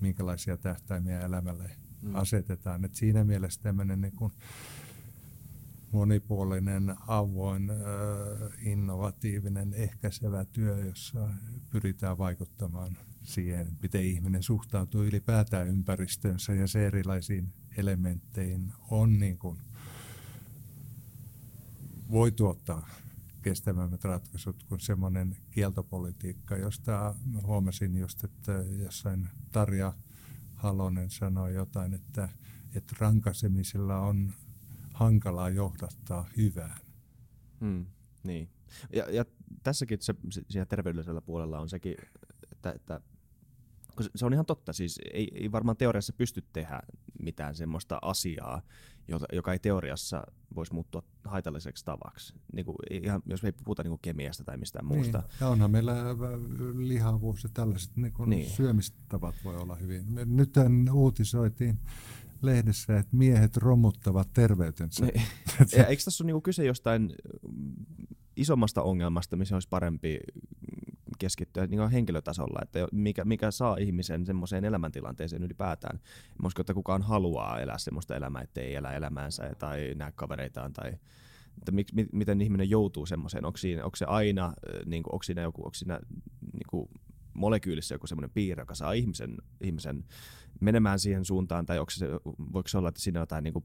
minkälaisia 0.00 0.56
tähtäimiä 0.56 1.20
elämälle 1.20 1.70
mm. 2.02 2.14
asetetaan. 2.14 2.84
Et 2.84 2.94
siinä 2.94 3.24
mielessä 3.24 3.62
tämmöinen 3.62 4.00
niin 4.00 4.16
kuin, 4.16 4.32
monipuolinen, 5.92 6.94
avoin, 7.06 7.70
innovatiivinen, 8.58 9.74
ehkäisevä 9.74 10.44
työ, 10.44 10.78
jossa 10.78 11.28
pyritään 11.70 12.18
vaikuttamaan 12.18 12.96
siihen, 13.22 13.78
miten 13.82 14.04
ihminen 14.04 14.42
suhtautuu 14.42 15.02
ylipäätään 15.02 15.68
ympäristönsä 15.68 16.54
ja 16.54 16.66
se 16.66 16.86
erilaisiin 16.86 17.52
elementteihin 17.76 18.72
on 18.90 19.18
niin 19.18 19.38
kuin, 19.38 19.58
voi 22.10 22.32
tuottaa 22.32 22.88
kestävämmät 23.42 24.04
ratkaisut 24.04 24.62
kuin 24.62 24.80
semmoinen 24.80 25.36
kieltopolitiikka, 25.50 26.56
josta 26.56 27.14
huomasin 27.42 27.96
just, 27.96 28.24
että 28.24 28.52
jossain 28.82 29.28
Tarja 29.52 29.92
Halonen 30.54 31.10
sanoi 31.10 31.54
jotain, 31.54 31.94
että, 31.94 32.28
että 32.74 32.96
rankasemisella 32.98 33.98
on 33.98 34.32
hankalaa 34.94 35.48
johdattaa 35.48 36.28
hyvään. 36.36 36.78
Hmm, 37.60 37.86
niin. 38.22 38.48
Ja, 38.92 39.10
ja 39.10 39.24
tässäkin 39.62 39.98
se, 40.00 40.14
siellä 40.48 40.66
terveydellisellä 40.66 41.20
puolella 41.20 41.60
on 41.60 41.68
sekin, 41.68 41.96
että, 42.52 42.72
että 42.72 43.00
se 44.14 44.26
on 44.26 44.32
ihan 44.32 44.46
totta, 44.46 44.72
siis 44.72 44.98
ei, 45.12 45.28
ei 45.34 45.52
varmaan 45.52 45.76
teoriassa 45.76 46.12
pysty 46.12 46.44
tehdä 46.52 46.80
mitään 47.22 47.54
semmoista 47.54 47.98
asiaa, 48.02 48.62
jota, 49.08 49.26
joka 49.32 49.52
ei 49.52 49.58
teoriassa 49.58 50.22
voisi 50.54 50.74
muuttua 50.74 51.02
haitalliseksi 51.24 51.84
tavaksi. 51.84 52.34
Niin 52.52 52.64
kuin, 52.64 52.76
ihan, 52.90 53.22
jos 53.26 53.42
me 53.42 53.48
ei 53.48 53.52
puhuta 53.52 53.82
niin 53.82 53.90
kuin 53.90 54.00
kemiasta 54.02 54.44
tai 54.44 54.56
mistään 54.56 54.88
niin. 54.88 54.98
muusta. 54.98 55.22
Ja 55.40 55.48
onhan 55.48 55.70
meillä 55.70 55.94
lihavuus 56.76 57.44
ja 57.44 57.50
tällaiset 57.54 57.96
niin 57.96 58.12
kuin 58.12 58.30
niin. 58.30 58.50
syömistavat 58.50 59.34
voi 59.44 59.56
olla 59.56 59.74
hyvin. 59.74 60.04
Nyt 60.24 60.54
uutisoitiin 60.92 61.78
lehdessä, 62.42 62.98
että 62.98 63.16
miehet 63.16 63.56
romuttavat 63.56 64.32
terveytensä. 64.32 65.04
Niin. 65.04 65.22
ja 65.76 65.86
eikö 65.86 66.02
tässä 66.04 66.24
ole 66.24 66.26
niinku 66.26 66.40
kyse 66.40 66.64
jostain 66.64 67.14
mm, 67.52 67.72
isommasta 68.36 68.82
ongelmasta, 68.82 69.36
missä 69.36 69.56
olisi 69.56 69.68
parempi 69.68 70.20
keskittyä 71.20 71.66
niin 71.66 71.90
henkilötasolla, 71.90 72.60
että 72.62 72.78
mikä, 72.92 73.24
mikä 73.24 73.50
saa 73.50 73.76
ihmisen 73.76 74.26
semmoiseen 74.26 74.64
elämäntilanteeseen 74.64 75.42
ylipäätään. 75.42 76.00
Mä 76.42 76.46
uskon, 76.46 76.62
että 76.62 76.74
kukaan 76.74 77.02
haluaa 77.02 77.60
elää 77.60 77.78
semmoista 77.78 78.16
elämää, 78.16 78.42
ettei 78.42 78.74
elä 78.74 78.92
elämäänsä 78.92 79.50
tai 79.58 79.94
näe 79.96 80.12
kavereitaan 80.12 80.72
tai 80.72 80.92
että 81.58 81.72
mik, 81.72 81.92
mi, 81.92 82.06
miten 82.12 82.40
ihminen 82.40 82.70
joutuu 82.70 83.06
semmoiseen, 83.06 83.44
onko, 83.44 83.56
siinä, 83.56 83.84
onko 83.84 83.96
se 83.96 84.04
aina, 84.04 84.52
niin 84.86 85.02
kuin, 85.02 85.14
onko 85.14 85.22
siinä, 85.22 85.42
joku, 85.42 85.64
onko 85.64 85.74
siinä 85.74 86.00
niin 86.52 86.66
kuin 86.70 86.88
molekyylissä 87.34 87.94
joku 87.94 88.06
semmoinen 88.06 88.30
piirre, 88.34 88.62
joka 88.62 88.74
saa 88.74 88.92
ihmisen, 88.92 89.36
ihmisen 89.60 90.04
menemään 90.60 90.98
siihen 90.98 91.24
suuntaan, 91.24 91.66
tai 91.66 91.78
onko 91.78 91.90
se, 91.90 92.06
voiko 92.52 92.68
se 92.68 92.78
olla, 92.78 92.88
että 92.88 93.00
siinä 93.00 93.20
on 93.20 93.22
jotain 93.22 93.44
niin 93.44 93.52
kuin 93.52 93.64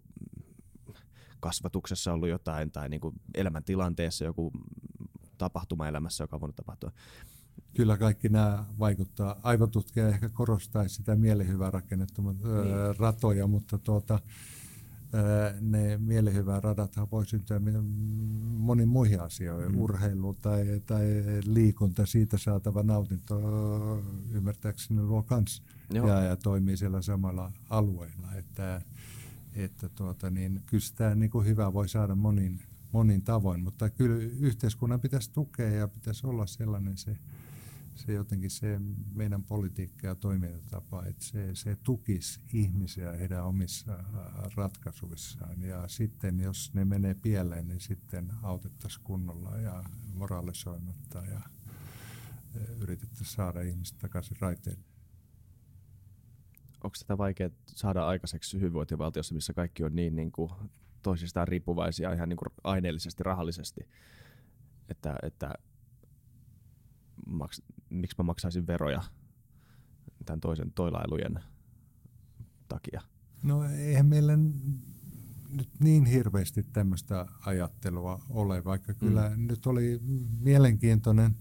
kasvatuksessa 1.40 2.14
ollut 2.14 2.30
jotain, 2.30 2.72
tai 2.72 2.90
niin 2.90 3.02
kuin 3.02 3.16
elämäntilanteessa 3.34 4.26
joku 4.26 4.52
tapahtuma 5.38 5.88
elämässä, 5.88 6.24
joka 6.24 6.36
on 6.36 6.42
voinut 6.42 6.56
tapahtua. 6.56 6.92
Kyllä 7.76 7.98
kaikki 7.98 8.30
nämä 8.30 8.66
vaikuttaa. 8.80 9.40
Aivotutkija 9.44 10.08
ehkä 10.08 10.30
korostaisi 10.30 10.96
sitä 10.96 11.16
mielihyvää 11.16 11.72
rakennettu 11.72 12.22
niin. 12.22 12.38
ratoja, 13.00 13.48
mutta 13.48 13.78
tuota, 13.78 14.20
ne 15.62 15.98
mielihyvää 15.98 16.60
radathan 16.60 17.08
voi 17.12 17.26
syntyä 17.26 17.62
moniin 18.58 18.90
muihin 18.90 19.22
asioihin, 19.22 19.72
mm. 19.72 19.82
urheilu 19.82 20.34
tai, 20.34 20.82
tai 20.86 21.06
liikunta, 21.46 22.06
siitä 22.06 22.38
saatava 22.38 22.84
nautinto 22.84 23.42
ymmärtääkseni 24.32 25.02
luo 25.02 25.24
kans 25.24 25.64
ja, 25.94 26.22
ja 26.22 26.36
toimii 26.36 26.78
siellä 26.78 27.02
samalla 27.02 27.52
alueella, 27.70 28.34
että, 28.34 28.82
että 29.54 29.90
tuota, 29.90 30.30
niin, 30.30 30.62
kyllä 30.66 30.84
sitä 30.84 31.16
niin 31.16 31.30
kuin 31.30 31.46
hyvää 31.46 31.74
voi 31.74 31.90
saada 31.90 32.16
monin, 32.16 32.60
monin 32.92 33.22
tavoin, 33.22 33.64
mutta 33.64 33.90
kyllä 33.90 34.16
yhteiskunnan 34.40 35.02
pitäisi 35.02 35.32
tukea 35.32 35.70
ja 35.70 35.88
pitäisi 35.88 36.28
olla 36.28 36.46
sellainen 36.46 36.98
se, 36.98 37.18
se 37.96 38.14
jotenkin 38.14 38.50
se 38.50 38.80
meidän 39.14 39.44
politiikka 39.44 40.08
ja 40.08 40.16
toimintatapa, 40.16 41.06
että 41.06 41.26
se, 41.26 41.56
se 41.56 41.78
tukisi 41.84 42.40
ihmisiä 42.54 43.12
heidän 43.12 43.46
omissa 43.46 43.94
äh, 43.94 44.04
ratkaisuissaan. 44.56 45.62
Ja 45.62 45.88
sitten 45.88 46.40
jos 46.40 46.74
ne 46.74 46.86
menee 46.86 47.14
pieleen, 47.14 47.68
niin 47.68 47.82
sitten 47.82 48.32
autettaisiin 48.44 49.04
kunnolla 49.04 49.58
ja 49.58 49.84
moraalisoimatta 50.14 51.20
ja 51.20 51.42
yritettäisiin 52.80 53.36
saada 53.36 53.62
ihmiset 53.62 53.98
takaisin 53.98 54.38
raiteille. 54.40 54.84
Onko 56.84 56.96
sitä 56.96 57.18
vaikea 57.18 57.50
saada 57.66 58.08
aikaiseksi 58.08 58.58
hyvinvointivaltiossa, 58.58 59.36
missä 59.36 59.54
kaikki 59.54 59.84
on 59.84 59.96
niin, 59.96 60.16
niin 60.16 60.32
kuin 60.32 60.52
toisistaan 61.02 61.48
riippuvaisia 61.48 62.14
ihan 62.14 62.30
niin 62.30 62.38
kuin 62.38 62.50
aineellisesti, 62.64 63.24
rahallisesti, 63.24 63.90
että, 64.90 65.16
että 65.24 65.54
maks, 67.26 67.62
miksi 67.98 68.16
mä 68.18 68.24
maksaisin 68.24 68.68
veroja 68.68 69.02
tämän 70.26 70.40
toisen 70.40 70.72
toilailujen 70.72 71.40
takia? 72.68 73.02
No 73.44 73.64
eihän 73.64 74.06
meillä 74.06 74.38
nyt 75.50 75.70
niin 75.80 76.06
hirveästi 76.06 76.64
tämmöistä 76.64 77.26
ajattelua 77.46 78.22
ole, 78.30 78.64
vaikka 78.64 78.94
kyllä 78.94 79.32
mm. 79.36 79.48
nyt 79.48 79.68
oli 79.68 80.00
mielenkiintoinen 80.40 81.36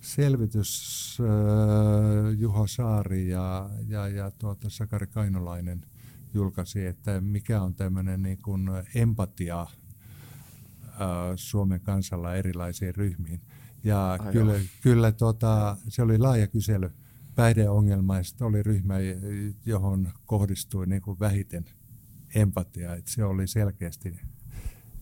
selvitys 0.00 1.18
äh, 1.20 2.38
Juho 2.38 2.66
Saari 2.66 3.28
ja, 3.28 3.70
ja, 3.88 4.08
ja 4.08 4.30
tuota 4.30 4.70
Sakari 4.70 5.06
Kainolainen 5.06 5.86
julkaisi, 6.34 6.86
että 6.86 7.20
mikä 7.20 7.62
on 7.62 7.74
tämmöinen 7.74 8.22
niin 8.22 8.38
kuin 8.42 8.70
empatia 8.94 9.60
äh, 9.60 9.68
Suomen 11.36 11.80
kansalla 11.80 12.34
erilaisiin 12.34 12.94
ryhmiin. 12.94 13.40
Ja 13.84 14.12
Ai 14.12 14.32
kyllä, 14.32 14.54
kyllä 14.82 15.12
tota, 15.12 15.76
se 15.88 16.02
oli 16.02 16.18
laaja 16.18 16.46
kysely 16.46 16.90
päihdeongelmaista 17.34 18.46
oli 18.46 18.62
ryhmä, 18.62 18.94
johon 19.66 20.12
kohdistui 20.26 20.86
niin 20.86 21.02
kuin 21.02 21.20
vähiten 21.20 21.64
empatia. 22.34 22.94
Että 22.94 23.10
se 23.10 23.24
oli 23.24 23.46
selkeästi, 23.46 24.20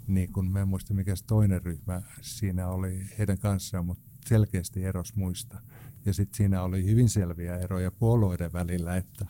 niin 0.06 0.32
kuin 0.32 0.52
mä 0.52 0.60
en 0.60 0.68
muista 0.68 0.94
mikä 0.94 1.16
se 1.16 1.24
toinen 1.24 1.62
ryhmä 1.62 2.02
siinä 2.20 2.68
oli 2.68 3.06
heidän 3.18 3.38
kanssaan, 3.38 3.86
mutta 3.86 4.10
selkeästi 4.26 4.84
eros 4.84 5.16
muista. 5.16 5.60
Ja 6.06 6.14
sitten 6.14 6.36
siinä 6.36 6.62
oli 6.62 6.84
hyvin 6.84 7.08
selviä 7.08 7.56
eroja 7.56 7.90
puolueiden 7.90 8.52
välillä, 8.52 8.96
että, 8.96 9.26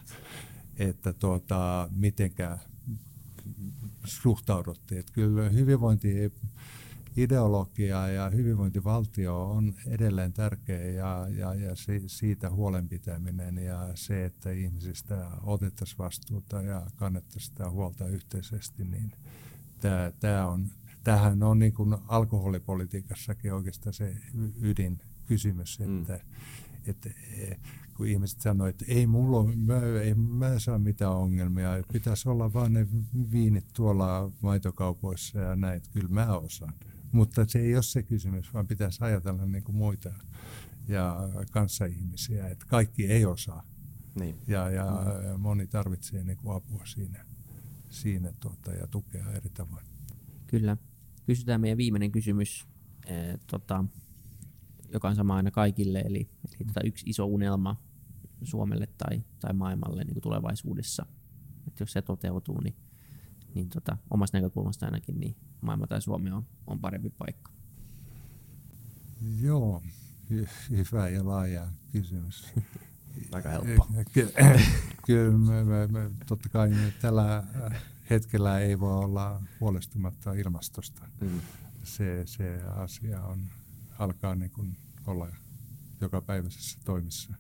että 0.77 1.13
tuota, 1.13 1.89
mitenkä 1.93 2.59
suhtauduttiin. 4.05 4.99
Että 4.99 5.13
kyllä 5.13 5.49
hyvinvointi 5.49 6.33
ideologia 7.17 8.09
ja 8.09 8.31
hyvinvointivaltio 8.31 9.51
on 9.51 9.75
edelleen 9.87 10.33
tärkeä 10.33 10.91
ja, 10.91 11.27
ja, 11.37 11.55
ja 11.55 11.73
siitä 12.07 12.51
huolenpitäminen 12.51 13.59
ja 13.59 13.89
se, 13.95 14.25
että 14.25 14.51
ihmisistä 14.51 15.31
otettaisiin 15.43 15.99
vastuuta 15.99 16.63
ja 16.63 16.87
kannettaisiin 16.97 17.51
sitä 17.51 17.71
huolta 17.71 18.07
yhteisesti, 18.07 18.85
niin 18.85 19.13
tämä, 19.81 20.13
tämä 20.21 20.47
on, 20.47 20.67
tämähän 21.05 21.43
on 21.43 21.59
niin 21.59 21.73
kuin 21.73 21.97
alkoholipolitiikassakin 22.09 23.55
oikeastaan 23.55 23.95
se 23.95 24.17
ydinkysymys, 24.61 25.79
mm. 25.79 26.01
että, 26.01 26.21
että 26.87 27.11
kun 27.97 28.07
ihmiset 28.07 28.41
sanoo, 28.41 28.67
että 28.67 28.85
ei 28.89 29.07
mulla 29.07 29.39
ole, 29.39 29.57
mä, 29.57 29.81
ei, 30.03 30.15
mä 30.15 30.59
saa 30.59 30.79
mitään 30.79 31.13
ongelmia, 31.13 31.71
pitäisi 31.93 32.29
olla 32.29 32.53
vain 32.53 32.73
ne 32.73 32.87
viinit 33.33 33.67
tuolla 33.73 34.33
maitokaupoissa 34.43 35.41
ja 35.41 35.57
näin, 35.57 35.83
kyllä 35.93 36.09
mä 36.09 36.39
osaan. 36.39 36.75
Mutta 37.13 37.47
se 37.49 37.59
ei 37.59 37.75
ole 37.75 37.83
se 37.83 38.03
kysymys, 38.03 38.55
vaan 38.55 38.67
pitäisi 38.67 39.05
ajatella 39.05 39.47
niin 39.47 39.65
kuin 39.65 39.77
muita 39.77 40.13
ja 40.89 41.17
kanssaihmisiä, 41.51 42.49
että 42.49 42.67
kaikki 42.69 43.07
ei 43.07 43.25
osaa. 43.25 43.63
Niin. 44.15 44.37
Ja, 44.47 44.71
ja 44.71 44.85
mm. 44.85 45.41
moni 45.41 45.67
tarvitsee 45.67 46.25
niin 46.25 46.37
kuin 46.37 46.57
apua 46.57 46.87
siinä, 46.87 47.25
siinä 47.91 48.33
tuota, 48.41 48.73
ja 48.73 48.87
tukea 48.87 49.33
eri 49.33 49.51
tavoin. 49.51 49.87
Kyllä. 50.47 50.77
Kysytään 51.27 51.61
meidän 51.61 51.79
viimeinen 51.79 52.13
kysymys, 52.13 52.69
eh, 53.07 53.39
tota, 53.47 53.85
joka 54.93 55.09
on 55.09 55.17
sama 55.17 55.37
aina 55.37 55.51
kaikille, 55.51 56.01
eli, 56.01 56.31
eli 56.49 56.67
tota 56.67 56.81
yksi 56.85 57.11
iso 57.11 57.27
unelma 57.27 57.83
Suomelle 58.43 58.87
tai, 58.99 59.23
tai 59.41 59.53
maailmalle 59.53 60.05
niin 60.05 60.15
kuin 60.15 60.23
tulevaisuudessa. 60.23 61.07
Että 61.67 61.83
jos 61.83 61.93
se 61.93 62.03
toteutuu, 62.03 62.61
niin, 62.61 62.77
niin 63.55 63.69
tota, 63.69 63.97
omasta 64.11 64.37
näkökulmasta 64.37 64.87
ainakin, 64.87 65.21
niin 65.21 65.37
maailma 65.61 65.87
tai 65.87 66.03
Suomi 66.03 66.31
on, 66.31 66.47
on 66.67 66.81
parempi 66.81 67.11
paikka? 67.11 67.53
Joo, 69.41 69.83
hyvä 70.71 71.09
ja 71.09 71.27
laaja 71.27 71.69
kysymys. 71.93 72.53
Aika 73.33 73.49
helppo. 73.49 73.89
Kyllä, 75.07 75.39
me, 75.39 75.65
me, 75.65 75.87
me, 75.87 76.11
totta 76.27 76.49
kai 76.49 76.71
tällä 77.01 77.45
hetkellä 78.11 78.59
ei 78.59 78.81
voi 78.81 79.05
olla 79.05 79.43
huolestumatta 79.61 80.33
ilmastosta. 80.33 81.03
Mm. 81.21 81.41
Se, 81.85 82.23
se 82.27 82.63
asia 82.63 83.23
on, 83.23 83.45
alkaa 83.99 84.35
niin 84.35 84.51
kuin 84.51 84.77
olla 85.07 85.29
jokapäiväisessä 86.01 86.79
toimissa 86.85 87.35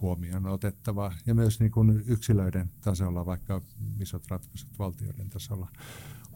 huomioon 0.00 0.46
otettava 0.46 1.12
ja 1.26 1.34
myös 1.34 1.60
niin 1.60 1.70
kuin 1.70 2.02
yksilöiden 2.06 2.70
tasolla, 2.80 3.26
vaikka 3.26 3.62
isot 4.00 4.26
ratkaisut 4.30 4.78
valtioiden 4.78 5.30
tasolla. 5.30 5.68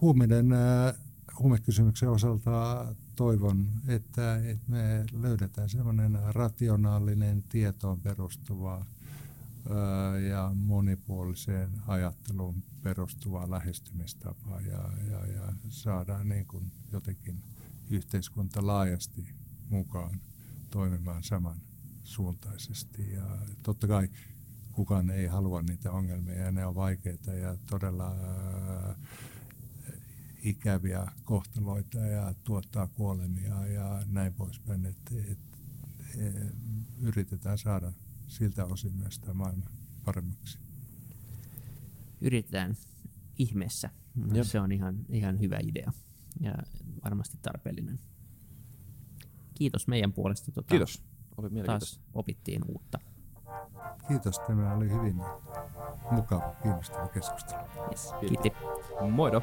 Huumeiden, 0.01 0.53
äh, 0.53 0.95
huumekysymyksen 1.39 2.11
osalta 2.11 2.87
toivon, 3.17 3.67
että, 3.89 4.37
että 4.37 4.71
me 4.71 5.05
löydetään 5.13 5.69
sellainen 5.69 6.19
rationaalinen 6.29 7.43
tietoon 7.43 8.01
perustuva 8.01 8.77
äh, 8.77 10.23
ja 10.23 10.51
monipuoliseen 10.55 11.71
ajatteluun 11.87 12.63
perustuva 12.83 13.51
lähestymistapa 13.51 14.61
ja, 14.61 14.91
ja, 15.11 15.27
ja 15.27 15.53
saadaan 15.69 16.29
niin 16.29 16.47
kuin 16.47 16.73
jotenkin 16.93 17.43
yhteiskunta 17.91 18.67
laajasti 18.67 19.35
mukaan 19.71 20.21
toimimaan 20.71 21.23
saman 21.23 21.61
suuntaisesti. 22.05 23.13
Ja 23.13 23.39
totta 23.63 23.87
kai 23.87 24.09
kukaan 24.73 25.11
ei 25.11 25.27
halua 25.27 25.63
niitä 25.63 25.93
ongelmia 25.93 26.39
ja 26.39 26.53
ne 26.53 26.67
on 26.67 26.75
vaikeita 26.75 27.33
ja 27.33 27.57
todella 27.71 28.17
äh, 28.91 28.97
ikäviä 30.43 31.07
kohtaloita 31.25 31.99
ja 31.99 32.35
tuottaa 32.45 32.87
kuolemia 32.87 33.67
ja 33.67 34.03
näin 34.07 34.35
poispäin. 34.35 34.87
Et, 34.87 34.97
et, 35.31 35.39
et, 36.19 36.55
yritetään 37.01 37.59
saada 37.59 37.93
siltä 38.29 38.65
osin 38.65 38.97
myös 38.97 39.19
tämä 39.19 39.35
maailma 39.35 39.67
paremmaksi. 40.05 40.59
Yritetään 42.21 42.77
ihmeessä. 43.39 43.91
No, 44.15 44.45
se 44.45 44.61
on 44.61 44.73
ihan, 44.73 45.07
ihan 45.09 45.41
hyvä 45.41 45.59
idea 45.63 45.93
ja 46.41 46.55
varmasti 47.05 47.39
tarpeellinen. 47.43 47.99
Kiitos 49.55 49.89
meidän 49.89 50.13
puolesta. 50.13 50.53
Tuota, 50.53 50.69
Kiitos. 50.69 51.03
Oli 51.37 51.51
taas 51.67 52.01
opittiin 52.15 52.63
uutta. 52.69 52.99
Kiitos, 54.09 54.39
tämä 54.39 54.75
oli 54.75 54.91
hyvin 54.91 55.23
mukava, 56.11 56.55
kiinnostava 56.63 57.09
keskustelu. 57.09 57.63
Yes, 57.91 58.15
kiitti. 58.21 58.53
Moido. 59.11 59.43